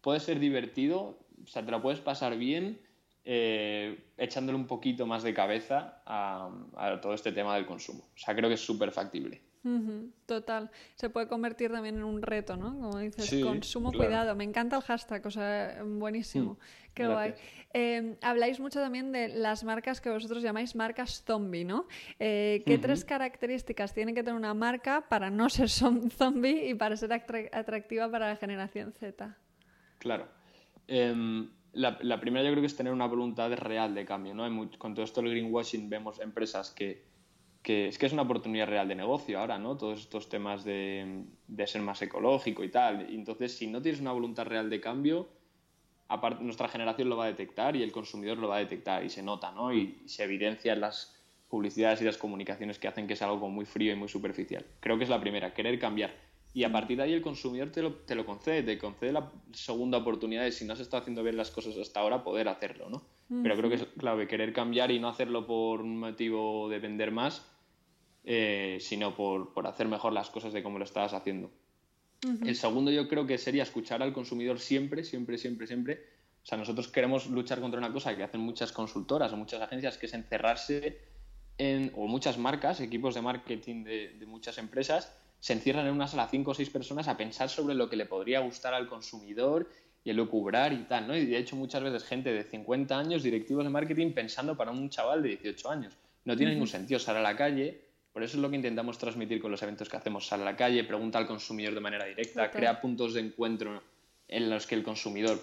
puede 0.00 0.20
ser 0.20 0.40
divertido, 0.40 1.18
o 1.42 1.46
sea, 1.46 1.64
te 1.64 1.70
lo 1.70 1.80
puedes 1.82 2.00
pasar 2.00 2.36
bien, 2.36 2.80
eh, 3.24 4.12
echándole 4.16 4.58
un 4.58 4.66
poquito 4.66 5.06
más 5.06 5.22
de 5.22 5.32
cabeza 5.32 6.02
a, 6.04 6.50
todo 7.00 7.14
este 7.14 7.32
tema 7.32 7.54
del 7.54 7.66
consumo. 7.66 8.04
O 8.14 8.18
sea, 8.18 8.34
creo 8.34 8.48
que 8.48 8.54
es 8.54 8.64
súper 8.64 8.90
factible. 8.90 9.42
total. 10.26 10.70
Se 10.96 11.08
puede 11.08 11.28
convertir 11.28 11.70
también 11.70 11.96
en 11.96 12.04
un 12.04 12.20
reto, 12.20 12.56
¿no? 12.56 12.76
Como 12.78 12.98
dices, 12.98 13.32
consumo, 13.42 13.92
cuidado. 13.92 14.34
Me 14.34 14.44
encanta 14.44 14.76
el 14.76 14.82
hashtag, 14.82 15.24
o 15.24 15.30
sea, 15.30 15.82
buenísimo. 15.84 16.54
Mm, 16.54 16.94
Qué 16.94 17.06
guay. 17.06 17.34
Em, 17.74 18.16
habláis 18.20 18.60
mucho 18.60 18.80
también 18.80 19.12
de 19.12 19.28
las 19.28 19.64
marcas 19.64 20.00
que 20.00 20.10
vosotros 20.10 20.42
llamáis 20.42 20.74
marcas 20.74 21.22
zombie, 21.24 21.64
¿no? 21.64 21.86
Eh, 22.18 22.62
¿Qué 22.66 22.76
tres 22.76 23.04
características 23.04 23.94
tiene 23.94 24.12
que 24.14 24.22
tener 24.22 24.36
una 24.36 24.52
marca 24.52 25.08
para 25.08 25.30
no 25.30 25.48
ser 25.48 25.70
zombie 25.70 26.68
y 26.68 26.74
para 26.74 26.96
ser 26.96 27.12
atractiva 27.12 28.10
para 28.10 28.28
la 28.28 28.36
generación 28.36 28.92
Z? 28.92 29.38
Claro. 29.98 30.28
Em, 30.88 31.48
la, 31.72 32.20
primera 32.20 32.44
yo 32.44 32.50
creo 32.50 32.62
que 32.62 32.66
es 32.66 32.76
tener 32.76 32.92
una 32.92 33.06
voluntad 33.06 33.52
real 33.52 33.94
de 33.94 34.04
cambio. 34.04 34.34
¿no? 34.34 34.70
con 34.78 34.94
todo 34.94 35.04
esto 35.04 35.22
del 35.22 35.30
greenwashing 35.30 35.88
vemos 35.88 36.20
empresas 36.20 36.70
que, 36.70 37.02
es 37.64 37.98
que 37.98 38.06
es 38.06 38.12
una 38.12 38.22
oportunidad 38.22 38.66
real 38.66 38.88
de 38.88 38.94
negocio 38.94 39.38
ahora, 39.38 39.58
¿no? 39.58 39.76
Todos 39.76 40.00
estos 40.00 40.28
temas 40.28 40.64
de, 40.64 41.24
ser 41.66 41.82
más 41.82 42.02
ecológico 42.02 42.64
y 42.64 42.70
tal. 42.70 43.06
Entonces, 43.10 43.56
si 43.56 43.68
no 43.68 43.80
tienes 43.80 44.00
una 44.00 44.12
voluntad 44.12 44.46
real 44.46 44.68
de 44.68 44.80
cambio, 44.80 45.28
aparte, 46.08 46.44
nuestra 46.44 46.68
generación 46.68 47.08
lo 47.08 47.16
va 47.16 47.24
a 47.24 47.28
detectar 47.28 47.76
y 47.76 47.82
el 47.82 47.92
consumidor 47.92 48.38
lo 48.38 48.48
va 48.48 48.56
a 48.56 48.60
detectar 48.60 49.04
y 49.04 49.10
se 49.10 49.22
nota, 49.22 49.52
¿no? 49.52 49.72
Y, 49.72 50.02
se 50.06 50.24
evidencia 50.24 50.72
en 50.72 50.80
las 50.80 51.16
publicidades 51.48 52.00
y 52.02 52.04
las 52.04 52.16
comunicaciones 52.16 52.78
que 52.78 52.88
hacen 52.88 53.06
que 53.06 53.12
es 53.12 53.22
algo 53.22 53.48
muy 53.48 53.64
frío 53.64 53.92
y 53.92 53.96
muy 53.96 54.08
superficial. 54.08 54.64
Creo 54.80 54.98
que 54.98 55.04
es 55.04 55.10
la 55.10 55.20
primera, 55.20 55.54
querer 55.54 55.78
cambiar. 55.78 56.12
Y 56.54 56.64
a 56.64 56.68
mm. 56.68 56.72
partir 56.72 56.96
de 56.98 57.04
ahí 57.04 57.12
el 57.12 57.22
consumidor 57.22 57.70
te 57.70 57.82
lo, 57.82 57.94
te 57.94 58.14
lo 58.14 58.26
concede, 58.26 58.62
te 58.62 58.78
concede 58.78 59.12
la 59.12 59.30
segunda 59.52 59.98
oportunidad 59.98 60.44
de 60.44 60.52
si 60.52 60.64
no 60.64 60.74
has 60.74 60.80
estado 60.80 61.02
haciendo 61.02 61.22
bien 61.22 61.36
las 61.36 61.50
cosas 61.50 61.76
hasta 61.76 62.00
ahora, 62.00 62.22
poder 62.22 62.48
hacerlo, 62.48 62.88
¿no? 62.90 63.02
Pero 63.42 63.56
creo 63.56 63.70
que 63.70 63.76
es 63.76 63.86
clave 63.96 64.28
querer 64.28 64.52
cambiar 64.52 64.90
y 64.90 65.00
no 65.00 65.08
hacerlo 65.08 65.46
por 65.46 65.80
un 65.80 65.98
motivo 65.98 66.68
de 66.68 66.78
vender 66.78 67.12
más, 67.12 67.42
eh, 68.24 68.76
sino 68.78 69.16
por, 69.16 69.54
por, 69.54 69.66
hacer 69.66 69.88
mejor 69.88 70.12
las 70.12 70.28
cosas 70.28 70.52
de 70.52 70.62
cómo 70.62 70.78
lo 70.78 70.84
estabas 70.84 71.14
haciendo. 71.14 71.50
El 72.44 72.54
segundo 72.54 72.90
yo 72.90 73.08
creo 73.08 73.26
que 73.26 73.38
sería 73.38 73.62
escuchar 73.62 74.02
al 74.02 74.12
consumidor 74.12 74.60
siempre, 74.60 75.02
siempre, 75.02 75.38
siempre, 75.38 75.66
siempre. 75.66 76.06
O 76.42 76.46
sea, 76.46 76.58
nosotros 76.58 76.88
queremos 76.88 77.26
luchar 77.26 77.60
contra 77.60 77.78
una 77.78 77.92
cosa 77.92 78.14
que 78.16 78.22
hacen 78.22 78.40
muchas 78.40 78.70
consultoras 78.70 79.32
o 79.32 79.36
muchas 79.36 79.62
agencias, 79.62 79.96
que 79.96 80.06
es 80.06 80.14
encerrarse 80.14 81.00
en, 81.56 81.90
o 81.96 82.06
muchas 82.06 82.36
marcas, 82.36 82.80
equipos 82.80 83.14
de 83.14 83.22
marketing 83.22 83.82
de, 83.82 84.16
de 84.18 84.26
muchas 84.26 84.58
empresas, 84.58 85.16
se 85.42 85.54
encierran 85.54 85.88
en 85.88 85.92
una 85.92 86.06
sala 86.06 86.28
cinco 86.28 86.52
o 86.52 86.54
seis 86.54 86.70
personas 86.70 87.08
a 87.08 87.16
pensar 87.16 87.48
sobre 87.48 87.74
lo 87.74 87.90
que 87.90 87.96
le 87.96 88.06
podría 88.06 88.38
gustar 88.38 88.74
al 88.74 88.86
consumidor 88.86 89.68
y 90.04 90.10
elucubrar 90.10 90.72
y 90.72 90.84
tal, 90.84 91.08
¿no? 91.08 91.16
Y 91.16 91.26
de 91.26 91.36
hecho 91.36 91.56
muchas 91.56 91.82
veces 91.82 92.04
gente 92.04 92.32
de 92.32 92.44
50 92.44 92.96
años, 92.96 93.24
directivos 93.24 93.64
de 93.64 93.70
marketing, 93.70 94.12
pensando 94.12 94.56
para 94.56 94.70
un 94.70 94.88
chaval 94.88 95.20
de 95.20 95.30
18 95.30 95.68
años. 95.68 95.96
No 96.24 96.36
tiene 96.36 96.52
ningún 96.52 96.68
sentido 96.68 97.00
salir 97.00 97.18
a 97.18 97.22
la 97.22 97.36
calle, 97.36 97.80
por 98.12 98.22
eso 98.22 98.36
es 98.36 98.40
lo 98.40 98.50
que 98.50 98.54
intentamos 98.54 98.98
transmitir 98.98 99.42
con 99.42 99.50
los 99.50 99.60
eventos 99.64 99.88
que 99.88 99.96
hacemos, 99.96 100.28
salir 100.28 100.46
a 100.46 100.52
la 100.52 100.56
calle, 100.56 100.84
pregunta 100.84 101.18
al 101.18 101.26
consumidor 101.26 101.74
de 101.74 101.80
manera 101.80 102.04
directa, 102.04 102.48
crea 102.48 102.80
puntos 102.80 103.12
de 103.12 103.22
encuentro 103.22 103.82
en 104.28 104.48
los 104.48 104.68
que 104.68 104.76
el 104.76 104.84
consumidor 104.84 105.40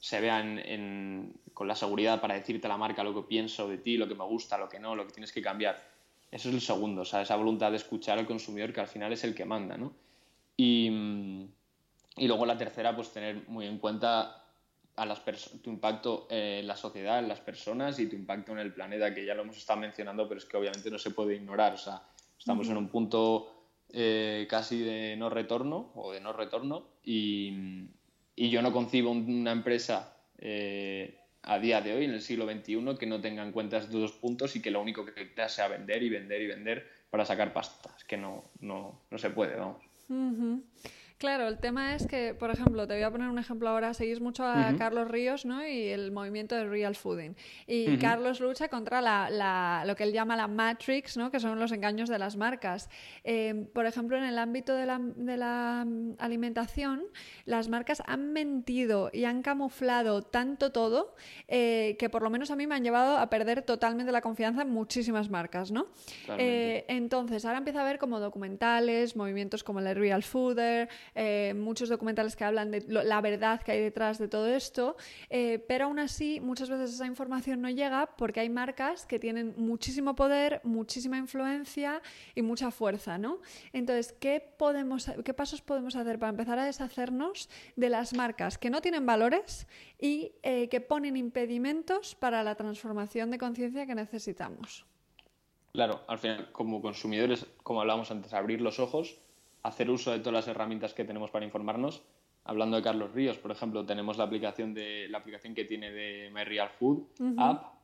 se 0.00 0.18
vean 0.22 1.34
con 1.52 1.68
la 1.68 1.74
seguridad 1.74 2.22
para 2.22 2.36
decirte 2.36 2.68
a 2.68 2.70
la 2.70 2.78
marca 2.78 3.04
lo 3.04 3.14
que 3.14 3.28
pienso 3.28 3.68
de 3.68 3.76
ti, 3.76 3.98
lo 3.98 4.08
que 4.08 4.14
me 4.14 4.24
gusta, 4.24 4.56
lo 4.56 4.70
que 4.70 4.80
no, 4.80 4.96
lo 4.96 5.06
que 5.06 5.12
tienes 5.12 5.30
que 5.30 5.42
cambiar. 5.42 5.91
Eso 6.32 6.48
es 6.48 6.54
el 6.54 6.60
segundo, 6.62 7.02
o 7.02 7.04
sea, 7.04 7.20
esa 7.20 7.36
voluntad 7.36 7.70
de 7.70 7.76
escuchar 7.76 8.18
al 8.18 8.26
consumidor 8.26 8.72
que 8.72 8.80
al 8.80 8.88
final 8.88 9.12
es 9.12 9.22
el 9.22 9.34
que 9.34 9.44
manda, 9.44 9.76
¿no? 9.76 9.92
Y, 10.56 10.88
y 12.16 12.26
luego 12.26 12.46
la 12.46 12.56
tercera, 12.56 12.96
pues 12.96 13.12
tener 13.12 13.46
muy 13.48 13.66
en 13.66 13.78
cuenta 13.78 14.42
a 14.96 15.06
las 15.06 15.22
tu 15.62 15.70
impacto 15.70 16.26
en 16.30 16.66
la 16.66 16.76
sociedad, 16.76 17.18
en 17.18 17.28
las 17.28 17.40
personas 17.40 17.98
y 17.98 18.08
tu 18.08 18.16
impacto 18.16 18.52
en 18.52 18.58
el 18.58 18.72
planeta, 18.72 19.14
que 19.14 19.26
ya 19.26 19.34
lo 19.34 19.42
hemos 19.42 19.58
estado 19.58 19.80
mencionando, 19.80 20.26
pero 20.26 20.38
es 20.38 20.46
que 20.46 20.56
obviamente 20.56 20.90
no 20.90 20.98
se 20.98 21.10
puede 21.10 21.36
ignorar. 21.36 21.74
O 21.74 21.78
sea, 21.78 22.02
estamos 22.38 22.66
en 22.68 22.78
un 22.78 22.88
punto 22.88 23.68
eh, 23.90 24.46
casi 24.48 24.80
de 24.80 25.16
no 25.16 25.28
retorno 25.28 25.92
o 25.94 26.12
de 26.12 26.20
no 26.20 26.32
retorno 26.32 26.88
y, 27.04 27.86
y 28.36 28.48
yo 28.48 28.62
no 28.62 28.72
concibo 28.72 29.10
una 29.10 29.52
empresa 29.52 30.16
eh, 30.38 31.21
a 31.42 31.58
día 31.58 31.80
de 31.80 31.94
hoy, 31.94 32.04
en 32.04 32.12
el 32.12 32.22
siglo 32.22 32.46
XXI, 32.46 32.96
que 32.98 33.06
no 33.06 33.20
tenga 33.20 33.42
en 33.42 33.52
cuenta 33.52 33.78
estos 33.78 34.00
dos 34.00 34.12
puntos 34.12 34.54
y 34.56 34.62
que 34.62 34.70
lo 34.70 34.80
único 34.80 35.04
que 35.04 35.12
quiera 35.12 35.48
sea 35.48 35.68
vender 35.68 36.02
y 36.02 36.08
vender 36.08 36.40
y 36.42 36.46
vender 36.46 36.88
para 37.10 37.24
sacar 37.24 37.52
pasta. 37.52 37.90
Es 37.96 38.04
que 38.04 38.16
no, 38.16 38.44
no, 38.60 39.00
no 39.10 39.18
se 39.18 39.30
puede, 39.30 39.56
vamos. 39.56 39.82
Claro, 41.22 41.46
el 41.46 41.58
tema 41.58 41.94
es 41.94 42.08
que, 42.08 42.34
por 42.34 42.50
ejemplo, 42.50 42.84
te 42.88 42.94
voy 42.94 43.04
a 43.04 43.10
poner 43.12 43.28
un 43.28 43.38
ejemplo 43.38 43.68
ahora, 43.68 43.94
seguís 43.94 44.20
mucho 44.20 44.44
a 44.44 44.74
Carlos 44.76 45.08
Ríos 45.08 45.44
¿no? 45.44 45.64
y 45.64 45.86
el 45.86 46.10
movimiento 46.10 46.56
de 46.56 46.64
Real 46.64 46.96
Fooding. 46.96 47.36
Y 47.64 47.96
Carlos 47.98 48.40
lucha 48.40 48.66
contra 48.66 49.00
la, 49.00 49.84
lo 49.86 49.94
que 49.94 50.02
él 50.02 50.12
llama 50.12 50.34
la 50.34 50.48
Matrix, 50.48 51.16
¿no? 51.16 51.30
que 51.30 51.38
son 51.38 51.60
los 51.60 51.70
engaños 51.70 52.08
de 52.08 52.18
las 52.18 52.36
marcas. 52.36 52.90
Eh, 53.22 53.68
por 53.72 53.86
ejemplo, 53.86 54.16
en 54.16 54.24
el 54.24 54.36
ámbito 54.36 54.74
de 54.74 54.84
la, 54.84 54.98
de 55.00 55.36
la, 55.36 55.84
mm, 55.86 56.14
alimentación, 56.18 57.04
las 57.44 57.68
marcas 57.68 58.02
han 58.04 58.32
mentido 58.32 59.08
y 59.12 59.22
han 59.22 59.42
camuflado 59.42 60.22
tanto 60.22 60.72
todo 60.72 61.14
eh, 61.46 61.94
que 62.00 62.10
por 62.10 62.24
lo 62.24 62.30
menos 62.30 62.50
a 62.50 62.56
mí 62.56 62.66
me 62.66 62.74
han 62.74 62.82
llevado 62.82 63.18
a 63.18 63.30
perder 63.30 63.62
totalmente 63.62 64.10
la 64.10 64.22
confianza 64.22 64.62
en 64.62 64.70
muchísimas 64.70 65.30
marcas. 65.30 65.70
¿no? 65.70 65.86
Eh, 66.36 66.84
entonces, 66.88 67.44
ahora 67.44 67.58
empieza 67.58 67.78
a 67.78 67.82
haber 67.82 68.00
como 68.00 68.18
documentales, 68.18 69.14
movimientos 69.14 69.62
como 69.62 69.78
el 69.78 69.94
Real 69.94 70.24
Fooder, 70.24 70.88
eh, 71.14 71.54
muchos 71.56 71.88
documentales 71.88 72.36
que 72.36 72.44
hablan 72.44 72.70
de 72.70 72.84
la 72.88 73.20
verdad 73.20 73.60
que 73.62 73.72
hay 73.72 73.80
detrás 73.80 74.18
de 74.18 74.28
todo 74.28 74.46
esto, 74.48 74.96
eh, 75.30 75.64
pero 75.68 75.86
aún 75.86 75.98
así 75.98 76.40
muchas 76.40 76.70
veces 76.70 76.94
esa 76.94 77.06
información 77.06 77.60
no 77.60 77.70
llega 77.70 78.06
porque 78.16 78.40
hay 78.40 78.48
marcas 78.48 79.06
que 79.06 79.18
tienen 79.18 79.54
muchísimo 79.56 80.14
poder, 80.14 80.60
muchísima 80.64 81.18
influencia 81.18 82.00
y 82.34 82.42
mucha 82.42 82.70
fuerza, 82.70 83.18
¿no? 83.18 83.40
Entonces, 83.72 84.12
¿qué, 84.12 84.40
podemos, 84.40 85.10
qué 85.24 85.34
pasos 85.34 85.60
podemos 85.60 85.96
hacer 85.96 86.18
para 86.18 86.30
empezar 86.30 86.58
a 86.58 86.64
deshacernos 86.64 87.48
de 87.76 87.88
las 87.88 88.14
marcas 88.14 88.58
que 88.58 88.70
no 88.70 88.80
tienen 88.80 89.06
valores 89.06 89.66
y 89.98 90.32
eh, 90.42 90.68
que 90.68 90.80
ponen 90.80 91.16
impedimentos 91.16 92.14
para 92.14 92.42
la 92.42 92.54
transformación 92.54 93.30
de 93.30 93.38
conciencia 93.38 93.86
que 93.86 93.94
necesitamos? 93.94 94.86
Claro, 95.72 96.02
al 96.06 96.18
final, 96.18 96.52
como 96.52 96.82
consumidores, 96.82 97.46
como 97.62 97.80
hablábamos 97.80 98.10
antes, 98.10 98.34
abrir 98.34 98.60
los 98.60 98.78
ojos 98.78 99.18
hacer 99.62 99.90
uso 99.90 100.10
de 100.10 100.18
todas 100.18 100.34
las 100.34 100.48
herramientas 100.48 100.94
que 100.94 101.04
tenemos 101.04 101.30
para 101.30 101.44
informarnos. 101.44 102.02
Hablando 102.44 102.76
de 102.76 102.82
Carlos 102.82 103.12
Ríos, 103.12 103.38
por 103.38 103.52
ejemplo, 103.52 103.86
tenemos 103.86 104.18
la 104.18 104.24
aplicación, 104.24 104.74
de, 104.74 105.06
la 105.08 105.18
aplicación 105.18 105.54
que 105.54 105.64
tiene 105.64 105.92
de 105.92 106.30
My 106.34 106.42
Real 106.42 106.70
Food 106.70 107.04
App 107.38 107.74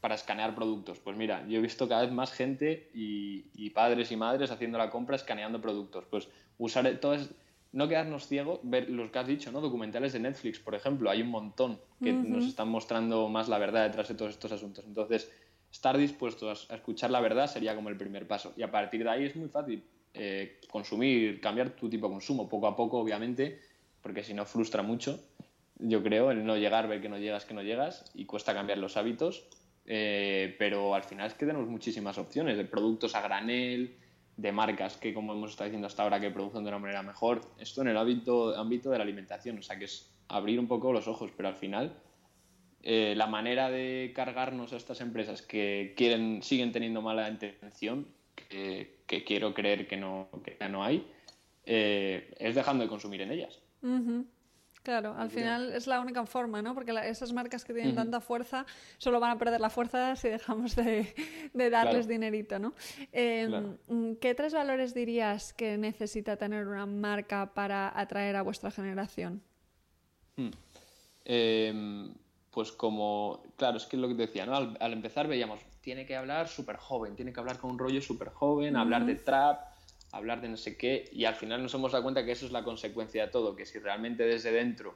para 0.00 0.16
escanear 0.16 0.54
productos. 0.54 0.98
Pues 0.98 1.16
mira, 1.16 1.46
yo 1.46 1.58
he 1.58 1.62
visto 1.62 1.88
cada 1.88 2.02
vez 2.02 2.12
más 2.12 2.32
gente 2.32 2.90
y, 2.94 3.70
padres 3.70 4.10
y 4.10 4.16
madres 4.16 4.50
haciendo 4.50 4.76
la 4.78 4.90
compra 4.90 5.16
escaneando 5.16 5.60
productos. 5.60 6.04
Pues 6.10 6.28
usar 6.58 6.98
todo 7.00 7.16
no 7.70 7.86
quedarnos 7.86 8.26
ciegos, 8.26 8.60
ver 8.62 8.88
los 8.88 9.10
que 9.10 9.18
has 9.18 9.26
dicho, 9.26 9.52
¿no? 9.52 9.60
Documentales 9.60 10.14
de 10.14 10.20
Netflix, 10.20 10.58
por 10.58 10.74
ejemplo, 10.74 11.10
hay 11.10 11.20
un 11.20 11.28
montón 11.28 11.78
que 12.02 12.12
nos 12.12 12.44
están 12.44 12.68
mostrando 12.68 13.28
más 13.28 13.48
la 13.48 13.58
verdad 13.58 13.84
detrás 13.84 14.08
de 14.08 14.14
todos 14.14 14.32
estos 14.32 14.50
asuntos. 14.50 14.84
Entonces, 14.86 15.30
estar 15.70 15.96
dispuestos 15.96 16.66
a 16.70 16.76
escuchar 16.76 17.10
la 17.10 17.20
verdad 17.20 17.46
sería 17.46 17.76
como 17.76 17.90
el 17.90 17.96
primer 17.96 18.26
paso. 18.26 18.54
Y 18.56 18.62
a 18.62 18.70
partir 18.70 19.04
de 19.04 19.10
ahí 19.10 19.24
es 19.26 19.36
muy 19.36 19.48
fácil 19.48 19.84
eh, 20.14 20.60
consumir, 20.70 21.40
cambiar 21.40 21.70
tu 21.70 21.88
tipo 21.88 22.06
de 22.06 22.14
consumo 22.14 22.48
poco 22.48 22.66
a 22.66 22.76
poco, 22.76 22.98
obviamente, 22.98 23.60
porque 24.02 24.22
si 24.24 24.34
no 24.34 24.44
frustra 24.44 24.82
mucho, 24.82 25.20
yo 25.78 26.02
creo, 26.02 26.30
el 26.30 26.44
no 26.44 26.56
llegar, 26.56 26.88
ver 26.88 27.00
que 27.00 27.08
no 27.08 27.18
llegas, 27.18 27.44
que 27.44 27.54
no 27.54 27.62
llegas, 27.62 28.10
y 28.14 28.24
cuesta 28.24 28.54
cambiar 28.54 28.78
los 28.78 28.96
hábitos, 28.96 29.46
eh, 29.86 30.54
pero 30.58 30.94
al 30.94 31.04
final 31.04 31.28
es 31.28 31.34
que 31.34 31.46
tenemos 31.46 31.68
muchísimas 31.68 32.18
opciones 32.18 32.56
de 32.56 32.64
productos 32.64 33.14
a 33.14 33.22
granel, 33.22 33.96
de 34.36 34.52
marcas 34.52 34.96
que, 34.96 35.12
como 35.12 35.32
hemos 35.32 35.50
estado 35.50 35.68
diciendo 35.68 35.88
hasta 35.88 36.04
ahora, 36.04 36.20
que 36.20 36.30
producen 36.30 36.62
de 36.62 36.68
una 36.68 36.78
manera 36.78 37.02
mejor. 37.02 37.40
Esto 37.58 37.82
en 37.82 37.88
el 37.88 37.96
ámbito, 37.96 38.56
ámbito 38.56 38.90
de 38.90 38.98
la 38.98 39.04
alimentación, 39.04 39.58
o 39.58 39.62
sea 39.62 39.78
que 39.78 39.86
es 39.86 40.10
abrir 40.28 40.60
un 40.60 40.68
poco 40.68 40.92
los 40.92 41.08
ojos, 41.08 41.32
pero 41.36 41.48
al 41.48 41.56
final 41.56 41.92
eh, 42.82 43.14
la 43.16 43.26
manera 43.26 43.68
de 43.70 44.12
cargarnos 44.14 44.72
a 44.72 44.76
estas 44.76 45.00
empresas 45.00 45.42
que 45.42 45.94
quieren, 45.96 46.42
siguen 46.42 46.70
teniendo 46.70 47.02
mala 47.02 47.28
intención, 47.28 48.06
que, 48.34 48.97
quiero 49.08 49.54
creer 49.54 49.86
que 49.86 49.96
no, 49.96 50.28
que 50.44 50.56
ya 50.58 50.68
no 50.68 50.84
hay, 50.84 51.06
eh, 51.64 52.34
es 52.38 52.54
dejando 52.54 52.84
de 52.84 52.88
consumir 52.88 53.22
en 53.22 53.32
ellas. 53.32 53.60
Claro, 54.82 55.14
al 55.18 55.30
final 55.30 55.72
es 55.72 55.86
la 55.86 56.00
única 56.00 56.24
forma, 56.24 56.62
¿no? 56.62 56.74
Porque 56.74 56.92
esas 57.04 57.32
marcas 57.32 57.64
que 57.64 57.74
tienen 57.74 57.94
tanta 57.94 58.20
fuerza 58.20 58.64
solo 58.96 59.20
van 59.20 59.32
a 59.32 59.38
perder 59.38 59.60
la 59.60 59.68
fuerza 59.68 60.16
si 60.16 60.28
dejamos 60.28 60.76
de, 60.76 61.14
darles 61.52 62.08
dinerito, 62.08 62.58
¿no? 62.58 62.72
Em, 63.12 64.16
¿Qué 64.16 64.34
tres 64.34 64.54
valores 64.54 64.94
dirías 64.94 65.52
que 65.52 65.76
necesita 65.76 66.36
tener 66.36 66.66
una 66.66 66.86
marca 66.86 67.52
para 67.52 67.92
atraer 67.98 68.36
a 68.36 68.42
vuestra 68.42 68.70
generación? 68.70 69.42
Hmm. 70.36 70.50
Em, 71.24 72.14
pues 72.50 72.72
como, 72.72 73.42
claro, 73.56 73.76
es 73.76 73.84
que 73.84 73.96
es 73.96 74.00
lo 74.00 74.08
que 74.08 74.14
te 74.14 74.22
decía, 74.22 74.46
¿no? 74.46 74.56
Al, 74.56 74.92
empezar 74.92 75.28
veíamos, 75.28 75.60
tiene 75.88 76.04
que 76.04 76.16
hablar 76.16 76.48
súper 76.48 76.76
joven, 76.76 77.16
tiene 77.16 77.32
que 77.32 77.40
hablar 77.40 77.56
con 77.56 77.70
un 77.70 77.78
rollo 77.78 78.02
súper 78.02 78.28
joven, 78.28 78.76
hablar 78.76 79.06
de 79.06 79.14
trap, 79.14 79.58
hablar 80.12 80.42
de 80.42 80.50
no 80.50 80.58
sé 80.58 80.76
qué, 80.76 81.08
y 81.12 81.24
al 81.24 81.34
final 81.34 81.62
nos 81.62 81.72
hemos 81.72 81.92
dado 81.92 82.04
cuenta 82.04 82.26
que 82.26 82.32
eso 82.32 82.44
es 82.44 82.52
la 82.52 82.62
consecuencia 82.62 83.24
de 83.24 83.32
todo, 83.32 83.56
que 83.56 83.64
si 83.64 83.78
realmente 83.78 84.22
desde 84.24 84.52
dentro 84.52 84.94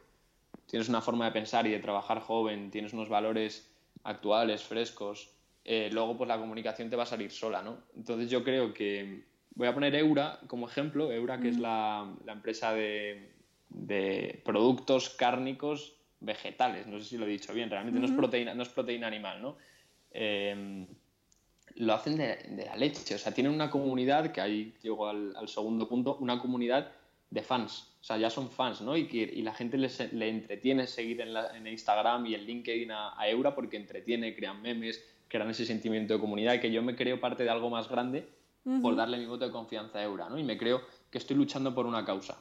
tienes 0.66 0.90
una 0.90 1.00
forma 1.00 1.24
de 1.24 1.32
pensar 1.32 1.66
y 1.66 1.70
de 1.70 1.78
trabajar 1.78 2.20
joven, 2.20 2.70
tienes 2.70 2.92
unos 2.92 3.08
valores 3.08 3.72
actuales, 4.04 4.64
frescos, 4.64 5.30
eh, 5.64 5.88
luego 5.90 6.18
pues 6.18 6.28
la 6.28 6.36
comunicación 6.36 6.90
te 6.90 6.96
va 6.96 7.04
a 7.04 7.06
salir 7.06 7.30
sola, 7.30 7.62
¿no? 7.62 7.78
Entonces 7.96 8.28
yo 8.28 8.44
creo 8.44 8.74
que 8.74 9.22
voy 9.54 9.68
a 9.68 9.72
poner 9.72 9.94
Eura 9.94 10.40
como 10.46 10.68
ejemplo, 10.68 11.10
Eura 11.10 11.40
que 11.40 11.48
es 11.48 11.58
la, 11.58 12.06
empresa 12.26 12.74
de, 12.74 13.30
de 13.70 14.42
productos 14.44 15.08
cárnicos 15.08 15.94
vegetales, 16.20 16.86
no 16.86 17.00
sé 17.00 17.06
si 17.06 17.16
lo 17.16 17.24
he 17.24 17.30
dicho 17.30 17.54
bien, 17.54 17.70
realmente 17.70 17.98
no, 17.98 18.04
es 18.04 18.12
proteína, 18.12 18.52
no 18.52 18.62
es 18.62 18.68
proteína 18.68 19.06
animal, 19.06 19.40
¿no? 19.40 19.56
Eh, 20.12 20.86
lo 21.76 21.94
hacen 21.94 22.16
de, 22.16 22.64
la 22.66 22.76
leche, 22.76 23.14
o 23.14 23.18
sea, 23.18 23.32
tienen 23.32 23.52
una 23.52 23.70
comunidad, 23.70 24.30
que 24.32 24.40
ahí 24.40 24.74
llego 24.82 25.08
al, 25.08 25.48
segundo 25.48 25.88
punto, 25.88 26.16
una 26.20 26.38
comunidad 26.38 26.92
de 27.30 27.42
fans, 27.42 27.88
o 28.00 28.04
sea, 28.04 28.18
ya 28.18 28.28
son 28.28 28.50
fans, 28.50 28.82
¿no? 28.82 28.96
Y, 28.96 29.06
que, 29.08 29.22
y 29.22 29.42
la 29.42 29.54
gente 29.54 29.78
les, 29.78 30.12
le 30.12 30.28
entretiene 30.28 30.86
seguir 30.86 31.22
en, 31.22 31.34
en, 31.36 31.66
Instagram 31.66 32.26
y 32.26 32.34
en 32.34 32.44
LinkedIn 32.44 32.90
a, 32.90 33.16
Eura 33.26 33.54
porque 33.54 33.78
entretiene, 33.78 34.34
crean 34.34 34.60
memes, 34.60 35.02
crean 35.28 35.48
ese 35.48 35.64
sentimiento 35.64 36.12
de 36.12 36.20
comunidad, 36.20 36.60
que 36.60 36.70
yo 36.70 36.82
me 36.82 36.94
creo 36.94 37.20
parte 37.20 37.42
de 37.44 37.50
algo 37.50 37.70
más 37.70 37.88
grande 37.88 38.28
por 38.80 38.94
darle 38.94 39.18
mi 39.18 39.26
voto 39.26 39.44
de 39.44 39.50
confianza 39.50 39.98
a 39.98 40.04
Eura, 40.04 40.28
¿no? 40.28 40.38
Y 40.38 40.44
me 40.44 40.58
creo 40.58 40.82
que 41.10 41.18
estoy 41.18 41.36
luchando 41.36 41.74
por 41.74 41.86
una 41.86 42.04
causa 42.04 42.38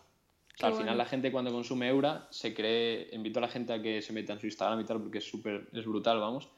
al 0.66 0.74
final 0.76 0.98
la 0.98 1.06
gente 1.06 1.32
cuando 1.32 1.52
consume 1.52 1.88
Eura 1.88 2.28
se 2.30 2.54
cree, 2.54 3.10
invito 3.14 3.40
a 3.40 3.42
la 3.42 3.48
gente 3.48 3.74
a 3.74 3.82
que 3.82 4.02
se 4.02 4.14
meta 4.14 4.34
en 4.34 4.40
su 4.40 4.48
Instagram 4.48 4.82
y 4.82 4.84
tal 4.84 5.02
porque 5.02 5.20
es 5.20 5.28
súper, 5.28 5.68
es 5.74 5.86
brutal, 5.86 6.20
vamos, 6.20 6.50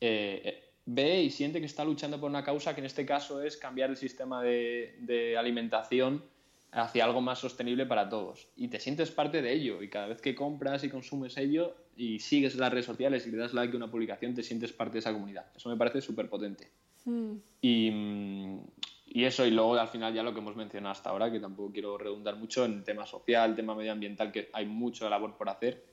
eh, 0.00 0.72
ve 0.86 1.22
y 1.22 1.30
siente 1.30 1.60
que 1.60 1.66
está 1.66 1.84
luchando 1.84 2.20
por 2.20 2.30
una 2.30 2.44
causa 2.44 2.74
que 2.74 2.80
en 2.80 2.86
este 2.86 3.06
caso 3.06 3.42
es 3.42 3.56
cambiar 3.56 3.90
el 3.90 3.96
sistema 3.96 4.42
de, 4.42 5.36
alimentación 5.38 6.24
hacia 6.72 7.04
algo 7.04 7.20
más 7.20 7.38
sostenible 7.38 7.86
para 7.86 8.08
todos. 8.08 8.48
Y 8.56 8.68
te 8.68 8.80
sientes 8.80 9.10
parte 9.10 9.42
de 9.42 9.52
ello 9.52 9.82
y 9.82 9.88
cada 9.88 10.08
vez 10.08 10.20
que 10.20 10.34
compras 10.34 10.82
y 10.84 10.88
consumes 10.88 11.36
ello 11.36 11.76
y 11.96 12.18
sigues 12.18 12.56
las 12.56 12.72
redes 12.72 12.86
sociales 12.86 13.26
y 13.26 13.30
le 13.30 13.38
das 13.38 13.54
like 13.54 13.72
a 13.72 13.76
una 13.76 13.90
publicación, 13.90 14.34
te 14.34 14.42
sientes 14.42 14.72
parte 14.72 14.94
de 14.94 14.98
esa 14.98 15.12
comunidad. 15.12 15.46
Eso 15.54 15.68
me 15.68 15.76
parece 15.76 16.00
súper 16.00 16.28
potente. 16.28 16.70
Hmm. 17.04 17.36
Y, 17.60 17.90
mm, 17.90 18.60
y 19.06 19.24
eso, 19.24 19.46
y 19.46 19.52
luego 19.52 19.76
al 19.76 19.88
final 19.88 20.12
ya 20.12 20.24
lo 20.24 20.34
que 20.34 20.40
hemos 20.40 20.56
mencionado 20.56 20.90
hasta 20.90 21.10
ahora, 21.10 21.30
que 21.30 21.38
tampoco 21.38 21.72
quiero 21.72 21.96
redundar 21.96 22.34
mucho 22.34 22.64
en 22.64 22.82
tema 22.82 23.06
social, 23.06 23.54
tema 23.54 23.76
medioambiental, 23.76 24.32
que 24.32 24.50
hay 24.52 24.66
mucha 24.66 25.08
labor 25.08 25.36
por 25.36 25.48
hacer 25.48 25.84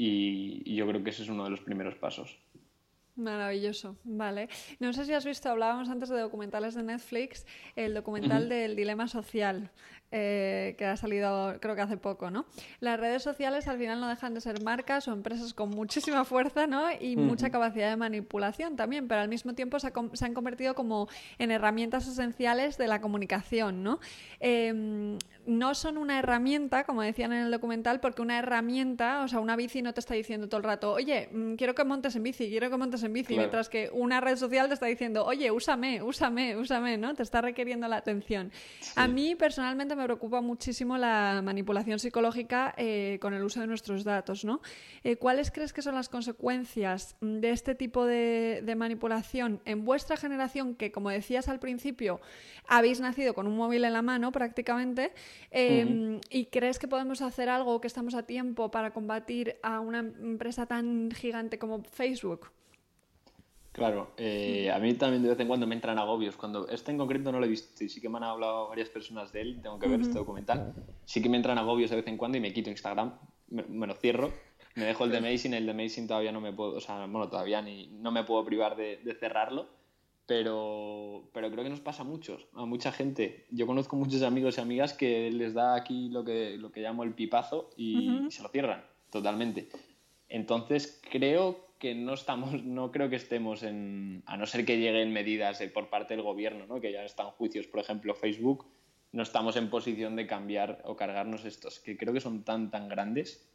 y, 0.00 0.74
yo 0.76 0.86
creo 0.86 1.02
que 1.02 1.10
ese 1.10 1.24
es 1.24 1.28
uno 1.28 1.42
de 1.42 1.50
los 1.50 1.60
primeros 1.60 1.96
pasos. 1.96 2.38
Maravilloso, 3.18 3.96
vale. 4.04 4.48
No 4.78 4.92
sé 4.92 5.04
si 5.04 5.12
has 5.12 5.24
visto, 5.24 5.50
hablábamos 5.50 5.88
antes 5.88 6.08
de 6.08 6.20
documentales 6.20 6.76
de 6.76 6.84
Netflix, 6.84 7.46
el 7.74 7.92
documental 7.92 8.48
del 8.48 8.76
dilema 8.76 9.08
social. 9.08 9.72
Eh, 10.10 10.74
que 10.78 10.86
ha 10.86 10.96
salido 10.96 11.58
creo 11.60 11.74
que 11.74 11.82
hace 11.82 11.98
poco, 11.98 12.30
¿no? 12.30 12.46
Las 12.80 12.98
redes 12.98 13.22
sociales 13.22 13.68
al 13.68 13.76
final 13.76 14.00
no 14.00 14.08
dejan 14.08 14.32
de 14.32 14.40
ser 14.40 14.62
marcas 14.62 15.06
o 15.06 15.12
empresas 15.12 15.52
con 15.52 15.68
muchísima 15.68 16.24
fuerza, 16.24 16.66
¿no? 16.66 16.86
Y 16.98 17.16
mucha 17.16 17.50
capacidad 17.50 17.90
de 17.90 17.96
manipulación 17.96 18.74
también, 18.74 19.06
pero 19.06 19.20
al 19.20 19.28
mismo 19.28 19.52
tiempo 19.52 19.78
se, 19.78 19.88
han 19.88 20.32
convertido 20.32 20.74
como 20.74 21.08
en 21.38 21.50
herramientas 21.50 22.08
esenciales 22.08 22.78
de 22.78 22.86
la 22.86 23.02
comunicación, 23.02 23.82
¿no? 23.82 24.00
Em, 24.40 25.18
no 25.48 25.74
son 25.74 25.96
una 25.96 26.18
herramienta, 26.18 26.84
como 26.84 27.00
decían 27.02 27.32
en 27.32 27.46
el 27.46 27.50
documental, 27.50 28.00
porque 28.00 28.20
una 28.20 28.38
herramienta, 28.38 29.22
o 29.22 29.28
sea, 29.28 29.40
una 29.40 29.56
bici 29.56 29.80
no 29.80 29.94
te 29.94 30.00
está 30.00 30.14
diciendo 30.14 30.46
todo 30.46 30.58
el 30.58 30.64
rato, 30.64 30.92
oye, 30.92 31.28
mm, 31.32 31.54
quiero 31.54 31.74
que 31.74 31.84
montes 31.84 32.14
en 32.16 32.22
bici, 32.22 32.48
quiero 32.50 32.68
que 32.68 32.76
montes 32.76 33.02
en 33.02 33.12
bici, 33.14 33.36
mientras 33.36 33.70
que 33.70 33.88
una 33.92 34.20
red 34.20 34.36
social 34.36 34.68
te 34.68 34.74
está 34.74 34.86
diciendo, 34.86 35.24
oye, 35.24 35.50
úsame, 35.50 36.02
úsame, 36.02 36.54
úsame, 36.56 36.98
¿no? 36.98 37.14
Te 37.14 37.22
está 37.22 37.40
requiriendo 37.40 37.88
la 37.88 37.96
atención. 37.96 38.52
A 38.94 39.08
mí 39.08 39.34
personalmente 39.36 39.96
me 39.96 40.04
preocupa 40.04 40.42
muchísimo 40.42 40.98
la 40.98 41.40
manipulación 41.42 41.98
psicológica 41.98 42.74
eh, 42.76 43.18
con 43.20 43.32
el 43.32 43.42
uso 43.42 43.60
de 43.60 43.66
nuestros 43.66 44.04
datos, 44.04 44.44
¿no? 44.44 44.60
Eh, 45.02 45.16
¿Cuáles 45.16 45.50
crees 45.50 45.72
que 45.72 45.80
son 45.80 45.94
las 45.94 46.10
consecuencias 46.10 47.16
de 47.20 47.50
este 47.50 47.74
tipo 47.74 48.04
de, 48.04 48.74
manipulación 48.76 49.60
en 49.64 49.84
vuestra 49.84 50.16
generación, 50.16 50.74
que 50.74 50.92
como 50.92 51.10
decías 51.10 51.48
al 51.48 51.58
principio, 51.58 52.20
habéis 52.66 53.00
nacido 53.00 53.34
con 53.34 53.46
un 53.46 53.56
móvil 53.56 53.84
en 53.84 53.92
la 53.92 54.02
mano 54.02 54.30
prácticamente, 54.30 55.12
em, 55.50 56.20
y 56.30 56.46
crees 56.46 56.78
que 56.78 56.88
podemos 56.88 57.22
hacer 57.22 57.48
algo, 57.48 57.80
que 57.80 57.86
estamos 57.86 58.14
a 58.14 58.24
tiempo 58.24 58.70
para 58.70 58.92
combatir 58.92 59.56
a 59.62 59.80
una 59.80 60.00
empresa 60.00 60.66
tan 60.66 61.10
gigante 61.10 61.58
como 61.58 61.82
Facebook? 61.84 62.50
Claro, 63.78 64.10
eh, 64.16 64.70
a 64.72 64.78
mí 64.80 64.92
también 64.94 65.22
de 65.22 65.28
vez 65.28 65.38
en 65.38 65.46
cuando 65.46 65.66
me 65.66 65.74
entran 65.74 65.98
agobios. 65.98 66.36
Cuando 66.36 66.66
este 66.68 66.90
en 66.90 66.98
concreto 66.98 67.30
no 67.30 67.38
lo 67.38 67.46
he 67.46 67.48
visto 67.48 67.84
y 67.84 67.88
sí 67.88 68.00
que 68.00 68.08
me 68.08 68.16
han 68.18 68.24
hablado 68.24 68.68
varias 68.68 68.88
personas 68.88 69.32
de 69.32 69.40
él, 69.40 69.60
tengo 69.62 69.78
que 69.78 69.88
ver 69.88 70.00
este 70.00 70.14
documental. 70.14 70.74
Sí 71.04 71.22
que 71.22 71.28
me 71.28 71.36
entran 71.36 71.58
agobios 71.58 71.90
de 71.90 71.96
vez 71.96 72.06
en 72.08 72.16
cuando 72.16 72.36
y 72.36 72.40
me 72.40 72.52
quito 72.52 72.70
Instagram, 72.70 73.16
me, 73.50 73.86
lo 73.86 73.94
cierro, 73.94 74.32
me 74.74 74.84
dejo 74.84 75.04
el 75.04 75.10
de 75.12 75.18
Amazing, 75.18 75.54
el 75.54 75.64
de 75.64 75.70
Amazing 75.70 76.08
todavía 76.08 76.32
no 76.32 76.40
me 76.40 76.52
puedo, 76.52 76.72
o 76.74 76.80
sea, 76.80 77.06
bueno, 77.06 77.28
todavía 77.28 77.62
ni, 77.62 77.86
no 77.86 78.10
me 78.10 78.24
puedo 78.24 78.44
privar 78.44 78.76
de, 78.76 78.98
cerrarlo, 79.20 79.68
pero, 80.28 81.30
pero 81.32 81.50
creo 81.50 81.64
que 81.64 81.70
nos 81.70 81.80
pasa 81.80 82.02
a 82.02 82.04
muchos, 82.04 82.46
a 82.52 82.66
mucha 82.66 82.92
gente. 82.92 83.46
Yo 83.50 83.66
conozco 83.66 83.96
muchos 83.96 84.20
amigos 84.20 84.58
y 84.58 84.60
amigas 84.60 84.92
que 84.92 85.30
les 85.30 85.54
da 85.54 85.74
aquí 85.74 86.10
lo 86.10 86.22
que, 86.22 86.58
lo 86.58 86.70
que 86.70 86.82
llamo 86.82 87.02
el 87.02 87.14
pipazo 87.14 87.70
y, 87.78 88.26
y 88.26 88.30
se 88.30 88.42
lo 88.42 88.50
cierran 88.50 88.84
totalmente. 89.08 89.70
Entonces 90.28 91.00
creo 91.10 91.68
que 91.78 91.94
no 91.94 92.12
estamos, 92.12 92.62
no 92.62 92.92
creo 92.92 93.08
que 93.08 93.16
estemos 93.16 93.62
en, 93.62 94.22
a 94.26 94.36
no 94.36 94.44
ser 94.44 94.66
que 94.66 94.78
lleguen 94.78 95.14
medidas 95.14 95.62
por 95.72 95.88
parte 95.88 96.14
del 96.14 96.22
gobierno, 96.22 96.66
¿no? 96.66 96.78
que 96.78 96.92
ya 96.92 97.04
están 97.04 97.30
juicios, 97.30 97.66
por 97.66 97.80
ejemplo, 97.80 98.14
Facebook, 98.14 98.66
no 99.12 99.22
estamos 99.22 99.56
en 99.56 99.70
posición 99.70 100.14
de 100.14 100.26
cambiar 100.26 100.82
o 100.84 100.94
cargarnos 100.94 101.46
estos, 101.46 101.80
que 101.80 101.96
creo 101.96 102.12
que 102.12 102.20
son 102.20 102.44
tan, 102.44 102.70
tan 102.70 102.90
grandes. 102.90 103.50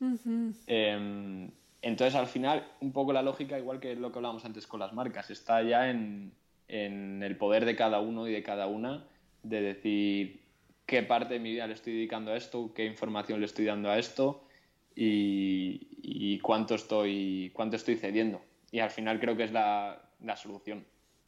Em, 0.66 1.52
entonces, 1.84 2.16
al 2.16 2.26
final, 2.26 2.66
un 2.80 2.92
poco 2.92 3.14
la 3.14 3.22
lógica, 3.22 3.60
igual 3.60 3.80
que 3.80 3.96
lo 3.96 4.12
que 4.12 4.18
hablábamos 4.18 4.46
antes 4.46 4.66
con 4.66 4.80
las 4.80 4.94
marcas, 4.94 5.30
está 5.30 5.62
ya 5.62 5.92
en, 5.92 6.34
en 6.68 7.24
el 7.24 7.38
poder 7.38 7.66
de 7.66 7.76
cada 7.76 8.00
uno 8.00 8.28
y 8.28 8.32
de 8.32 8.44
cada 8.44 8.68
una 8.68 9.08
de 9.44 9.62
decir 9.62 10.42
qué 10.86 11.04
parte 11.04 11.36
de 11.36 11.40
mi 11.40 11.52
vida 11.52 11.68
le 11.68 11.74
estoy 11.74 11.94
dedicando 11.94 12.32
a 12.32 12.38
esto, 12.38 12.72
qué 12.74 12.86
información 12.86 13.40
le 13.40 13.46
estoy 13.46 13.66
dando 13.66 13.90
a 13.90 13.98
esto 13.98 14.48
y, 14.96 16.40
cuánto, 16.40 16.76
estoy, 16.76 17.52
cuánto 17.54 17.76
estoy 17.76 17.96
cediendo. 17.96 18.42
Y 18.72 18.80
al 18.80 18.90
final 18.90 19.20
creo 19.20 19.36
que 19.38 19.44
es 19.44 19.52
la, 19.52 20.02
la 20.22 20.36
solución. 20.36 20.86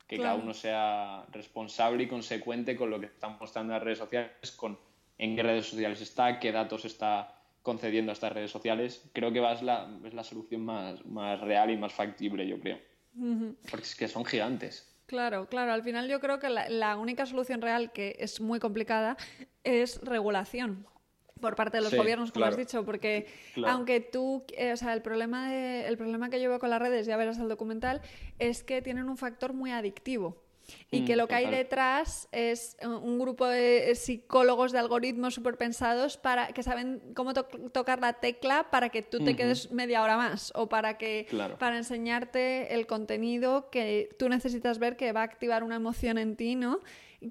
Que 0.08 0.18
cada 0.18 0.36
uno 0.36 0.54
sea 0.54 1.26
responsable 1.32 2.04
y 2.04 2.08
consecuente 2.08 2.76
con 2.76 2.92
lo 2.92 3.00
que 3.00 3.08
están 3.08 3.38
mostrando 3.40 3.74
las 3.74 3.82
redes 3.82 3.98
sociales, 3.98 4.52
con 4.56 4.78
en 5.18 5.36
qué 5.36 5.42
redes 5.42 5.66
sociales 5.66 6.00
está, 6.02 6.40
qué 6.40 6.52
datos 6.52 6.86
está 6.86 7.34
concediendo 7.64 8.12
a 8.12 8.14
estas 8.14 8.32
redes 8.32 8.52
sociales. 8.52 9.10
Creo 9.14 9.34
que 9.34 9.40
va, 9.40 9.54
es, 9.54 9.64
la, 9.64 9.90
es 10.06 10.14
la 10.14 10.24
solución 10.24 10.64
más, 10.64 11.04
más 11.08 11.42
real 11.42 11.72
y 11.72 11.78
más 11.78 11.92
factible, 11.92 12.48
yo 12.48 12.60
creo. 12.60 12.80
Porque 13.72 13.86
es 13.86 13.96
que 13.96 14.08
son 14.08 14.26
gigantes. 14.26 14.95
Claro, 15.06 15.48
claro. 15.48 15.72
Al 15.72 15.84
final 15.84 16.08
yo 16.08 16.20
creo 16.20 16.40
que 16.40 16.50
la, 16.50 16.68
la, 16.70 16.98
única 16.98 17.26
solución 17.26 17.62
real, 17.62 17.92
que 17.92 18.16
es 18.20 18.42
muy 18.42 18.60
complicada, 18.60 19.18
es 19.64 20.02
regulación 20.02 20.88
por 21.42 21.56
parte 21.56 21.78
de 21.78 21.84
los 21.84 21.94
gobiernos, 21.94 22.32
como 22.32 22.46
has 22.46 22.58
dicho, 22.58 22.86
porque 22.86 23.28
aunque 23.66 24.00
tú, 24.00 24.46
eh, 24.58 24.72
o 24.72 24.78
sea, 24.78 24.94
el 24.94 25.02
problema, 25.02 25.52
de, 25.52 25.88
el 25.88 25.98
problema 25.98 26.30
que 26.30 26.42
yo 26.42 26.50
veo 26.50 26.60
con 26.60 26.70
las 26.70 26.82
redes, 26.82 27.06
ya 27.06 27.18
verás 27.18 27.38
el 27.40 27.50
documental, 27.50 28.02
es 28.40 28.64
que 28.64 28.82
tienen 28.82 29.10
un 29.10 29.18
factor 29.18 29.54
muy 29.54 29.72
adictivo. 29.72 30.45
Y 30.92 31.06
que 31.06 31.16
mm, 31.16 31.18
lo 31.18 31.28
que 31.28 31.36
hay 31.36 31.50
detrás 31.50 32.28
es 32.32 32.78
un 32.84 33.20
grupo 33.20 33.48
de 33.48 33.94
psicólogos 33.96 34.72
de 34.72 34.80
algoritmos 34.80 35.34
súper 35.34 35.58
pensados 35.58 36.18
para 36.18 36.48
que 36.48 36.64
saben 36.64 37.02
cómo 37.16 37.34
tocar 37.34 38.00
la 38.00 38.14
tecla 38.14 38.70
para 38.72 38.90
que 38.90 39.02
tú 39.02 39.20
te 39.20 39.36
quedes 39.36 39.72
media 39.72 40.02
hora 40.02 40.18
más 40.18 40.52
o 40.56 40.70
para 40.70 40.98
que 40.98 41.28
para 41.60 41.78
enseñarte 41.78 42.74
el 42.74 42.88
contenido 42.88 43.70
que 43.70 44.10
tú 44.18 44.30
necesitas 44.30 44.80
ver 44.80 44.98
que 44.98 45.12
va 45.12 45.22
a 45.22 45.24
activar 45.24 45.64
una 45.64 45.76
emoción 45.76 46.18
en 46.18 46.36
ti, 46.36 46.56
¿no? 46.56 46.80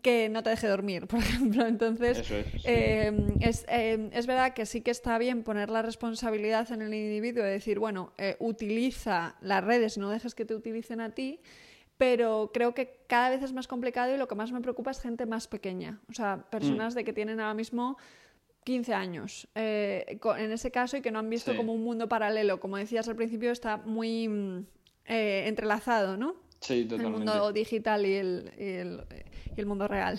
que 0.03 0.29
no 0.29 0.42
te 0.42 0.51
deje 0.51 0.66
dormir, 0.66 1.07
por 1.09 1.20
ejemplo. 1.20 1.66
Entonces, 1.66 2.31
em, 2.64 3.37
em, 3.40 4.11
es, 4.12 4.27
verdad 4.27 4.55
que 4.55 4.66
sí 4.66 4.81
que 4.81 4.90
está 4.90 5.18
bien 5.18 5.42
poner 5.42 5.70
la 5.70 5.83
responsabilidad 5.83 6.70
en 6.73 6.83
el 6.83 6.94
individuo 6.94 7.44
de 7.44 7.51
decir, 7.51 7.79
bueno, 7.79 8.12
eh, 8.18 8.37
utiliza 8.38 9.37
las 9.40 9.62
redes 9.62 9.97
y 9.97 10.01
no 10.01 10.11
dejes 10.11 10.35
que 10.35 10.44
te 10.44 10.55
utilicen 10.55 11.01
a 11.01 11.11
ti, 11.11 11.40
pero 11.99 12.51
creo 12.53 12.75
que 12.75 13.05
cada 13.07 13.31
vez 13.31 13.43
es 13.43 13.53
más 13.53 13.69
complicado 13.69 14.15
y 14.15 14.19
lo 14.19 14.29
que 14.29 14.35
más 14.35 14.53
me 14.53 14.61
preocupa 14.61 14.91
es 14.91 15.01
gente 15.01 15.27
más 15.27 15.47
pequeña, 15.47 16.01
o 16.09 16.13
sea, 16.13 16.45
personas 16.51 16.95
mm. 16.95 16.97
de 16.97 17.05
que 17.05 17.13
tienen 17.13 17.41
ahora 17.41 17.55
mismo 17.55 17.97
15 18.65 18.95
años 18.95 19.49
eh, 19.55 20.19
en 20.39 20.53
ese 20.53 20.71
caso 20.71 20.97
y 20.97 21.03
que 21.03 21.11
no 21.11 21.19
han 21.19 21.29
visto 21.31 21.55
como 21.57 21.73
un 21.73 21.85
mundo 21.85 22.09
paralelo. 22.09 22.61
Como 22.61 22.79
decías 22.79 23.09
al 23.09 23.17
principio, 23.17 23.53
está 23.53 23.77
muy 23.77 24.27
mm, 24.27 24.67
eh, 25.07 25.45
entrelazado, 25.47 26.17
¿no? 26.17 26.35
Sí, 26.64 26.85
totalmente. 26.85 27.18
El 27.18 27.24
mundo 27.27 27.53
digital 27.53 28.07
y 28.07 28.14
el, 28.14 28.50
y 29.55 29.61
el 29.61 29.66
mundo 29.66 29.87
real. 29.87 30.18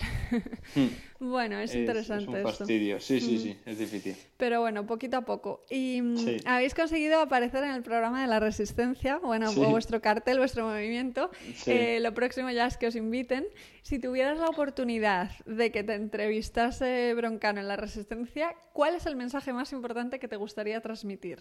Hmm. 0.75 0.87
bueno, 1.19 1.59
es, 1.59 1.73
interesante. 1.73 2.39
Es 2.39 2.45
un 2.45 2.51
fastidio, 2.51 2.99
sí, 2.99 3.19
sí, 3.19 3.39
sí, 3.39 3.57
es 3.65 3.79
difícil. 3.79 4.15
Pero 4.37 4.61
bueno, 4.61 4.85
poquito 4.85 5.17
a 5.17 5.21
poco. 5.21 5.65
Y 5.71 6.01
mm, 6.01 6.17
habéis 6.45 6.75
conseguido 6.75 7.19
aparecer 7.19 7.63
en 7.63 7.71
el 7.71 7.81
programa 7.81 8.21
de 8.21 8.27
la 8.27 8.39
Resistencia, 8.39 9.17
bueno, 9.17 9.51
vuestro 9.53 10.01
cartel, 10.01 10.37
vuestro 10.37 10.67
movimiento. 10.67 11.31
Eh, 11.65 11.99
lo 11.99 12.13
próximo 12.13 12.51
ya 12.51 12.67
es 12.67 12.77
que 12.77 12.87
os 12.87 12.95
inviten. 12.95 13.47
Si 13.81 13.97
tuvieras 13.97 14.37
la 14.37 14.47
oportunidad 14.47 15.31
de 15.45 15.71
que 15.71 15.83
te 15.83 15.95
entrevistase 15.95 17.13
Broncano 17.15 17.59
en 17.59 17.67
la 17.67 17.75
Resistencia, 17.75 18.55
¿cuál 18.71 18.95
es 18.95 19.07
el 19.07 19.15
mensaje 19.15 19.51
más 19.51 19.71
importante 19.71 20.19
que 20.19 20.27
te 20.27 20.35
gustaría 20.35 20.79
transmitir? 20.81 21.39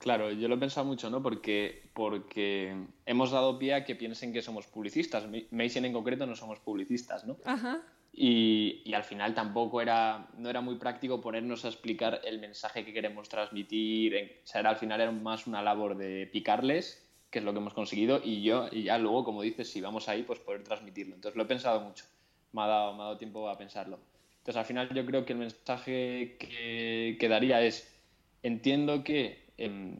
Claro, 0.00 0.32
yo 0.32 0.48
lo 0.48 0.54
he 0.54 0.58
pensado 0.58 0.86
mucho, 0.86 1.10
¿no? 1.10 1.22
Porque, 1.22 1.90
porque 1.92 2.74
hemos 3.04 3.32
dado 3.32 3.58
pie 3.58 3.74
a 3.74 3.84
que 3.84 3.94
piensen 3.94 4.32
que 4.32 4.40
somos 4.40 4.66
publicistas. 4.66 5.26
Mason 5.50 5.84
en 5.84 5.92
concreto 5.92 6.24
no 6.24 6.34
somos 6.34 6.58
publicistas, 6.58 7.26
¿no? 7.26 7.36
Ajá. 7.44 7.82
Y, 8.10 8.80
y, 8.86 8.94
al 8.94 9.04
final 9.04 9.34
tampoco 9.34 9.82
era, 9.82 10.26
no 10.38 10.48
era 10.48 10.62
muy 10.62 10.76
práctico 10.76 11.20
ponernos 11.20 11.66
a 11.66 11.68
explicar 11.68 12.22
el 12.24 12.40
mensaje 12.40 12.82
que 12.82 12.94
queremos 12.94 13.28
transmitir. 13.28 14.40
O 14.42 14.46
sea, 14.46 14.62
era, 14.62 14.70
al 14.70 14.76
final 14.76 15.02
era 15.02 15.12
más 15.12 15.46
una 15.46 15.62
labor 15.62 15.94
de 15.98 16.26
picarles, 16.32 17.06
que 17.30 17.40
es 17.40 17.44
lo 17.44 17.52
que 17.52 17.58
hemos 17.58 17.74
conseguido, 17.74 18.22
y 18.24 18.42
yo, 18.42 18.68
y 18.72 18.84
ya 18.84 18.96
luego, 18.96 19.22
como 19.22 19.42
dices, 19.42 19.70
si 19.70 19.82
vamos 19.82 20.08
ahí, 20.08 20.22
pues 20.22 20.38
poder 20.38 20.64
transmitirlo. 20.64 21.14
Entonces 21.14 21.36
lo 21.36 21.42
he 21.42 21.46
pensado 21.46 21.78
mucho, 21.82 22.06
me 22.52 22.62
ha 22.62 22.66
dado, 22.66 22.94
me 22.94 23.02
ha 23.02 23.04
dado 23.04 23.18
tiempo 23.18 23.46
a 23.50 23.58
pensarlo. 23.58 24.00
Entonces 24.38 24.56
al 24.56 24.64
final 24.64 24.88
yo 24.94 25.04
creo 25.04 25.26
que 25.26 25.34
el 25.34 25.40
mensaje 25.40 26.38
que, 26.38 27.18
que 27.20 27.28
daría 27.28 27.60
es, 27.60 27.94
entiendo 28.42 29.04
que 29.04 29.49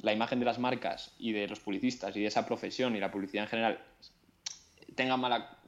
la 0.02 0.12
imagen 0.12 0.38
de 0.38 0.46
las 0.46 0.58
marcas 0.58 1.14
y 1.18 1.32
de 1.32 1.46
los 1.46 1.60
publicistas 1.60 2.16
y 2.16 2.20
de 2.20 2.26
esa 2.26 2.46
profesión 2.46 2.96
y 2.96 3.00
la 3.00 3.10
publicidad 3.10 3.44
en 3.44 3.50
general 3.50 3.80
tenga 4.94 5.16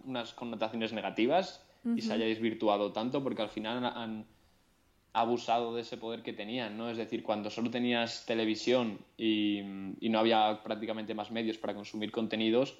unas 0.05 0.33
connotaciones 0.33 0.93
negativas 0.93 1.65
y 1.97 2.01
se 2.01 2.13
haya 2.13 2.27
desvirtuado 2.27 2.93
tanto 2.93 3.23
porque 3.23 3.43
al 3.43 3.49
final 3.49 3.85
han 3.85 4.25
abusado 5.13 5.75
de 5.75 5.83
ese 5.83 5.99
poder 5.99 6.23
que 6.23 6.33
tenían, 6.33 6.79
¿no? 6.79 6.89
Es 6.89 6.97
decir, 6.97 7.23
cuando 7.23 7.51
solo 7.51 7.71
tenías 7.71 8.25
televisión 8.25 8.99
y, 9.19 9.61
no 9.63 10.19
había 10.19 10.63
prácticamente 10.63 11.15
más 11.15 11.31
medios 11.31 11.59
para 11.59 11.75
consumir 11.75 12.11
contenidos, 12.11 12.79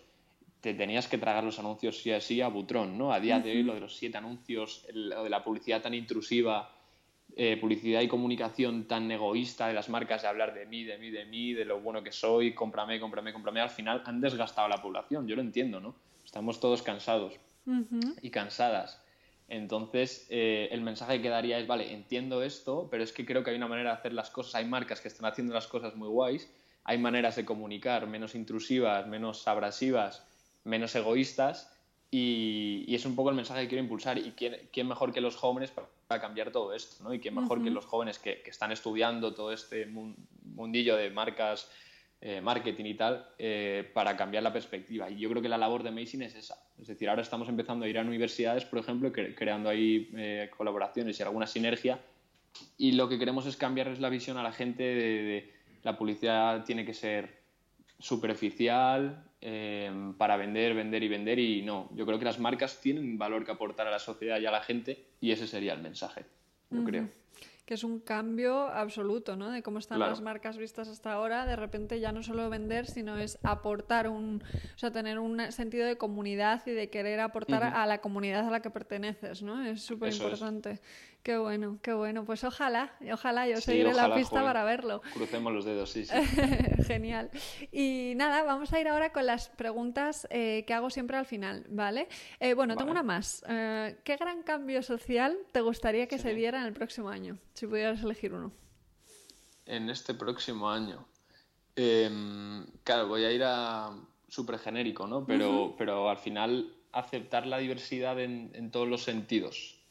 te 0.61 0.73
tenías 0.73 1.09
que 1.09 1.19
tragar 1.19 1.45
los 1.45 1.59
anuncios 1.59 1.99
sí 1.99 2.13
así 2.13 2.41
a 2.41 2.49
butrón, 2.49 2.97
¿no? 2.97 3.13
A 3.13 3.21
día 3.21 3.41
de 3.41 3.51
hoy 3.51 3.63
lo 3.63 3.75
de 3.75 3.81
los 3.81 3.97
siete 3.97 4.17
anuncios, 4.17 4.87
lo 4.95 5.25
de 5.25 5.31
la 5.31 5.43
publicidad 5.45 5.83
tan 5.83 5.93
intrusiva 5.93 6.71
eh, 7.37 7.57
publicidad 7.61 8.01
y 8.01 8.09
comunicación 8.09 8.85
tan 8.85 9.11
egoísta 9.11 9.69
de 9.69 9.75
las 9.75 9.89
marcas 9.89 10.23
de 10.23 10.29
hablar 10.29 10.55
de 10.55 10.67
mí, 10.67 10.85
de 10.85 10.99
mí, 10.99 11.11
de 11.11 11.25
mí, 11.25 11.55
de 11.55 11.65
lo 11.65 11.81
bueno 11.81 12.03
que 12.03 12.13
soy, 12.13 12.55
cómprame, 12.55 13.01
cómprame, 13.01 13.33
cómprame, 13.33 13.61
al 13.61 13.71
final 13.71 14.03
han 14.05 14.21
desgastado 14.21 14.67
a 14.67 14.71
la 14.71 14.83
población. 14.83 15.27
Yo 15.27 15.37
lo 15.37 15.43
entiendo, 15.43 15.81
¿no? 15.81 15.95
Estamos 16.25 16.61
todos 16.61 16.83
cansados 16.83 17.35
y 18.21 18.31
cansadas. 18.31 19.03
Entonces, 19.49 20.27
eh, 20.31 20.69
el 20.73 20.81
mensaje 20.81 21.21
que 21.21 21.29
daría 21.29 21.59
es, 21.59 21.67
vale, 21.67 21.93
entiendo 21.93 22.43
esto, 22.43 22.89
pero 22.91 23.05
es 23.05 23.13
que 23.13 23.27
creo 23.27 23.45
que 23.45 23.51
hay 23.51 23.57
una 23.57 23.69
manera 23.69 23.91
de 23.91 23.97
hacer 23.97 24.13
las 24.15 24.31
cosas. 24.31 24.55
Hay 24.55 24.65
marcas 24.65 25.01
que 25.01 25.09
están 25.09 25.27
haciendo 25.27 25.53
las 25.53 25.67
cosas 25.67 25.95
muy 25.95 26.09
guays, 26.09 26.51
hay 26.85 26.99
maneras 26.99 27.37
de 27.37 27.45
comunicar 27.45 28.07
menos 28.07 28.35
intrusivas, 28.35 29.07
menos 29.07 29.47
abrasivas, 29.47 30.27
menos 30.65 30.95
egoístas, 30.97 31.71
y, 32.11 32.95
es 32.95 33.05
un 33.07 33.17
poco 33.17 33.31
el 33.31 33.37
mensaje 33.37 33.63
que 33.63 33.69
quiero 33.69 33.83
impulsar. 33.83 34.19
¿Y 34.19 34.33
quién, 34.33 34.89
mejor 34.89 35.13
que 35.13 35.21
los 35.21 35.37
jóvenes 35.37 35.71
para, 35.71 35.89
cambiar 36.21 36.51
todo 36.51 36.73
esto? 36.75 37.03
¿no? 37.05 37.15
¿Y 37.15 37.21
quién 37.21 37.35
mejor 37.35 37.63
que 37.63 37.71
los 37.71 37.87
jóvenes 37.87 38.19
que, 38.19 38.43
están 38.47 38.73
estudiando 38.73 39.35
todo 39.35 39.53
este 39.53 39.87
mundillo 39.87 40.97
de 40.97 41.11
marcas, 41.11 41.71
eh, 42.21 42.41
marketing 42.41 42.85
y 42.85 42.95
tal, 42.95 43.29
eh, 43.39 43.91
para 43.95 44.17
cambiar 44.17 44.43
la 44.43 44.53
perspectiva? 44.53 45.11
Y 45.11 45.19
yo 45.19 45.29
creo 45.31 45.43
que 45.43 45.49
la 45.49 45.59
labor 45.59 45.83
de 45.83 45.91
Amazing 45.91 46.23
es 46.23 46.35
esa. 46.35 46.63
Es 46.79 46.87
decir, 46.87 47.09
ahora 47.09 47.23
estamos 47.23 47.49
empezando 47.49 47.85
a 47.85 47.89
ir 47.89 47.99
a 47.99 48.03
universidades, 48.03 48.65
por 48.65 48.79
ejemplo, 48.79 49.13
creando 49.13 49.69
ahí 49.69 50.11
eh, 50.17 50.51
colaboraciones 50.57 51.19
y 51.19 51.23
alguna 51.23 51.47
sinergia 51.47 52.01
y 52.77 52.93
lo 52.93 53.09
que 53.09 53.19
queremos 53.19 53.47
es 53.47 53.57
cambiarles 53.57 54.01
la 54.01 54.09
visión 54.09 54.37
a 54.37 54.43
la 54.43 54.53
gente 54.53 54.83
de, 54.83 55.53
la 55.83 55.97
publicidad 55.97 56.65
tiene 56.65 56.85
que 56.85 56.95
ser 56.95 57.43
superficial 57.99 59.25
eh, 59.45 60.13
para 60.17 60.37
vender, 60.37 60.73
vender 60.73 61.03
y 61.03 61.09
vender 61.09 61.39
y 61.41 61.63
no, 61.63 61.91
yo 61.95 62.07
creo 62.07 62.17
que 62.17 62.25
las 62.25 62.39
marcas 62.39 62.81
tienen 62.81 63.19
valor 63.19 63.45
que 63.45 63.51
aportar 63.51 63.89
a 63.89 63.91
la 63.91 63.99
sociedad 63.99 64.39
y 64.39 64.47
a 64.47 64.53
la 64.53 64.63
gente 64.63 65.05
y 65.21 65.33
ese 65.33 65.49
sería 65.49 65.75
el 65.75 65.83
mensaje, 65.83 66.25
yo 66.71 66.85
creo. 66.85 67.09
Que 67.65 67.75
es 67.75 67.83
un 67.83 67.99
cambio 68.01 68.69
absoluto, 68.69 69.35
¿no? 69.35 69.51
De 69.51 69.63
cómo 69.63 69.81
están 69.81 69.99
las 69.99 70.21
marcas 70.21 70.59
vistas 70.59 70.89
hasta 70.89 71.13
ahora, 71.13 71.45
de 71.45 71.57
repente 71.57 71.99
ya 71.99 72.13
no 72.13 72.23
solo 72.23 72.49
vender, 72.51 72.87
sino 72.87 73.19
es 73.19 73.39
aportar 73.43 74.09
un, 74.09 74.43
o 74.43 74.79
sea, 74.79 74.93
tener 74.93 75.19
un 75.19 75.51
sentido 75.51 75.87
de 75.87 75.97
comunidad 75.97 76.65
y 76.67 76.71
de 76.71 76.89
querer 76.89 77.19
aportar 77.19 77.65
a 77.65 77.85
la 77.87 78.01
comunidad 78.01 78.47
a 78.47 78.51
la 78.51 78.63
que 78.63 78.71
perteneces, 78.71 79.43
¿no? 79.43 79.65
Es 79.65 79.83
súper 79.83 80.13
importante. 80.13 80.81
Qué 81.23 81.39
bueno, 81.39 81.79
qué 81.83 81.93
bueno. 81.93 82.25
Pues 82.25 82.43
ojalá, 82.43 82.93
ojalá 83.13 83.47
yo 83.47 83.61
seguiré 83.61 83.95
la 83.95 84.13
pista 84.13 84.43
para 84.43 84.65
verlo. 84.65 85.03
Crucemos 85.15 85.53
los 85.53 85.65
dedos, 85.65 85.91
sí, 85.91 86.05
sí. 86.05 86.13
Genial. 86.87 87.31
Y 87.71 88.15
nada, 88.17 88.43
vamos 88.43 88.73
a 88.73 88.81
ir 88.81 88.89
ahora 88.89 89.13
con 89.13 89.27
las 89.27 89.49
preguntas 89.49 90.27
eh, 90.31 90.65
que 90.67 90.75
hago 90.75 90.91
siempre 90.91 91.17
al 91.17 91.27
final, 91.27 91.65
¿vale? 91.69 92.09
Eh, 92.41 92.55
bueno, 92.55 92.77
tengo 92.77 92.91
una 92.91 93.05
más. 93.05 93.45
Eh, 93.49 93.99
¿Qué 94.03 94.17
gran 94.17 94.43
cambio 94.43 94.83
social 94.83 95.39
te 95.53 95.61
gustaría 95.61 96.09
que 96.09 96.19
se 96.19 96.35
diera 96.35 96.61
en 96.61 96.67
el 96.67 96.73
próximo 96.73 97.09
año, 97.09 97.39
si 97.55 97.69
pudieras 97.69 98.03
elegir 98.03 98.33
uno? 98.33 98.51
En 99.67 99.91
este 99.91 100.15
próximo 100.15 100.69
año. 100.69 101.07
Em, 101.77 102.67
claro, 102.83 103.07
voy 103.07 103.25
a 103.25 103.31
ir 103.31 103.45
a 103.45 103.91
súper 104.27 104.59
genérico, 104.59 105.07
¿no? 105.07 105.25
Pero, 105.25 105.77
pero 105.79 106.11
al 106.11 106.19
final 106.19 106.75
aceptar 106.91 107.47
la 107.47 107.59
diversidad 107.59 108.19
en 108.21 108.71
todos 108.73 108.89
los 108.89 109.05
sentidos 109.05 109.82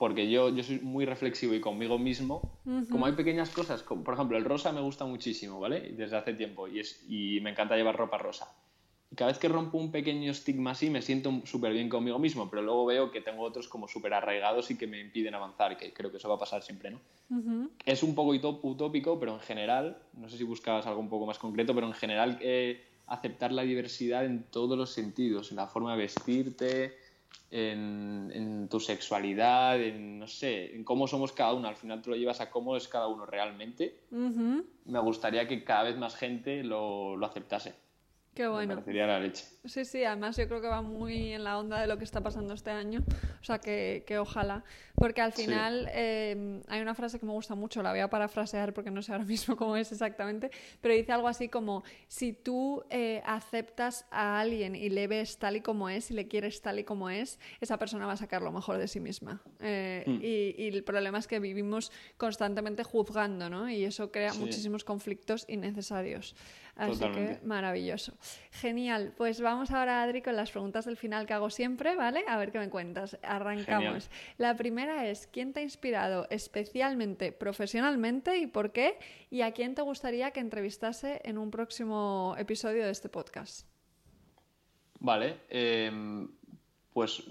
porque 0.00 0.30
yo, 0.30 0.48
yo 0.48 0.62
soy 0.62 0.78
muy 0.78 1.04
reflexivo 1.04 1.52
y 1.52 1.60
conmigo 1.60 1.98
mismo, 1.98 2.40
como 2.90 3.04
hay 3.04 3.12
pequeñas 3.12 3.50
cosas, 3.50 3.82
como, 3.82 4.02
por 4.02 4.14
ejemplo, 4.14 4.38
el 4.38 4.46
rosa 4.46 4.72
me 4.72 4.80
gusta 4.80 5.04
muchísimo, 5.04 5.60
¿vale? 5.60 5.92
Desde 5.92 6.16
hace 6.16 6.32
tiempo 6.32 6.66
y, 6.68 6.80
es, 6.80 7.04
y 7.06 7.38
me 7.42 7.50
encanta 7.50 7.76
llevar 7.76 7.98
ropa 7.98 8.16
rosa. 8.16 8.50
Y 9.12 9.14
cada 9.14 9.30
vez 9.30 9.38
que 9.38 9.50
rompo 9.50 9.76
un 9.76 9.92
pequeño 9.92 10.30
estigma 10.30 10.70
así 10.70 10.88
me 10.88 11.02
siento 11.02 11.30
súper 11.44 11.74
bien 11.74 11.90
conmigo 11.90 12.18
mismo, 12.18 12.48
pero 12.48 12.62
luego 12.62 12.86
veo 12.86 13.10
que 13.10 13.20
tengo 13.20 13.42
otros 13.42 13.68
como 13.68 13.88
súper 13.88 14.14
arraigados 14.14 14.70
y 14.70 14.78
que 14.78 14.86
me 14.86 14.98
impiden 14.98 15.34
avanzar, 15.34 15.76
que 15.76 15.92
creo 15.92 16.10
que 16.10 16.16
eso 16.16 16.30
va 16.30 16.36
a 16.36 16.38
pasar 16.38 16.62
siempre, 16.62 16.90
¿no? 16.92 17.00
Es 17.84 18.02
un 18.02 18.14
poco 18.14 18.30
utópico, 18.30 19.20
pero 19.20 19.34
en 19.34 19.40
general, 19.40 19.98
no 20.14 20.30
sé 20.30 20.38
si 20.38 20.44
buscabas 20.44 20.86
algo 20.86 21.00
un 21.00 21.10
poco 21.10 21.26
más 21.26 21.38
concreto, 21.38 21.74
pero 21.74 21.86
en 21.86 21.92
general 21.92 22.38
eh, 22.40 22.86
aceptar 23.06 23.52
la 23.52 23.64
diversidad 23.64 24.24
en 24.24 24.44
todos 24.44 24.78
los 24.78 24.94
sentidos, 24.94 25.50
en 25.50 25.58
la 25.58 25.66
forma 25.66 25.92
de 25.92 25.98
vestirte, 25.98 26.96
en, 27.50 28.68
tu 28.70 28.80
sexualidad, 28.80 29.80
en, 29.80 30.18
no 30.18 30.26
sé, 30.26 30.74
en 30.74 30.84
cómo 30.84 31.06
somos 31.06 31.32
cada 31.32 31.52
uno. 31.54 31.68
Al 31.68 31.76
final 31.76 32.02
tú 32.02 32.10
lo 32.10 32.16
llevas 32.16 32.40
a 32.40 32.50
cómo 32.50 32.76
es 32.76 32.88
cada 32.88 33.08
uno 33.08 33.26
realmente. 33.26 34.00
Me 34.10 34.98
gustaría 35.00 35.48
que 35.48 35.64
cada 35.64 35.84
vez 35.84 35.96
más 35.96 36.16
gente 36.16 36.62
lo, 36.62 37.16
lo 37.16 37.26
aceptase. 37.26 37.74
Qué 38.40 38.48
bueno. 38.48 38.68
Me 38.68 38.74
parecería 38.76 39.06
la 39.06 39.20
leche. 39.20 39.44
Sí, 39.66 39.84
sí, 39.84 40.02
además 40.02 40.34
yo 40.34 40.48
creo 40.48 40.62
que 40.62 40.66
va 40.66 40.80
muy 40.80 41.34
en 41.34 41.44
la 41.44 41.58
onda 41.58 41.78
de 41.78 41.86
lo 41.86 41.98
que 41.98 42.04
está 42.04 42.22
pasando 42.22 42.54
este 42.54 42.70
año. 42.70 43.04
O 43.38 43.44
sea, 43.44 43.58
que, 43.58 44.02
que 44.06 44.18
ojalá. 44.18 44.64
Porque 44.94 45.20
al 45.20 45.32
final 45.32 45.90
eh, 45.92 46.62
hay 46.68 46.80
una 46.80 46.94
frase 46.94 47.18
que 47.18 47.26
me 47.26 47.32
gusta 47.32 47.54
mucho, 47.54 47.82
la 47.82 47.90
voy 47.90 48.00
a 48.00 48.08
parafrasear 48.08 48.72
porque 48.72 48.90
no 48.90 49.02
sé 49.02 49.12
ahora 49.12 49.24
mismo 49.26 49.56
cómo 49.56 49.76
es 49.76 49.92
exactamente, 49.92 50.50
pero 50.80 50.94
dice 50.94 51.12
algo 51.12 51.28
así 51.28 51.48
como, 51.48 51.84
si 52.08 52.32
tú 52.32 52.82
eh, 52.88 53.22
aceptas 53.26 54.06
a 54.10 54.40
alguien 54.40 54.74
y 54.74 54.88
le 54.88 55.06
ves 55.06 55.38
tal 55.38 55.56
y 55.56 55.60
como 55.60 55.90
es 55.90 56.10
y 56.10 56.14
le 56.14 56.28
quieres 56.28 56.62
tal 56.62 56.78
y 56.78 56.84
como 56.84 57.10
es, 57.10 57.38
esa 57.60 57.78
persona 57.78 58.06
va 58.06 58.12
a 58.12 58.16
sacar 58.16 58.40
lo 58.40 58.52
mejor 58.52 58.78
de 58.78 58.88
sí 58.88 59.00
misma. 59.00 59.42
Eh, 59.60 60.04
hmm. 60.06 60.18
y, 60.22 60.54
y, 60.64 60.68
el 60.68 60.84
problema 60.84 61.18
es 61.18 61.26
que 61.26 61.40
vivimos 61.40 61.92
constantemente 62.16 62.84
juzgando, 62.84 63.50
¿no? 63.50 63.68
Y 63.68 63.84
eso 63.84 64.10
crea 64.10 64.32
muchísimos 64.32 64.84
conflictos 64.84 65.44
innecesarios. 65.48 66.34
Así 66.76 67.04
que 67.10 67.40
maravilloso. 67.44 68.14
Genial. 68.50 69.12
Pues 69.16 69.40
vamos 69.40 69.70
ahora, 69.70 70.02
Adri, 70.02 70.22
con 70.22 70.36
las 70.36 70.50
preguntas 70.50 70.84
del 70.84 70.96
final 70.96 71.26
que 71.26 71.34
hago 71.34 71.50
siempre, 71.50 71.96
¿vale? 71.96 72.24
A 72.26 72.36
ver 72.36 72.52
qué 72.52 72.58
me 72.58 72.68
cuentas. 72.68 73.18
Arrancamos. 73.22 74.10
La 74.38 74.56
primera 74.56 75.06
es, 75.06 75.26
¿quién 75.26 75.52
te 75.52 75.60
ha 75.60 75.62
inspirado 75.62 76.26
especialmente 76.30 77.32
profesionalmente 77.32 78.38
y 78.38 78.46
por 78.46 78.72
qué? 78.72 78.98
¿Y 79.30 79.42
a 79.42 79.52
quién 79.52 79.74
te 79.74 79.82
gustaría 79.82 80.30
que 80.30 80.40
entrevistase 80.40 81.20
en 81.24 81.38
un 81.38 81.50
próximo 81.50 82.34
episodio 82.38 82.84
de 82.84 82.90
este 82.90 83.08
podcast? 83.08 83.66
Vale. 84.98 85.40
Eh 85.48 85.90
pues 86.92 87.22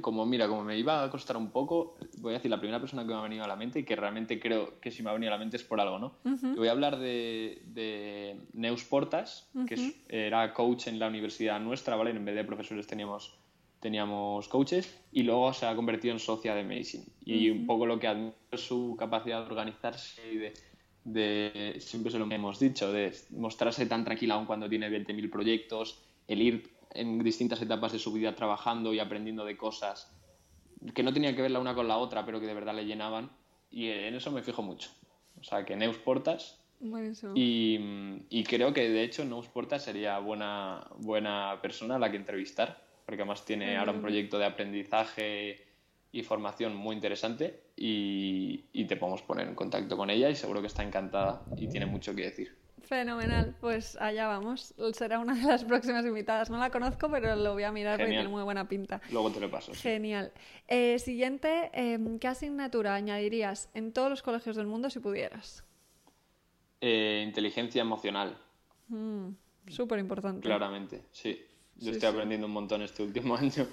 como 0.00 0.26
mira, 0.26 0.48
como 0.48 0.64
me 0.64 0.76
iba 0.76 1.04
a 1.04 1.10
costar 1.10 1.36
un 1.36 1.50
poco, 1.50 1.96
voy 2.18 2.32
a 2.32 2.36
decir 2.38 2.50
la 2.50 2.58
primera 2.58 2.80
persona 2.80 3.02
que 3.02 3.08
me 3.08 3.14
ha 3.14 3.22
venido 3.22 3.44
a 3.44 3.48
la 3.48 3.54
mente 3.54 3.80
y 3.80 3.84
que 3.84 3.94
realmente 3.94 4.40
creo 4.40 4.80
que 4.80 4.90
si 4.90 5.02
me 5.02 5.10
ha 5.10 5.12
venido 5.12 5.32
a 5.32 5.36
la 5.36 5.38
mente 5.38 5.56
es 5.56 5.62
por 5.62 5.80
algo, 5.80 5.98
¿no? 5.98 6.14
Voy 6.56 6.66
a 6.66 6.72
hablar 6.72 6.98
de, 6.98 8.36
Neus 8.54 8.84
Portas, 8.84 9.48
que 9.66 9.94
era 10.08 10.52
coach 10.52 10.88
en 10.88 10.98
la 10.98 11.06
universidad 11.06 11.60
nuestra, 11.60 11.94
¿vale? 11.94 12.10
En 12.10 12.24
vez 12.24 12.34
de 12.34 12.42
profesores 12.42 12.88
teníamos, 12.88 13.38
teníamos 13.78 14.48
coaches 14.48 14.92
y 15.12 15.22
luego 15.22 15.52
se 15.52 15.66
ha 15.66 15.76
convertido 15.76 16.12
en 16.12 16.18
socia 16.18 16.54
de 16.54 16.62
Amazing. 16.62 17.04
Y 17.24 17.50
un 17.50 17.66
poco 17.66 17.86
lo 17.86 18.00
que 18.00 18.08
admiro 18.08 18.34
es 18.50 18.60
su 18.60 18.96
capacidad 18.98 19.44
de 19.44 19.46
organizarse 19.46 20.20
y 20.32 20.38
de, 20.38 20.54
de, 21.04 21.76
siempre 21.78 22.10
se 22.10 22.18
lo 22.18 22.28
hemos 22.28 22.58
dicho, 22.58 22.92
de 22.92 23.12
mostrarse 23.30 23.86
tan 23.86 24.04
tranquila 24.04 24.34
aun 24.34 24.46
cuando 24.46 24.68
tiene 24.68 24.90
20.000 24.90 25.30
proyectos, 25.30 26.02
el 26.26 26.42
ir 26.42 26.77
en 26.90 27.18
distintas 27.20 27.60
etapas 27.62 27.92
de 27.92 27.98
su 27.98 28.12
vida 28.12 28.34
trabajando 28.34 28.92
y 28.94 28.98
aprendiendo 28.98 29.44
de 29.44 29.56
cosas 29.56 30.14
que 30.94 31.02
no 31.02 31.12
tenían 31.12 31.34
que 31.34 31.42
ver 31.42 31.50
la 31.50 31.58
una 31.58 31.74
con 31.74 31.88
la 31.88 31.98
otra, 31.98 32.24
pero 32.24 32.40
que 32.40 32.46
de 32.46 32.54
verdad 32.54 32.74
le 32.74 32.86
llenaban. 32.86 33.30
Y 33.70 33.88
en 33.88 34.14
eso 34.14 34.30
me 34.30 34.42
fijo 34.42 34.62
mucho. 34.62 34.90
O 35.40 35.44
sea, 35.44 35.64
que 35.64 35.76
Neus 35.76 35.98
Portas. 35.98 36.60
Y, 37.34 37.78
y, 38.30 38.44
creo 38.44 38.72
que 38.72 38.88
de 38.88 39.02
hecho 39.02 39.24
Neus 39.24 39.48
Portas 39.48 39.82
sería 39.82 40.18
buena, 40.20 40.86
buena 40.98 41.58
persona 41.60 41.96
a 41.96 41.98
la 41.98 42.10
que 42.10 42.16
entrevistar, 42.16 42.84
porque 43.04 43.22
además 43.22 43.44
tiene 43.44 43.76
ahora 43.76 43.92
un 43.92 44.00
proyecto 44.00 44.38
de 44.38 44.46
aprendizaje 44.46 45.66
y 46.12 46.22
formación 46.22 46.76
muy 46.76 46.94
interesante 46.94 47.64
y, 47.76 48.64
y 48.72 48.84
te 48.84 48.96
podemos 48.96 49.22
poner 49.22 49.48
en 49.48 49.56
contacto 49.56 49.96
con 49.96 50.08
ella 50.08 50.30
y 50.30 50.36
seguro 50.36 50.60
que 50.60 50.68
está 50.68 50.84
encantada 50.84 51.42
y 51.56 51.66
tiene 51.68 51.86
mucho 51.86 52.14
que 52.14 52.22
decir. 52.22 52.56
Fenomenal, 52.88 53.54
pues 53.60 53.98
allá 54.00 54.26
vamos. 54.26 54.74
Será 54.94 55.18
una 55.18 55.34
de 55.34 55.42
las 55.44 55.62
próximas 55.64 56.06
invitadas. 56.06 56.48
No 56.48 56.56
la 56.56 56.70
conozco, 56.70 57.10
pero 57.10 57.36
lo 57.36 57.52
voy 57.52 57.64
a 57.64 57.70
mirar 57.70 57.98
porque 57.98 58.12
tiene 58.12 58.28
muy 58.28 58.42
buena 58.42 58.66
pinta. 58.66 59.02
Luego 59.12 59.30
te 59.30 59.40
lo 59.40 59.50
paso. 59.50 59.72
Genial. 59.74 60.32
Eh, 60.68 60.98
siguiente, 60.98 61.70
em, 61.74 62.18
¿qué 62.18 62.28
asignatura 62.28 62.94
añadirías 62.94 63.68
en 63.74 63.92
todos 63.92 64.08
los 64.08 64.22
colegios 64.22 64.56
del 64.56 64.66
mundo 64.66 64.88
si 64.88 65.00
pudieras? 65.00 65.64
Eh, 66.80 67.22
inteligencia 67.26 67.82
emocional. 67.82 68.38
Mm, 68.88 69.32
Súper 69.66 69.98
importante. 69.98 70.40
Claramente, 70.40 71.02
sí. 71.12 71.44
Yo 71.76 71.92
estoy 71.92 72.08
aprendiendo 72.08 72.46
un 72.46 72.54
montón 72.54 72.80
este 72.80 73.02
último 73.02 73.36
año. 73.36 73.66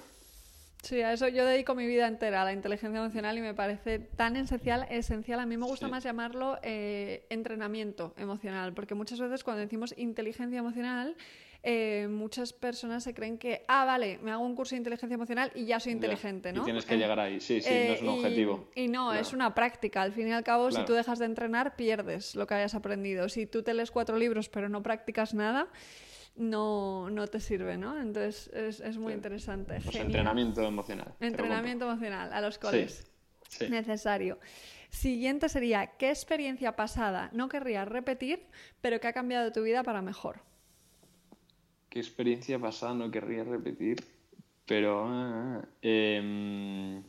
Sí, 0.86 1.02
a 1.02 1.14
eso 1.14 1.28
yo 1.28 1.46
dedico 1.46 1.74
mi 1.74 1.88
vida 1.88 2.08
entera 2.08 2.44
a 2.44 2.46
la 2.46 2.54
inteligencia 2.54 3.00
emocional 3.00 3.36
y 3.36 3.42
me 3.42 3.56
parece 3.56 3.98
tan 3.98 4.36
esencial. 4.36 4.86
esencial. 4.92 5.40
A 5.40 5.48
mí 5.48 5.58
me 5.58 5.66
gusta 5.66 5.88
más 5.88 6.04
llamarlo 6.04 6.60
eh, 6.62 7.26
entrenamiento 7.30 8.14
emocional, 8.18 8.72
porque 8.74 8.94
muchas 8.94 9.20
veces 9.20 9.44
cuando 9.44 9.62
decimos 9.62 9.96
inteligencia 9.98 10.60
emocional, 10.60 11.16
eh, 11.64 12.08
muchas 12.08 12.54
personas 12.54 13.04
se 13.04 13.16
creen 13.16 13.40
que, 13.40 13.66
ah, 13.68 13.86
vale, 13.86 14.20
me 14.22 14.30
hago 14.30 14.44
un 14.44 14.54
curso 14.54 14.76
de 14.76 14.78
inteligencia 14.78 15.16
emocional 15.16 15.52
y 15.56 15.66
ya 15.66 15.80
soy 15.80 15.94
inteligente, 15.94 16.54
¿no? 16.54 16.62
Y 16.62 16.66
tienes 16.66 16.86
que 16.86 16.96
llegar 16.96 17.20
ahí, 17.20 17.40
sí, 17.40 17.60
sí, 17.60 17.72
no 17.72 17.94
es 17.94 18.02
un 18.04 18.08
eh, 18.08 18.12
objetivo. 18.12 18.70
Y 18.76 18.88
no, 18.88 19.12
es 19.12 19.34
una 19.34 19.56
práctica. 19.56 20.04
Al 20.04 20.14
fin 20.14 20.28
y 20.28 20.34
al 20.34 20.44
cabo, 20.44 20.70
si 20.70 20.86
tú 20.86 20.94
dejas 20.94 21.18
de 21.18 21.26
entrenar, 21.26 21.76
pierdes 21.76 22.36
lo 22.36 22.46
que 22.46 22.54
hayas 22.54 22.76
aprendido. 22.76 23.28
Si 23.30 23.48
tú 23.48 23.64
te 23.64 23.74
lees 23.74 23.90
cuatro 23.90 24.20
libros 24.20 24.50
pero 24.50 24.70
no 24.70 24.84
practicas 24.84 25.34
nada, 25.34 25.68
no, 26.36 27.10
no 27.10 27.28
te 27.28 27.40
sirve, 27.40 27.78
¿no? 27.78 28.00
Entonces 28.00 28.50
es, 28.82 28.98
muy 28.98 29.14
interesante. 29.14 29.80
Pues 29.84 29.96
entrenamiento 29.96 30.62
emocional. 30.62 31.14
Entrenamiento 31.20 31.86
emocional 31.86 32.32
a 32.34 32.42
los 32.42 32.58
coles. 32.58 33.12
Necesario. 33.70 34.40
Siguiente 34.90 35.50
sería, 35.50 35.98
¿qué 35.98 36.10
experiencia 36.10 36.76
pasada 36.76 37.30
no 37.34 37.50
querrías 37.50 37.88
repetir, 37.88 38.48
pero 38.82 39.00
que 39.00 39.08
ha 39.08 39.14
cambiado 39.14 39.52
tu 39.52 39.62
vida 39.64 39.84
para 39.84 40.02
mejor? 40.02 40.42
¿Qué 41.90 42.00
experiencia 42.00 42.60
pasada 42.60 42.94
no 42.94 43.12
querría 43.12 43.44
repetir, 43.44 44.04
pero... 44.66 45.06
Ah, 45.08 45.66
em, 45.82 47.04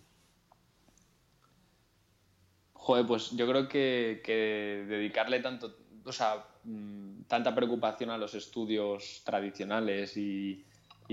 joder, 2.72 3.06
pues 3.06 3.30
yo 3.32 3.48
creo 3.48 3.68
que, 3.68 4.20
que 4.24 4.84
dedicarle 4.88 5.40
tanto 5.40 5.86
o 6.06 6.12
sea, 6.12 6.46
mm, 6.64 7.05
tanta 7.28 7.54
preocupación 7.54 8.10
a 8.10 8.18
los 8.18 8.34
estudios 8.34 9.22
tradicionales 9.24 10.16
y, 10.16 10.64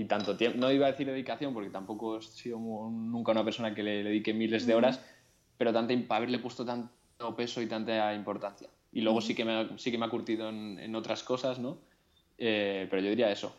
tanto 0.08 0.36
tiempo. 0.36 0.58
No 0.58 0.72
iba 0.72 0.86
a 0.86 0.90
decir 0.90 1.06
dedicación 1.06 1.54
porque 1.54 1.70
tampoco 1.70 2.18
he 2.18 2.22
sido 2.22 2.58
nunca 2.58 3.32
una 3.32 3.44
persona 3.44 3.74
que 3.74 3.82
le, 3.82 4.02
dedique 4.02 4.34
miles 4.34 4.66
de 4.66 4.74
horas, 4.74 5.00
pero 5.56 5.72
tanto, 5.72 5.94
haberle 6.12 6.38
puesto 6.40 6.64
tanto 6.64 7.36
peso 7.36 7.62
y 7.62 7.66
tanta 7.66 8.12
importancia. 8.14 8.68
Y 8.92 9.02
luego 9.02 9.20
sí, 9.20 9.34
que 9.34 9.44
me, 9.44 9.78
sí 9.78 9.90
que 9.90 9.98
me 9.98 10.06
ha 10.06 10.08
curtido 10.08 10.48
en, 10.48 10.94
otras 10.96 11.22
cosas, 11.22 11.58
¿no? 11.58 11.78
Eh, 12.38 12.88
pero 12.90 13.02
yo 13.02 13.10
diría 13.10 13.30
eso. 13.30 13.54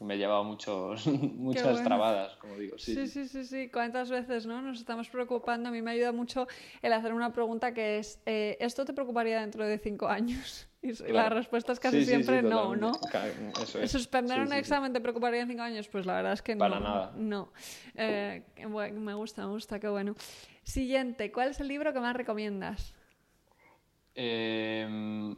me 0.00 0.18
llevaba 0.18 0.42
muchos, 0.42 1.06
muchas 1.06 1.82
trabadas, 1.84 2.36
como 2.36 2.56
digo. 2.56 2.78
Sí 2.78 3.06
sí, 3.06 3.28
sí, 3.28 3.44
sí, 3.44 3.68
¿Cuántas 3.68 4.10
veces 4.10 4.44
no? 4.44 4.62
nos 4.62 4.78
estamos 4.78 5.08
preocupando? 5.08 5.68
A 5.68 5.72
mí 5.72 5.82
me 5.82 5.92
ayuda 5.92 6.10
mucho 6.10 6.48
el 6.82 6.92
hacer 6.92 7.12
una 7.14 7.32
pregunta 7.32 7.72
que 7.72 7.98
es, 7.98 8.20
eh, 8.26 8.56
¿esto 8.60 8.84
te 8.84 8.92
preocuparía 8.92 9.40
dentro 9.40 9.64
de 9.64 9.78
cinco 9.78 10.08
años? 10.08 10.68
Y 10.86 11.12
la 11.12 11.28
respuesta 11.28 11.72
es 11.72 11.80
casi 11.80 12.04
siempre 12.04 12.42
no, 12.42 12.76
¿no? 12.76 12.92
Eso 13.62 13.80
es. 13.80 13.90
¿Suspender 13.90 14.40
un 14.40 14.52
examen 14.52 14.92
te 14.92 15.00
preocuparía 15.00 15.42
en 15.42 15.48
cinco 15.48 15.62
años? 15.62 15.88
Pues 15.88 16.06
la 16.06 16.14
verdad 16.14 16.32
es 16.32 16.42
que 16.42 16.54
no. 16.54 16.60
Para 16.60 16.80
nada. 16.80 17.12
No. 17.16 17.52
Eh, 17.94 18.42
me 18.68 19.14
gusta, 19.14 19.46
me 19.46 19.52
gusta, 19.52 19.80
qué 19.80 19.88
bueno. 19.88 20.14
Siguiente, 20.62 21.30
¿cuál 21.32 21.50
es 21.50 21.60
el 21.60 21.68
libro 21.68 21.92
que 21.92 22.00
más 22.00 22.16
recomiendas? 22.16 22.94
Eh, 24.14 25.34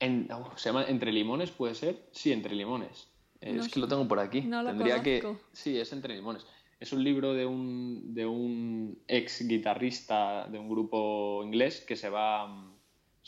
¿Se 0.00 0.68
llama 0.68 0.84
Entre 0.86 1.12
Limones, 1.12 1.50
puede 1.50 1.74
ser? 1.74 2.08
Sí, 2.12 2.32
Entre 2.32 2.54
Limones. 2.54 3.08
es 3.40 3.68
que 3.68 3.80
lo 3.80 3.88
tengo 3.88 4.06
por 4.06 4.20
aquí. 4.20 4.42
No 4.42 4.62
lo 4.62 4.70
Tendría 4.70 5.02
que. 5.02 5.36
Sí, 5.52 5.78
es 5.78 5.92
Entre 5.92 6.14
Limones. 6.14 6.46
Es 6.80 6.92
un 6.92 7.02
libro 7.02 7.34
de 7.34 7.44
un, 7.44 8.14
de 8.14 8.24
un 8.24 9.02
ex 9.08 9.46
guitarrista 9.48 10.46
de 10.46 10.60
un 10.60 10.68
grupo 10.68 11.42
inglés 11.44 11.80
que 11.80 11.96
se 11.96 12.08
va, 12.08 12.72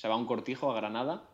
se 0.01 0.09
va 0.09 0.14
a 0.14 0.16
un 0.16 0.24
cortijo 0.24 0.70
a 0.70 0.74
Granada 0.74 1.28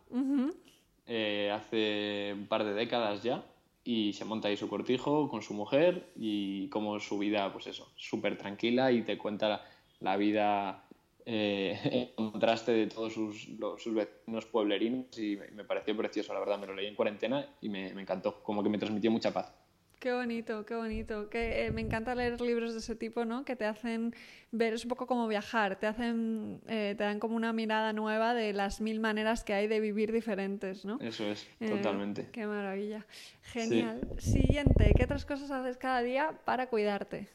eh, 1.06 1.52
hace 1.54 2.34
un 2.36 2.48
par 2.48 2.64
de 2.64 2.74
décadas 2.74 3.22
ya 3.22 3.44
y 3.84 4.12
se 4.12 4.24
monta 4.24 4.48
ahí 4.48 4.56
su 4.56 4.68
cortijo 4.68 5.28
con 5.28 5.40
su 5.40 5.54
mujer 5.54 6.10
y 6.16 6.68
como 6.70 6.98
su 6.98 7.16
vida, 7.16 7.52
pues 7.52 7.68
eso, 7.68 7.92
súper 7.94 8.36
tranquila 8.36 8.90
y 8.90 9.02
te 9.02 9.16
cuenta 9.16 9.64
la 10.00 10.16
vida 10.16 10.84
eh, 11.24 12.12
contraste 12.16 12.72
de 12.72 12.88
todos 12.88 13.12
sus, 13.12 13.48
sus, 13.78 13.94
vecinos 13.94 14.46
pueblerinos 14.46 15.16
y 15.16 15.38
me, 15.54 15.62
pareció 15.62 15.96
precioso, 15.96 16.34
la 16.34 16.40
verdad, 16.40 16.58
me 16.58 16.66
lo 16.66 16.74
leí 16.74 16.88
en 16.88 16.96
cuarentena 16.96 17.46
y 17.60 17.68
me, 17.68 17.94
me 17.94 18.02
encantó, 18.02 18.42
como 18.42 18.64
que 18.64 18.68
me 18.68 18.78
transmitió 18.78 19.12
mucha 19.12 19.32
paz. 19.32 19.54
Qué 19.98 20.12
bonito, 20.12 20.66
qué 20.66 20.74
bonito. 20.74 21.30
Que, 21.30 21.66
eh, 21.66 21.70
me 21.70 21.80
encanta 21.80 22.14
leer 22.14 22.40
libros 22.40 22.74
de 22.74 22.80
ese 22.80 22.94
tipo, 22.96 23.24
¿no? 23.24 23.44
Que 23.44 23.56
te 23.56 23.64
hacen 23.64 24.14
ver, 24.52 24.74
es 24.74 24.84
un 24.84 24.90
poco 24.90 25.06
como 25.06 25.26
viajar, 25.26 25.78
te 25.78 25.86
hacen, 25.86 26.60
eh, 26.68 26.94
te 26.96 27.04
dan 27.04 27.18
como 27.18 27.34
una 27.34 27.52
mirada 27.52 27.92
nueva 27.92 28.34
de 28.34 28.52
las 28.52 28.80
mil 28.80 29.00
maneras 29.00 29.42
que 29.42 29.54
hay 29.54 29.68
de 29.68 29.80
vivir 29.80 30.12
diferentes, 30.12 30.84
¿no? 30.84 30.98
Eso 31.00 31.24
es, 31.24 31.48
totalmente. 31.58 32.28
Qué 32.30 32.46
maravilla. 32.46 33.06
Genial. 33.42 34.06
Siguiente, 34.18 34.92
¿qué 34.96 35.04
otras 35.04 35.24
cosas 35.24 35.50
haces 35.50 35.78
cada 35.78 36.02
día 36.02 36.38
para 36.44 36.68
cuidarte? 36.68 37.28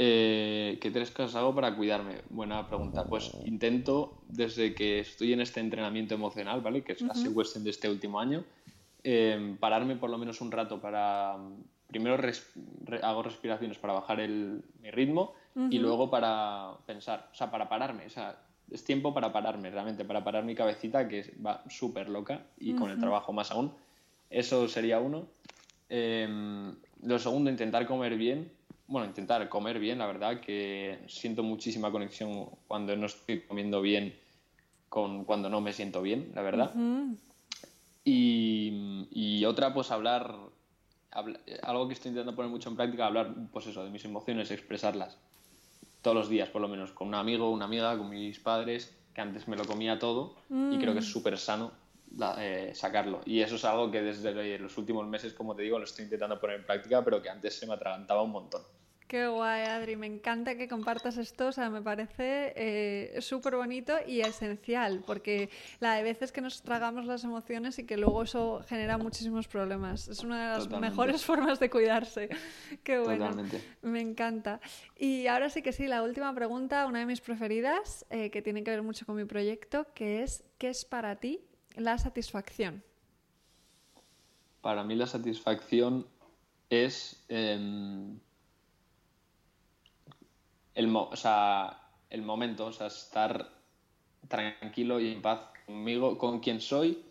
Eh, 0.00 0.78
¿Qué 0.80 0.92
tres 0.92 1.10
cosas 1.10 1.34
hago 1.34 1.52
para 1.52 1.74
cuidarme? 1.74 2.22
Buena 2.30 2.68
pregunta. 2.68 3.04
Pues 3.04 3.32
intento, 3.44 4.22
desde 4.28 4.72
que 4.76 5.00
estoy 5.00 5.32
en 5.32 5.40
este 5.40 5.58
entrenamiento 5.58 6.14
emocional, 6.14 6.60
¿vale? 6.60 6.82
Que 6.82 6.92
es 6.92 7.02
la 7.02 7.14
cuestión 7.34 7.64
de 7.64 7.70
este 7.70 7.90
último 7.90 8.20
año, 8.20 8.44
em, 9.08 9.56
pararme 9.56 9.96
por 9.96 10.10
lo 10.10 10.18
menos 10.18 10.40
un 10.40 10.50
rato 10.50 10.80
para... 10.80 11.36
Primero 11.86 12.18
hago 13.02 13.22
respiraciones 13.22 13.78
para 13.78 13.94
bajar 13.94 14.20
el, 14.20 14.62
mi 14.82 14.90
ritmo 14.90 15.32
y 15.70 15.78
luego 15.78 16.10
para 16.10 16.72
pensar, 16.86 17.30
o 17.32 17.34
sea, 17.34 17.50
para 17.50 17.68
pararme. 17.68 18.04
O 18.04 18.10
sea, 18.10 18.36
es 18.70 18.84
tiempo 18.84 19.14
para 19.14 19.32
pararme, 19.32 19.70
realmente, 19.70 20.04
para 20.04 20.22
parar 20.22 20.44
mi 20.44 20.54
cabecita 20.54 21.08
que 21.08 21.34
va 21.44 21.64
súper 21.70 22.10
loca 22.10 22.42
y 22.58 22.74
con 22.74 22.90
el 22.90 23.00
trabajo 23.00 23.32
más 23.32 23.50
aún. 23.50 23.72
Eso 24.28 24.68
sería 24.68 25.00
uno. 25.00 25.28
Em, 25.88 26.76
lo 27.02 27.18
segundo, 27.18 27.50
intentar 27.50 27.86
comer 27.86 28.16
bien 28.16 28.50
bueno, 28.88 29.06
intentar 29.06 29.46
comer 29.50 29.78
bien, 29.78 29.98
la 29.98 30.06
verdad, 30.06 30.40
que 30.40 30.98
siento 31.06 31.42
muchísima 31.42 31.92
conexión 31.92 32.46
cuando 32.66 32.96
no 32.96 33.06
estoy 33.06 33.42
comiendo 33.42 33.82
bien 33.82 34.14
con 34.88 35.24
cuando 35.24 35.50
no 35.50 35.60
me 35.60 35.74
siento 35.74 36.00
bien, 36.00 36.32
la 36.34 36.40
verdad. 36.40 36.74
Y, 38.10 39.44
otra, 39.44 39.72
pues 39.72 39.90
hablar, 39.90 40.34
algo 41.62 41.88
que 41.88 41.94
estoy 41.94 42.10
intentando 42.10 42.36
poner 42.36 42.50
mucho 42.50 42.68
en 42.70 42.76
práctica, 42.76 43.06
hablar, 43.06 43.34
pues 43.52 43.66
eso, 43.66 43.84
de 43.84 43.90
mis 43.90 44.04
emociones, 44.04 44.50
expresarlas 44.50 45.18
todos 46.02 46.16
los 46.16 46.28
días, 46.28 46.48
por 46.48 46.62
lo 46.62 46.68
menos, 46.68 46.92
con 46.92 47.08
un 47.08 47.14
amigo, 47.14 47.50
una 47.50 47.64
amiga, 47.64 47.96
con 47.98 48.08
mis 48.08 48.38
padres, 48.38 48.96
que 49.14 49.20
antes 49.20 49.48
me 49.48 49.56
lo 49.56 49.64
comía 49.64 49.98
todo 49.98 50.36
y 50.48 50.78
creo 50.78 50.92
que 50.92 51.00
es 51.00 51.08
mm. 51.08 51.12
súper 51.12 51.38
sano 51.38 51.72
eh, 52.38 52.72
sacarlo. 52.74 53.20
Y 53.24 53.40
eso 53.40 53.56
es 53.56 53.64
algo 53.64 53.90
que 53.90 54.00
desde 54.00 54.58
los 54.58 54.78
últimos 54.78 55.06
meses, 55.06 55.32
como 55.34 55.54
te 55.54 55.62
digo, 55.62 55.78
lo 55.78 55.84
estoy 55.84 56.04
intentando 56.04 56.40
poner 56.40 56.60
en 56.60 56.66
práctica, 56.66 57.04
pero 57.04 57.20
que 57.20 57.28
antes 57.28 57.58
se 57.58 57.66
me 57.66 57.74
atragantaba 57.74 58.22
un 58.22 58.30
montón. 58.30 58.62
Qué 59.08 59.26
guay, 59.26 59.62
Adri. 59.62 59.96
Me 59.96 60.06
encanta 60.06 60.54
que 60.58 60.68
compartas 60.68 61.16
esto. 61.16 61.46
O 61.46 61.52
sea, 61.52 61.70
me 61.70 61.80
parece 61.80 62.52
eh, 62.54 63.22
súper 63.22 63.56
bonito 63.56 63.94
y 64.06 64.20
esencial, 64.20 65.02
porque 65.06 65.48
la 65.80 65.94
de 65.94 66.02
veces 66.02 66.30
que 66.30 66.42
nos 66.42 66.60
tragamos 66.60 67.06
las 67.06 67.24
emociones 67.24 67.78
y 67.78 67.86
que 67.86 67.96
luego 67.96 68.22
eso 68.22 68.62
genera 68.68 68.98
muchísimos 68.98 69.48
problemas. 69.48 70.08
Es 70.08 70.22
una 70.22 70.52
de 70.52 70.58
las 70.58 70.68
mejores 70.68 71.24
formas 71.24 71.58
de 71.58 71.70
cuidarse. 71.70 72.28
Qué 72.84 72.98
bueno. 72.98 73.30
Me 73.80 74.02
encanta. 74.02 74.60
Y 74.94 75.26
ahora 75.26 75.48
sí 75.48 75.62
que 75.62 75.72
sí, 75.72 75.86
la 75.86 76.02
última 76.02 76.34
pregunta, 76.34 76.84
una 76.84 76.98
de 76.98 77.06
mis 77.06 77.22
preferidas, 77.22 78.04
eh, 78.10 78.28
que 78.28 78.42
tiene 78.42 78.62
que 78.62 78.72
ver 78.72 78.82
mucho 78.82 79.06
con 79.06 79.16
mi 79.16 79.24
proyecto, 79.24 79.86
que 79.94 80.22
es, 80.22 80.44
¿qué 80.58 80.68
es 80.68 80.84
para 80.84 81.16
ti 81.16 81.40
la 81.76 81.96
satisfacción? 81.96 82.84
Para 84.60 84.84
mí 84.84 84.96
la 84.96 85.06
satisfacción 85.06 86.06
es... 86.68 87.24
Em, 87.30 88.18
el, 90.78 90.94
o 90.94 91.16
sea, 91.16 91.76
el 92.08 92.22
momento, 92.22 92.66
o 92.66 92.72
sea, 92.72 92.86
estar 92.86 93.50
tranquilo 94.28 95.00
y 95.00 95.12
en 95.12 95.20
paz 95.20 95.40
conmigo, 95.66 96.16
con 96.16 96.38
quien 96.38 96.60
soy, 96.60 97.02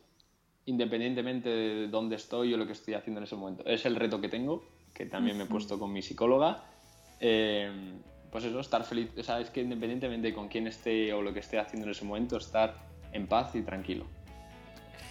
independientemente 0.65 1.49
de 1.49 1.87
dónde 1.89 2.15
estoy 2.15 2.53
o 2.53 2.57
lo 2.57 2.65
que 2.65 2.71
estoy 2.71 2.93
haciendo 2.93 3.19
en 3.19 3.25
ese 3.25 3.35
momento. 3.35 3.65
Es 3.65 3.85
el 3.85 3.97
reto 3.97 4.21
que 4.21 4.29
tengo, 4.29 4.63
que 4.93 5.05
también 5.05 5.37
me 5.37 5.43
he 5.43 5.47
puesto 5.47 5.77
con 5.77 5.91
mi 5.91 6.01
psicóloga. 6.01 6.63
Eh, 7.19 7.69
pues 8.31 8.45
eso, 8.45 8.57
estar 8.61 8.85
feliz, 8.85 9.11
o 9.17 9.23
sea, 9.23 9.41
es 9.41 9.49
que 9.49 9.61
independientemente 9.61 10.29
de 10.29 10.33
con 10.33 10.47
quién 10.47 10.67
esté 10.67 11.11
o 11.11 11.21
lo 11.21 11.33
que 11.33 11.39
esté 11.41 11.59
haciendo 11.59 11.87
en 11.87 11.91
ese 11.91 12.05
momento, 12.05 12.37
estar 12.37 12.73
en 13.11 13.27
paz 13.27 13.53
y 13.55 13.63
tranquilo. 13.63 14.05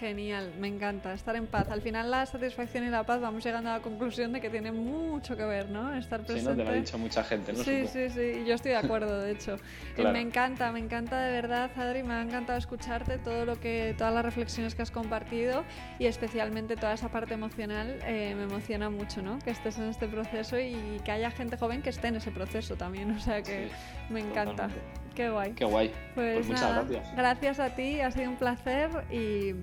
Genial, 0.01 0.53
me 0.59 0.69
encanta 0.69 1.15
estar 1.15 1.37
en 1.37 1.47
paz. 1.47 1.71
Al 1.71 1.81
final 1.81 2.11
la 2.11 2.27
satisfacción 2.27 2.85
y 2.85 2.91
la 2.91 3.05
paz 3.05 3.21
vamos 3.21 3.43
llegando 3.43 3.71
a 3.71 3.75
la 3.75 3.83
conclusión 3.83 4.33
de 4.33 4.41
que 4.41 4.51
tiene 4.51 4.71
mucho 4.71 5.37
que 5.37 5.45
ver, 5.45 5.71
¿no? 5.71 5.95
Estar 5.95 6.21
presente. 6.21 6.43
Sí, 6.43 6.57
¿no? 6.57 6.57
Te 6.57 6.65
lo 6.65 6.71
ha 6.71 6.75
dicho 6.75 6.99
mucha 6.99 7.25
gente, 7.25 7.53
¿no? 7.53 7.63
Sí, 7.63 7.87
sí, 7.87 8.11
sí, 8.11 8.45
yo 8.47 8.55
estoy 8.55 8.73
de 8.73 8.77
acuerdo, 8.77 9.21
de 9.21 9.33
hecho. 9.33 9.59
Me 9.97 10.21
encanta, 10.21 10.71
me 10.73 10.79
encanta 10.79 11.21
de 11.21 11.33
verdad, 11.33 11.71
Adri, 11.77 12.03
me 12.03 12.15
ha 12.15 12.23
encantado 12.23 12.59
escucharte 12.59 13.19
todo 13.19 13.45
lo 13.45 13.59
que, 13.59 13.95
todas 13.97 14.13
las 14.13 14.25
reflexiones 14.25 14.75
que 14.75 14.83
has 14.83 14.91
compartido 14.91 15.65
y 15.99 16.07
especialmente 16.07 16.77
toda 16.77 16.93
esa 16.93 17.09
parte 17.09 17.35
emocional 17.35 17.99
eh, 18.05 18.35
me 18.37 18.45
emociona 18.45 18.91
mucho, 18.91 19.23
¿no? 19.23 19.39
Que 19.39 19.51
estés 19.51 19.79
en 19.79 19.85
este 19.85 20.07
proceso 20.07 20.59
y 20.59 21.01
que 21.05 21.13
haya 21.13 21.31
gente 21.31 21.57
joven 21.57 21.83
que 21.83 21.91
esté 21.91 22.09
en 22.09 22.17
ese 22.17 22.31
proceso 22.31 22.77
también, 22.77 23.11
o 23.13 23.21
sea 23.21 23.43
que 23.43 23.69
me 24.11 24.21
encanta. 24.21 24.69
Qué 25.15 25.31
guay. 25.31 25.53
Qué 25.53 25.65
guay. 25.65 25.89
Pues, 26.15 26.35
pues 26.35 26.47
muchas 26.49 26.75
gracias. 26.75 27.17
Gracias 27.17 27.61
a 27.61 27.71
ti, 27.71 28.01
ha 28.01 28.11
sido 28.11 28.31
un 28.31 28.37
placer 28.37 28.91
y 29.11 29.55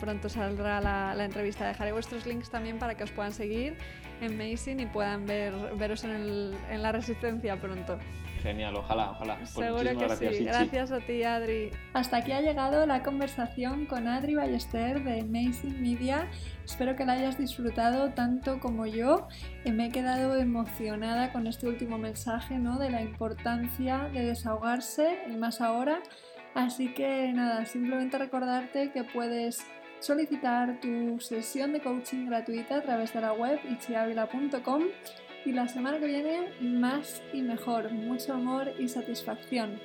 pronto 0.00 0.28
saldrá 0.28 0.80
la, 0.80 1.24
entrevista. 1.24 1.66
Dejaré 1.66 1.92
vuestros 1.92 2.26
links 2.26 2.50
también 2.50 2.78
para 2.78 2.94
que 2.94 3.04
os 3.04 3.10
puedan 3.10 3.32
seguir 3.32 3.76
en 4.20 4.38
Amazing 4.38 4.80
y 4.80 4.86
puedan 4.86 5.26
ver, 5.26 5.54
veros 5.76 6.04
en, 6.04 6.54
en 6.70 6.82
la 6.82 6.92
Resistencia 6.92 7.56
pronto. 7.56 7.98
Genial, 8.38 8.76
ojalá, 8.76 9.10
ojalá. 9.10 9.36
Pues 9.36 9.50
Seguro 9.50 9.84
que 9.84 9.94
gracias, 9.94 10.36
sí. 10.36 10.44
Gracias 10.44 10.92
a 10.92 11.00
ti, 11.00 11.22
Adri. 11.22 11.70
Hasta 11.92 12.18
aquí 12.18 12.32
ha 12.32 12.40
llegado 12.40 12.86
la 12.86 13.02
conversación 13.02 13.86
con 13.86 14.06
Adri 14.08 14.34
Ballester 14.34 15.02
de 15.02 15.20
Amazing 15.20 15.80
Media. 15.80 16.28
Espero 16.64 16.96
que 16.96 17.04
la 17.04 17.14
hayas 17.14 17.38
disfrutado 17.38 18.10
tanto 18.10 18.60
como 18.60 18.86
yo. 18.86 19.28
Me 19.64 19.86
he 19.86 19.90
quedado 19.90 20.36
emocionada 20.36 21.32
con 21.32 21.46
este 21.46 21.68
último 21.68 21.98
mensaje, 21.98 22.58
¿no? 22.58 22.78
De 22.78 22.90
la 22.90 23.02
importancia 23.02 24.08
de 24.12 24.24
desahogarse 24.24 25.18
y 25.28 25.36
más 25.36 25.60
ahora. 25.60 26.00
Así 26.54 26.94
que 26.94 27.32
nada, 27.32 27.66
simplemente 27.66 28.18
recordarte 28.18 28.90
que 28.90 29.04
puedes 29.04 29.64
solicitar 30.00 30.80
tu 30.80 31.18
sesión 31.20 31.72
de 31.72 31.80
coaching 31.80 32.26
gratuita 32.26 32.76
a 32.76 32.82
través 32.82 33.12
de 33.12 33.20
la 33.20 33.32
web 33.32 33.58
ichiavila.com 33.68 34.82
y 35.48 35.52
la 35.52 35.66
semana 35.66 35.98
que 35.98 36.06
viene 36.06 36.50
más 36.60 37.22
y 37.32 37.40
mejor, 37.40 37.90
mucho 37.90 38.34
amor 38.34 38.70
y 38.78 38.86
satisfacción. 38.86 39.80